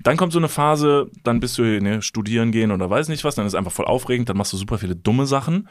[0.01, 3.35] Dann kommt so eine Phase, dann bist du ne, studieren gehen oder weiß nicht was,
[3.35, 5.67] dann ist einfach voll aufregend, dann machst du super viele dumme Sachen.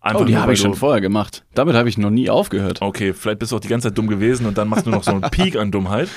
[0.00, 1.44] Einfach Oh, die habe ich schon vorher gemacht.
[1.54, 2.82] Damit habe ich noch nie aufgehört.
[2.82, 5.02] Okay, vielleicht bist du auch die ganze Zeit dumm gewesen und dann machst du noch
[5.02, 6.08] so einen Peak an Dummheit.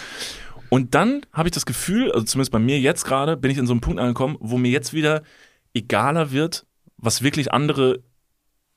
[0.70, 3.68] Und dann habe ich das Gefühl, also zumindest bei mir jetzt gerade, bin ich in
[3.68, 5.24] so einem Punkt angekommen, wo mir jetzt wieder
[5.74, 6.65] egaler wird,
[6.97, 8.03] was wirklich andere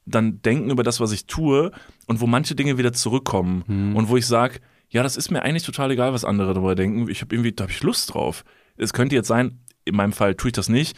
[0.07, 1.73] dann denken über das, was ich tue
[2.07, 3.63] und wo manche Dinge wieder zurückkommen
[3.97, 7.09] und wo ich sage, ja, das ist mir eigentlich total egal, was andere darüber denken.
[7.09, 8.45] Ich habe irgendwie, da habe ich Lust drauf.
[8.77, 10.97] Es könnte jetzt sein, in meinem Fall tue ich das nicht,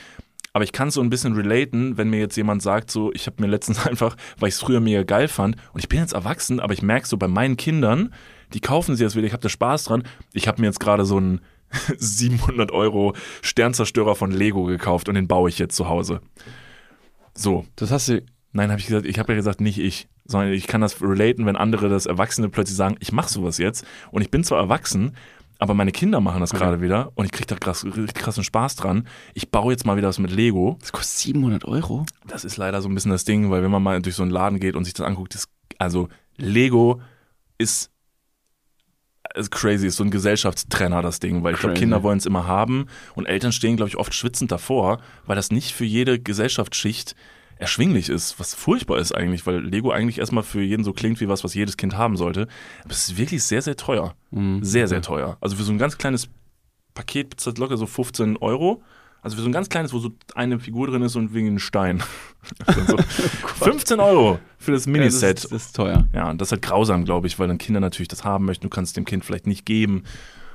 [0.53, 3.27] aber ich kann es so ein bisschen relaten, wenn mir jetzt jemand sagt, so, ich
[3.27, 6.13] habe mir letztens einfach, weil ich es früher mega geil fand und ich bin jetzt
[6.13, 8.13] erwachsen, aber ich merke so bei meinen Kindern,
[8.53, 10.03] die kaufen sie jetzt wieder, ich habe da Spaß dran.
[10.35, 11.41] Ich habe mir jetzt gerade so einen
[11.97, 16.21] 700 Euro Sternzerstörer von Lego gekauft und den baue ich jetzt zu Hause.
[17.35, 18.23] So, Das hast du.
[18.55, 21.47] Nein, habe ich gesagt, ich habe ja gesagt, nicht ich, sondern ich kann das relaten,
[21.47, 25.17] wenn andere das Erwachsene plötzlich sagen, ich mache sowas jetzt und ich bin zwar erwachsen,
[25.63, 29.07] aber meine Kinder machen das gerade wieder und ich kriege da krass, krassen Spaß dran.
[29.33, 30.77] Ich baue jetzt mal wieder was mit Lego.
[30.81, 32.05] Das kostet 700 Euro.
[32.27, 34.33] Das ist leider so ein bisschen das Ding, weil wenn man mal durch so einen
[34.33, 35.49] Laden geht und sich das anguckt, ist,
[35.79, 37.01] also Lego
[37.59, 37.93] ist,
[39.37, 41.77] ist crazy, ist so ein Gesellschaftstrenner, das Ding, weil ich glaube.
[41.77, 45.53] Kinder wollen es immer haben und Eltern stehen, glaube ich, oft schwitzend davor, weil das
[45.53, 47.15] nicht für jede Gesellschaftsschicht
[47.63, 51.29] erschwinglich ist, was furchtbar ist eigentlich, weil Lego eigentlich erstmal für jeden so klingt wie
[51.29, 52.49] was, was jedes Kind haben sollte.
[52.85, 54.15] Aber es ist wirklich sehr, sehr teuer.
[54.61, 55.37] Sehr, sehr teuer.
[55.41, 56.29] Also für so ein ganz kleines
[56.95, 58.83] Paket bezahlt locker so 15 Euro.
[59.23, 61.59] Also für so ein ganz kleines, wo so eine Figur drin ist und wegen einem
[61.61, 62.03] Stein.
[62.67, 62.97] Also so
[63.65, 65.37] 15 Euro für das Ja, Miniset.
[65.37, 66.09] das, ist- das ist teuer.
[66.13, 68.65] Ja, und das ist halt grausam, glaube ich, weil dann Kinder natürlich das haben möchten.
[68.65, 70.03] Du kannst es dem Kind vielleicht nicht geben.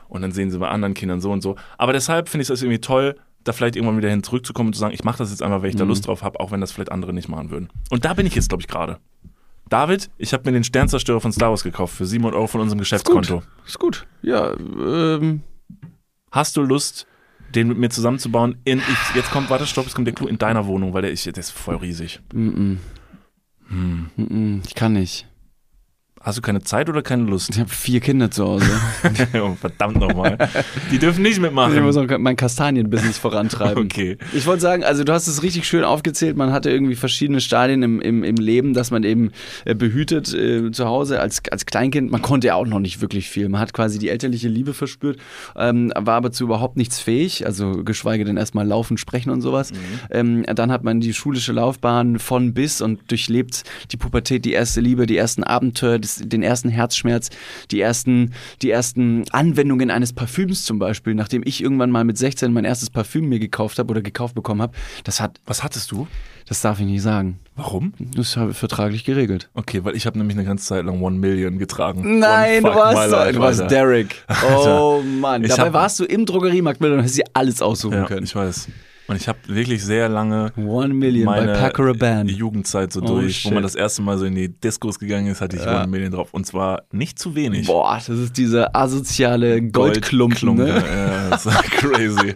[0.10, 1.56] Und dann sehen sie bei anderen Kindern so und so.
[1.78, 3.16] Aber deshalb finde ich es irgendwie toll,
[3.48, 5.70] da vielleicht irgendwann wieder hin zurückzukommen und zu sagen, ich mache das jetzt einfach, weil
[5.70, 7.70] ich da Lust drauf habe, auch wenn das vielleicht andere nicht machen würden.
[7.90, 9.00] Und da bin ich jetzt, glaube ich, gerade.
[9.70, 12.80] David, ich habe mir den Sternzerstörer von Star Wars gekauft für 700 Euro von unserem
[12.80, 13.44] Geschäftskonto.
[13.66, 14.08] Ist gut.
[14.22, 15.42] Ja, ähm,
[16.32, 17.08] Hast du Lust,
[17.56, 18.58] den mit mir zusammenzubauen?
[18.66, 21.12] In, ich, jetzt kommt, warte, stopp, es kommt der Clou in deiner Wohnung, weil der
[21.12, 22.20] ist, der ist voll riesig.
[22.34, 22.78] mm,
[23.70, 24.12] mm.
[24.18, 25.28] Mm, ich kann nicht.
[26.28, 27.52] Hast du keine Zeit oder keine Lust?
[27.52, 28.66] Ich habe vier Kinder zu Hause.
[29.42, 30.38] oh, verdammt nochmal.
[30.92, 31.82] Die dürfen nicht Ich mitmachen.
[31.82, 33.78] muss auch mein Kastanienbusiness vorantreiben.
[33.88, 34.18] Okay.
[34.34, 36.36] Ich wollte sagen, also du hast es richtig schön aufgezählt.
[36.36, 39.32] Man hatte irgendwie verschiedene Stadien im, im, im Leben, dass man eben
[39.64, 42.12] äh, behütet äh, zu Hause als, als Kleinkind.
[42.12, 43.48] Man konnte ja auch noch nicht wirklich viel.
[43.48, 45.20] Man hat quasi die elterliche Liebe verspürt,
[45.56, 47.46] ähm, war aber zu überhaupt nichts fähig.
[47.46, 49.72] Also geschweige denn erstmal laufen, sprechen und sowas.
[50.12, 54.82] Ähm, dann hat man die schulische Laufbahn von bis und durchlebt die Pubertät, die erste
[54.82, 57.30] Liebe, die ersten Abenteuer, das, den ersten Herzschmerz,
[57.72, 61.14] die ersten, die ersten Anwendungen eines Parfüms zum Beispiel.
[61.16, 64.62] Nachdem ich irgendwann mal mit 16 mein erstes Parfüm mir gekauft habe oder gekauft bekommen
[64.62, 66.08] habe, das hat, Was hattest du?
[66.50, 67.40] das darf ich nicht sagen.
[67.58, 67.92] Warum?
[68.00, 69.50] Das habe ich vertraglich geregelt.
[69.54, 72.20] Okay, weil ich habe nämlich eine ganze Zeit lang One Million getragen.
[72.20, 73.70] Nein, du warst, life, du warst.
[73.70, 74.24] Derek.
[74.66, 75.44] Oh Mann.
[75.44, 78.24] Dabei hab- warst du im Drogeriemarkt und hast dir alles aussuchen Ja, können.
[78.24, 78.70] ich weiß.
[79.08, 81.54] Und ich habe wirklich sehr lange One Million meine.
[82.28, 83.54] Jugendzeit so Oh, durch, wo shit.
[83.54, 85.80] man das erste Mal so in die Discos gegangen ist, hatte ich Ja.
[85.80, 86.30] One Million drauf.
[86.34, 87.68] Und zwar nicht zu wenig.
[87.68, 90.56] Boah, das ist dieser asoziale Goldklumpen.
[90.56, 90.68] ne?
[90.86, 92.36] Ja, das ist crazy.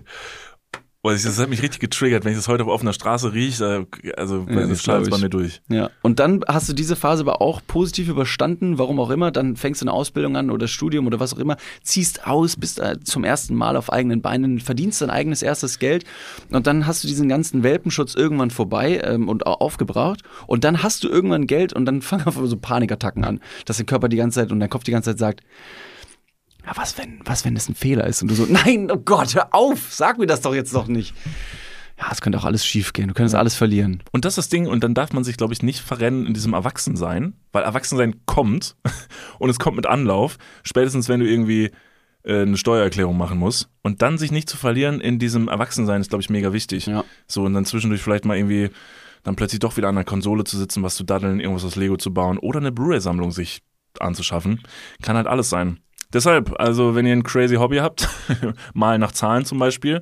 [1.03, 3.87] Boah, das hat mich richtig getriggert, wenn ich das heute auf offener Straße rieche,
[4.17, 5.59] also Ja, das glaub bei mir durch.
[5.67, 9.31] Ja, und dann hast du diese Phase aber auch positiv überstanden, warum auch immer.
[9.31, 12.79] Dann fängst du eine Ausbildung an oder Studium oder was auch immer, ziehst aus, bist
[12.79, 16.03] äh, zum ersten Mal auf eigenen Beinen, verdienst dein eigenes erstes Geld
[16.51, 20.83] und dann hast du diesen ganzen Welpenschutz irgendwann vorbei ähm, und au- aufgebraucht und dann
[20.83, 24.07] hast du irgendwann Geld und dann fangen auf einmal so Panikattacken an, dass dein Körper
[24.07, 25.41] die ganze Zeit und dein Kopf die ganze Zeit sagt,
[26.71, 28.21] ja, was wenn, was wenn das ein Fehler ist?
[28.21, 31.13] Und du so, nein, oh Gott, hör auf, sag mir das doch jetzt doch nicht.
[31.97, 34.01] Ja, es könnte auch alles schief gehen, du könntest alles verlieren.
[34.11, 36.33] Und das ist das Ding, und dann darf man sich, glaube ich, nicht verrennen in
[36.33, 38.75] diesem Erwachsensein, weil Erwachsensein kommt
[39.39, 41.71] und es kommt mit Anlauf, spätestens wenn du irgendwie
[42.23, 43.69] äh, eine Steuererklärung machen musst.
[43.83, 46.87] Und dann sich nicht zu verlieren in diesem Erwachsensein ist, glaube ich, mega wichtig.
[46.87, 47.03] Ja.
[47.27, 48.69] So, und dann zwischendurch vielleicht mal irgendwie
[49.23, 51.97] dann plötzlich doch wieder an der Konsole zu sitzen, was zu daddeln, irgendwas aus Lego
[51.97, 53.61] zu bauen oder eine Blu-ray-Sammlung sich
[53.99, 54.61] anzuschaffen.
[55.03, 55.79] Kann halt alles sein.
[56.13, 58.09] Deshalb, also wenn ihr ein crazy Hobby habt,
[58.73, 60.01] mal nach Zahlen zum Beispiel,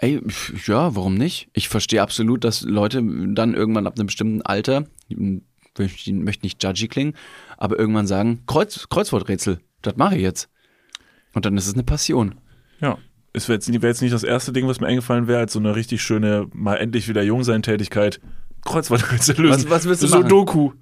[0.00, 0.20] Ey,
[0.66, 1.48] ja, warum nicht?
[1.54, 6.86] Ich verstehe absolut, dass Leute dann irgendwann ab einem bestimmten Alter, ich möchte nicht judgy
[6.86, 7.14] klingen,
[7.56, 10.48] aber irgendwann sagen, Kreuz, Kreuzworträtsel, das mache ich jetzt.
[11.34, 12.36] Und dann ist es eine Passion.
[12.80, 12.96] ja.
[13.34, 15.58] Es wäre jetzt, wär jetzt nicht das erste Ding, was mir eingefallen wäre, als so
[15.58, 18.20] eine richtig schöne, mal endlich wieder Jungsein-Tätigkeit.
[18.64, 19.64] Kreuzworträtsel lösen.
[19.64, 20.22] Was- was willst du machen?
[20.22, 20.72] Sudoku.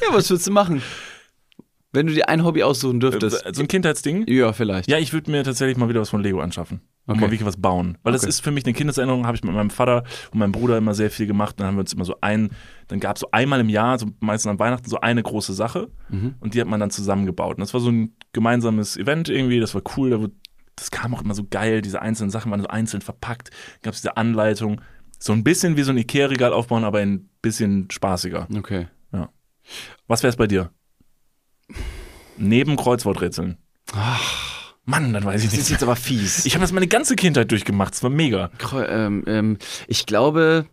[0.00, 0.82] Ja, was würdest du machen?
[1.96, 3.42] Wenn du dir ein Hobby aussuchen dürftest.
[3.54, 4.26] So ein Kindheitsding.
[4.28, 4.88] ja, vielleicht.
[4.90, 6.80] Ja, ich würde mir tatsächlich mal wieder was von Lego anschaffen.
[7.06, 7.20] Und Okay.
[7.20, 7.98] mal wirklich was bauen.
[8.02, 8.28] Weil das Okay.
[8.30, 11.10] ist für mich eine Kindeserinnerung, habe ich mit meinem Vater und meinem Bruder immer sehr
[11.10, 11.58] viel gemacht.
[11.58, 12.50] Dann haben wir uns immer so ein,
[12.88, 15.88] dann gab es so einmal im Jahr, so meistens an Weihnachten, so eine große Sache.
[16.40, 17.56] Und die hat man dann zusammengebaut.
[17.56, 20.10] Und das war so ein gemeinsames Event irgendwie, das war cool.
[20.10, 20.34] Da wurde,
[20.74, 23.50] das kam auch immer so geil, diese einzelnen Sachen waren so einzeln verpackt.
[23.82, 24.80] Gab es diese Anleitung.
[25.18, 28.48] So ein bisschen wie so ein Ikea-Regal aufbauen, aber ein bisschen spaßiger.
[28.56, 28.88] Okay.
[30.06, 30.70] Was wäre es bei dir?
[32.36, 33.56] Neben Kreuzworträtseln.
[34.84, 35.70] Mann, dann weiß ich Das ist nicht.
[35.70, 36.44] jetzt aber fies.
[36.46, 37.94] Ich habe das meine ganze Kindheit durchgemacht.
[37.94, 38.50] Es war mega.
[38.58, 39.58] Kreu- ähm, ähm,
[39.88, 40.66] ich glaube,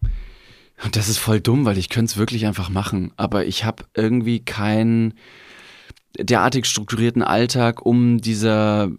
[0.84, 3.86] und das ist voll dumm, weil ich könnte es wirklich einfach machen, aber ich habe
[3.96, 5.14] irgendwie keinen
[6.20, 8.92] derartig strukturierten Alltag, um dieser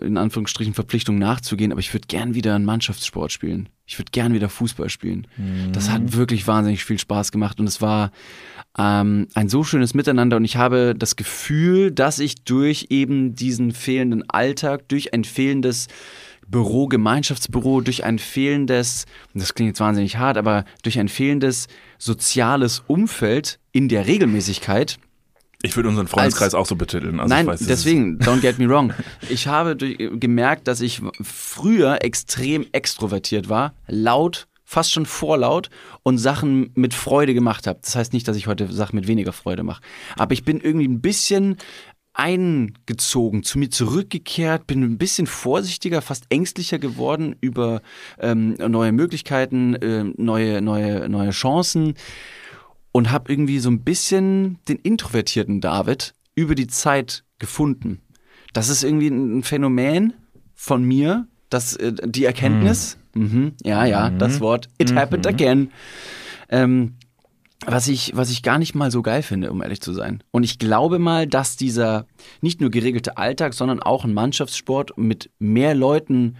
[0.00, 3.68] äh, in Anführungsstrichen Verpflichtung nachzugehen, aber ich würde gern wieder einen Mannschaftssport spielen.
[3.84, 5.26] Ich würde gern wieder Fußball spielen.
[5.72, 8.10] Das hat wirklich wahnsinnig viel Spaß gemacht und es war
[8.78, 13.72] ähm, ein so schönes Miteinander und ich habe das Gefühl, dass ich durch eben diesen
[13.72, 15.88] fehlenden Alltag, durch ein fehlendes
[16.46, 21.68] Büro, Gemeinschaftsbüro, durch ein fehlendes, das klingt jetzt wahnsinnig hart, aber durch ein fehlendes
[21.98, 24.98] soziales Umfeld in der Regelmäßigkeit,
[25.62, 27.20] Ich würde unseren Freundeskreis auch so betiteln.
[27.20, 28.92] Also Nein, weiß, deswegen, don't get me wrong.
[29.28, 35.68] Ich habe durch, gemerkt, dass ich früher extrem extrovertiert war, laut, fast schon vorlaut
[36.02, 37.78] und Sachen mit Freude gemacht habe.
[37.82, 39.82] Das heißt nicht, dass ich heute Sachen mit weniger Freude mache.
[40.16, 41.58] Aber ich bin irgendwie ein bisschen
[42.14, 47.82] eingezogen, zu mir zurückgekehrt, bin ein bisschen vorsichtiger, fast ängstlicher geworden über
[48.18, 51.94] ähm, neue Möglichkeiten, ähm, neue, neue, neue Chancen
[52.92, 58.00] und habe irgendwie so ein bisschen den introvertierten David über die Zeit gefunden.
[58.54, 60.14] Das ist irgendwie ein Phänomen
[60.54, 65.70] von mir, dass äh, die Erkenntnis, mhm, ja, ja, das Wort, it happened again,
[66.48, 66.94] ähm,
[67.64, 70.22] was ich, was ich gar nicht mal so geil finde, um ehrlich zu sein.
[70.30, 72.06] Und ich glaube mal, dass dieser
[72.40, 76.36] nicht nur geregelte Alltag, sondern auch ein Mannschaftssport mit mehr Leuten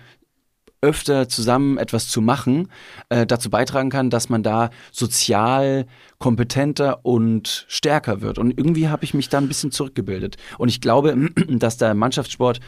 [0.82, 2.68] öfter zusammen etwas zu machen,
[3.08, 5.86] äh, dazu beitragen kann, dass man da sozial
[6.18, 8.38] kompetenter und stärker wird.
[8.38, 10.36] Und irgendwie habe ich mich da ein bisschen zurückgebildet.
[10.58, 12.60] Und ich glaube, dass der Mannschaftssport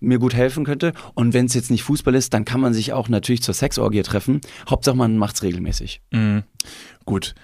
[0.00, 0.92] mir gut helfen könnte.
[1.14, 4.02] Und wenn es jetzt nicht Fußball ist, dann kann man sich auch natürlich zur Sexorgie
[4.02, 4.40] treffen.
[4.68, 6.02] Hauptsache, man macht es regelmäßig.
[6.10, 6.44] Mhm.
[7.04, 7.34] Gut.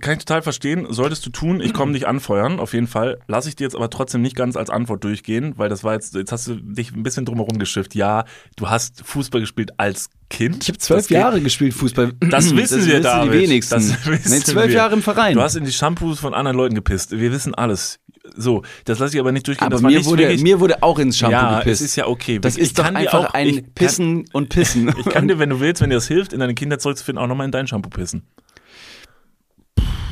[0.00, 0.86] Kann ich total verstehen.
[0.90, 3.18] Solltest du tun, ich komme dich anfeuern, auf jeden Fall.
[3.26, 6.14] Lasse ich dir jetzt aber trotzdem nicht ganz als Antwort durchgehen, weil das war jetzt,
[6.14, 7.94] jetzt hast du dich ein bisschen drumherum geschifft.
[7.94, 8.24] Ja,
[8.56, 10.62] du hast Fußball gespielt als Kind.
[10.62, 12.12] Ich habe zwölf Das Jahre gespielt Fußball.
[12.30, 13.32] Das wissen wir, David.
[13.32, 13.76] die wenigsten.
[13.76, 14.74] Das wissen nee, zwölf wir.
[14.74, 15.34] Jahre im Verein.
[15.34, 17.12] Du hast in die Shampoos von anderen Leuten gepisst.
[17.12, 17.98] Wir wissen alles.
[18.36, 19.64] So, das lasse ich aber nicht durchgehen.
[19.64, 21.80] aber das mir wurde, wirklich, mir wurde auch ins Shampoo ja, gepisst.
[21.80, 22.38] es ist ja okay.
[22.38, 24.92] das Ich ist doch einfach auch, ein ich kann- Pissen und Pissen.
[24.98, 27.26] Ich kann dir, wenn du willst, wenn dir das hilft, in deine Kinder zurückzufinden, auch
[27.26, 28.24] nochmal in dein Shampoo pissen.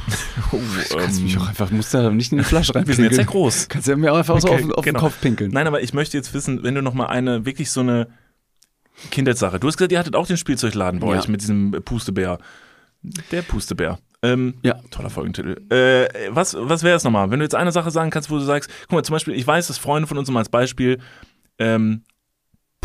[0.53, 3.17] Oh, Kannst ähm, mich auch einfach, musst da nicht in die Flasche wir sind jetzt
[3.17, 3.69] sehr groß.
[3.69, 4.83] Kannst ja mir auch einfach so auf, auf Genau.
[4.83, 5.51] den Kopf pinkeln.
[5.51, 8.07] Nein, aber ich möchte jetzt wissen, wenn du nochmal eine, wirklich so eine
[9.11, 9.59] Kindheitssache.
[9.61, 11.19] Du hast gesagt, ihr hattet auch den Spielzeugladen bei Ja.
[11.19, 12.39] euch mit diesem Pustebär.
[13.31, 13.99] Der Pustebär.
[14.23, 14.77] Ähm, Ja.
[14.91, 15.57] Toller Folgentitel.
[15.71, 17.31] Äh, was was wäre es nochmal?
[17.31, 19.47] Wenn du jetzt eine Sache sagen kannst, wo du sagst, guck mal, zum Beispiel, ich
[19.47, 20.99] weiß, dass Freunde von uns mal als Beispiel
[21.59, 22.03] ähm,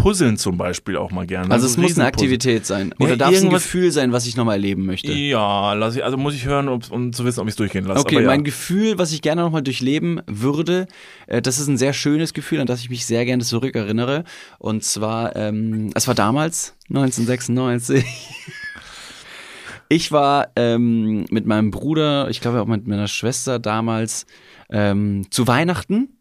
[0.02, 1.52] puzzeln zum Beispiel auch mal gerne.
[1.52, 2.08] Also So es muss eine.
[2.08, 2.94] Aktivität sein.
[2.98, 5.12] Ja, Oder darf es ein Gefühl sein, was ich nochmal erleben möchte?
[5.12, 8.02] Ja, lass ich, also muss ich hören, um zu wissen, ob ich es durchgehen lasse.
[8.02, 8.28] Okay, ja.
[8.28, 10.88] mein Gefühl, was ich gerne nochmal durchleben würde,
[11.28, 14.24] äh, das ist ein sehr schönes Gefühl, an das ich mich sehr gerne zurückerinnere.
[14.60, 18.04] Und zwar, ähm, es war damals, 1996.
[19.94, 24.26] Ich war ähm, mit meinem Bruder, ich glaube auch mit meiner Schwester damals,
[24.70, 26.21] ähm, zu Weihnachten.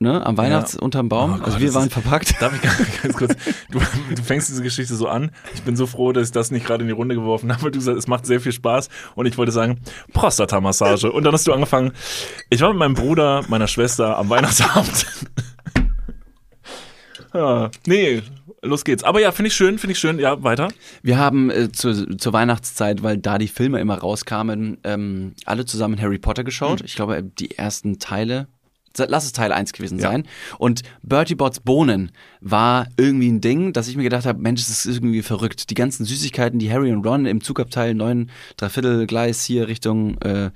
[0.00, 1.32] Ne, am Weihnachts unterm Baum.
[1.32, 2.40] Oh Gott, also wir waren ist- verpackt.
[2.40, 2.62] Darf ich
[3.02, 3.34] ganz- kurz?
[3.70, 3.80] Du,
[4.14, 5.32] du fängst diese Geschichte so an.
[5.54, 7.72] Ich bin so froh, dass ich das nicht gerade in die Runde geworfen habe.
[7.72, 8.88] Du sagst, es macht sehr viel Spaß.
[9.16, 9.80] Und ich wollte sagen,
[10.12, 11.10] Prostata-Massage.
[11.10, 11.92] Und dann hast du angefangen.
[12.48, 15.06] Ich war mit meinem Bruder, meiner Schwester am Weihnachtsabend.
[17.34, 18.22] ja, nee,
[18.62, 19.02] los geht's.
[19.02, 20.20] Aber ja, finde ich schön, finde ich schön.
[20.20, 20.68] Ja, weiter.
[21.02, 26.00] Wir haben äh, zu, zur Weihnachtszeit, weil da die Filme immer rauskamen, ähm, alle zusammen
[26.00, 26.82] Harry Potter geschaut.
[26.82, 28.46] Ich glaube, die ersten Teile.
[29.06, 30.10] Lass es Teil 1 gewesen Ja.
[30.10, 30.24] sein.
[30.58, 32.10] Und Bertie Bots Bohnen
[32.40, 35.70] war irgendwie ein Ding, dass ich mir gedacht habe, Mensch, das ist irgendwie verrückt.
[35.70, 40.50] Die ganzen Süßigkeiten, die Harry und Ron im Zugabteil 9 Dreiviertel Gleis hier Richtung äh,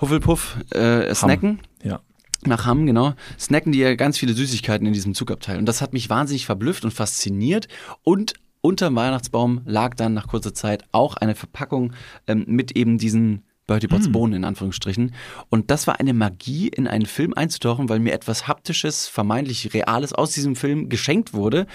[0.00, 1.60] Hufflepuff äh, snacken.
[1.82, 2.00] Ja.
[2.44, 5.58] nach Hamm, genau, snacken die ja ganz viele Süßigkeiten in diesem Zugabteil.
[5.58, 7.66] Und das hat mich wahnsinnig verblüfft und fasziniert.
[8.02, 11.92] Und unterm Weihnachtsbaum lag dann nach kurzer Zeit auch eine Verpackung
[12.26, 15.14] ähm, mit eben diesen Bertie Bots Bohnen in Anführungsstrichen.
[15.48, 20.12] Und das war eine Magie, in einen Film einzutauchen, weil mir etwas Haptisches, vermeintlich Reales
[20.12, 21.66] aus diesem Film geschenkt wurde,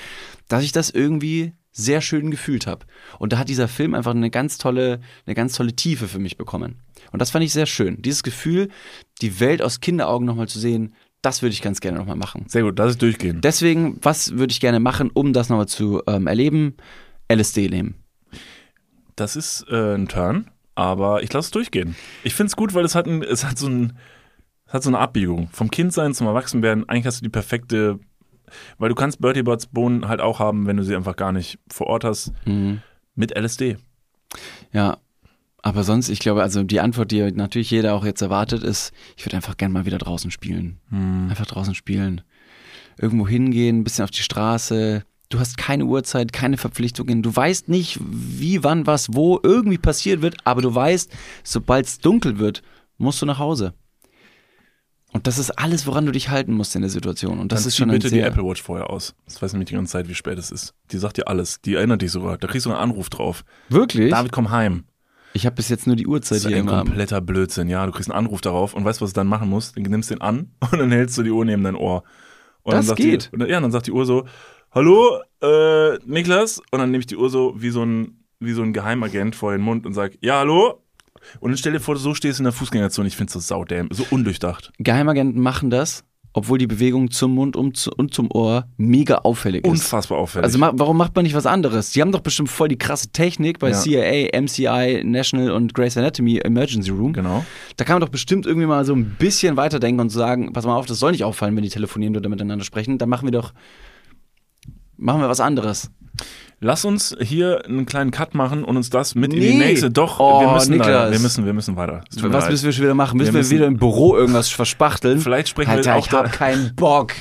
[0.48, 2.86] dass ich das irgendwie sehr schön gefühlt habe.
[3.20, 6.38] Und da hat dieser Film einfach eine ganz tolle, eine ganz tolle Tiefe für mich
[6.38, 6.82] bekommen.
[7.12, 8.02] Und das fand ich sehr schön.
[8.02, 8.70] Dieses Gefühl,
[9.22, 12.46] die Welt aus Kinderaugen nochmal zu sehen, das würde ich ganz gerne nochmal machen.
[12.48, 13.42] Sehr gut, das ist durchgehen.
[13.42, 16.76] Deswegen, was würde ich gerne machen, um das nochmal zu ähm, erleben?
[17.32, 17.96] LSD nehmen.
[19.16, 21.96] Das ist äh, ein Turn, aber ich lasse es durchgehen.
[22.24, 23.98] Ich finde es gut, weil es hat, ein, es hat so ein,
[24.66, 25.50] es hat so eine Abbiegung.
[25.52, 28.00] Vom Kindsein zum Erwachsenwerden, eigentlich hast du die perfekte,
[28.78, 31.60] weil du kannst Bertie Bots Bohnen halt auch haben, wenn du sie einfach gar nicht
[31.70, 32.32] vor Ort hast,
[33.16, 33.78] mit LSD.
[34.72, 34.98] Ja,
[35.64, 39.26] aber sonst, ich glaube, also die Antwort, die natürlich jeder auch jetzt erwartet, ist, ich
[39.26, 40.80] würde einfach gerne mal wieder draußen spielen.
[41.30, 42.22] Einfach draußen spielen.
[42.98, 45.04] Irgendwo hingehen, ein bisschen auf die Straße.
[45.32, 47.24] Du hast keine Uhrzeit, keine Verpflichtungen.
[47.24, 51.10] Du weißt nicht, wie, wann, was, wo irgendwie passiert wird, aber du weißt,
[51.44, 52.62] sobald es dunkel wird,
[52.98, 53.74] musst du nach Hause.
[55.14, 57.40] Und das ist alles, woran du dich halten musst in der Situation.
[57.40, 59.16] Und das Dann ist schon ein bitte die Apple Watch vorher aus.
[59.26, 60.74] Das weiß nämlich die ganze Zeit, wie spät es ist.
[60.92, 61.62] Die sagt dir alles.
[61.62, 62.38] Die erinnert dich sogar.
[62.38, 63.44] Da kriegst du einen Anruf drauf.
[63.70, 64.12] Wirklich?
[64.12, 64.84] David, komm heim.
[65.34, 67.70] Ich habe bis jetzt nur die Das Uhrzeit ist hier ein kompletter Blödsinn.
[67.70, 69.78] Ja, du kriegst einen Anruf darauf und weißt, was du dann machen musst.
[69.78, 72.04] Du nimmst den an und dann hältst du die Uhr neben dein Ohr.
[72.64, 73.30] Und Das dann sagt geht.
[73.34, 74.26] Die, dann, ja, dann sagt die Uhr so,
[74.72, 76.60] hallo, äh, Niklas.
[76.72, 79.52] Und dann nehme ich die Uhr so wie so ein, wie so ein Geheimagent vor
[79.52, 80.82] den Mund und sag, ja, hallo.
[81.40, 83.08] Und dann stell dir vor, du so stehst in der Fußgängerzone.
[83.08, 84.72] Ich finde das saudämm, so undurchdacht.
[84.80, 86.04] Geheimagenten machen das,
[86.34, 89.70] obwohl die Bewegung zum Mund und, zu, und zum Ohr mega auffällig ist.
[89.70, 90.46] Unfassbar auffällig.
[90.46, 91.92] Also warum macht man nicht was anderes?
[91.92, 93.78] Die haben doch bestimmt voll die krasse Technik bei Ja.
[93.80, 97.14] CIA, MCI, National und Grey's Anatomy Emergency Room.
[97.14, 97.46] genau.
[97.78, 100.76] Da kann man doch bestimmt irgendwie mal so ein bisschen weiterdenken und sagen, pass mal
[100.76, 102.98] auf, das soll nicht auffallen, wenn die telefonieren oder miteinander sprechen.
[102.98, 103.54] Dann machen wir doch,
[105.02, 105.92] machen wir was anderes.
[106.64, 109.52] Lass uns hier einen kleinen Cut machen und uns das mit in Nee.
[109.54, 109.90] die nächste.
[109.90, 112.04] Doch, Oh, wir müssen leider, wir müssen, wir müssen weiter.
[112.18, 112.52] Was leid.
[112.52, 113.18] müssen wir schon wieder machen?
[113.18, 115.20] Müssen Wir wir, müssen- wieder im Büro irgendwas verspachteln?
[115.20, 117.14] Vielleicht sprechen Alter, wir auch ich hab da- keinen Bock.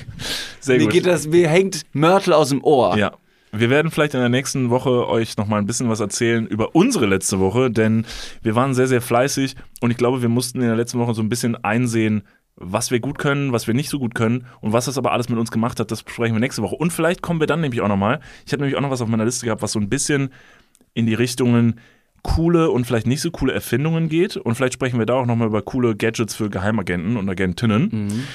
[0.60, 0.92] Sehr mir gut.
[0.92, 2.98] geht das, mir hängt Mörtel aus dem Ohr.
[2.98, 3.12] Ja.
[3.52, 6.76] Wir werden vielleicht in der nächsten Woche euch noch mal ein bisschen was erzählen über
[6.76, 8.04] unsere letzte Woche, denn
[8.42, 11.22] wir waren sehr, sehr fleißig und ich glaube, wir mussten in der letzten Woche so
[11.22, 12.22] ein bisschen einsehen,
[12.60, 15.28] was wir gut können, was wir nicht so gut können und was das aber alles
[15.28, 16.76] mit uns gemacht hat, das besprechen wir nächste Woche.
[16.76, 18.20] Und vielleicht kommen wir dann nämlich auch noch mal.
[18.46, 20.30] Ich habe nämlich auch noch was auf meiner Liste gehabt, was so ein bisschen
[20.94, 21.80] in die Richtungen
[22.22, 24.36] coole und vielleicht nicht so coole Erfindungen geht.
[24.36, 28.26] Und vielleicht sprechen wir da auch nochmal über coole Gadgets für Geheimagenten und Agentinnen.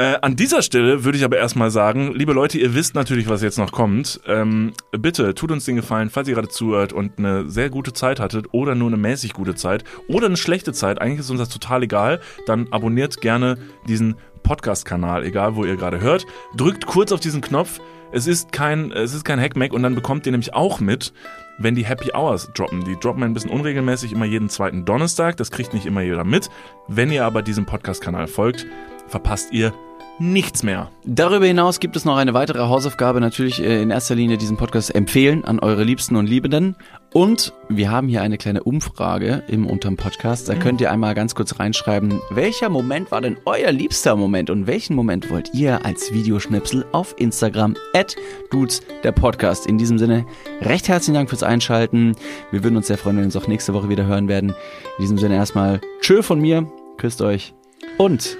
[0.00, 3.42] Äh, an dieser Stelle würde ich aber erstmal sagen, liebe Leute, ihr wisst natürlich, was
[3.42, 4.18] jetzt noch kommt.
[4.26, 8.18] Ähm, bitte tut uns den Gefallen, falls ihr gerade zuhört und eine sehr gute Zeit
[8.18, 11.50] hattet oder nur eine mäßig gute Zeit oder eine schlechte Zeit, eigentlich ist uns das
[11.50, 13.58] total egal, dann abonniert gerne
[13.88, 16.24] diesen Podcast-Kanal, egal wo ihr gerade hört.
[16.56, 17.78] Drückt kurz auf diesen Knopf.
[18.10, 21.12] Es ist kein, es ist kein Hackmack und dann bekommt ihr nämlich auch mit,
[21.58, 22.84] wenn die Happy Hours droppen.
[22.86, 25.36] Die droppen ein bisschen unregelmäßig, immer jeden zweiten Donnerstag.
[25.36, 26.48] Das kriegt nicht immer jeder mit.
[26.88, 28.66] Wenn ihr aber diesem Podcast-Kanal folgt,
[29.06, 29.74] verpasst ihr
[30.20, 30.90] nichts mehr.
[31.04, 34.94] Darüber hinaus gibt es noch eine weitere Hausaufgabe, natürlich äh, in erster Linie diesen Podcast
[34.94, 36.76] empfehlen an eure Liebsten und Liebenden.
[37.12, 40.48] Und wir haben hier eine kleine Umfrage im unterm Podcast.
[40.48, 44.66] Da könnt ihr einmal ganz kurz reinschreiben, welcher Moment war denn euer liebster Moment und
[44.66, 48.14] welchen Moment wollt ihr als Videoschnipsel auf Instagram at
[48.50, 49.66] dudes der Podcast.
[49.66, 50.26] In diesem Sinne,
[50.60, 52.14] recht herzlichen Dank fürs Einschalten.
[52.50, 54.50] Wir würden uns sehr freuen, wenn wir uns auch nächste Woche wieder hören werden.
[54.50, 57.54] In diesem Sinne erstmal tschö von mir, küsst euch
[57.96, 58.36] und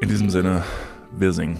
[0.00, 0.64] In diesem Sinne,
[1.12, 1.58] Vising.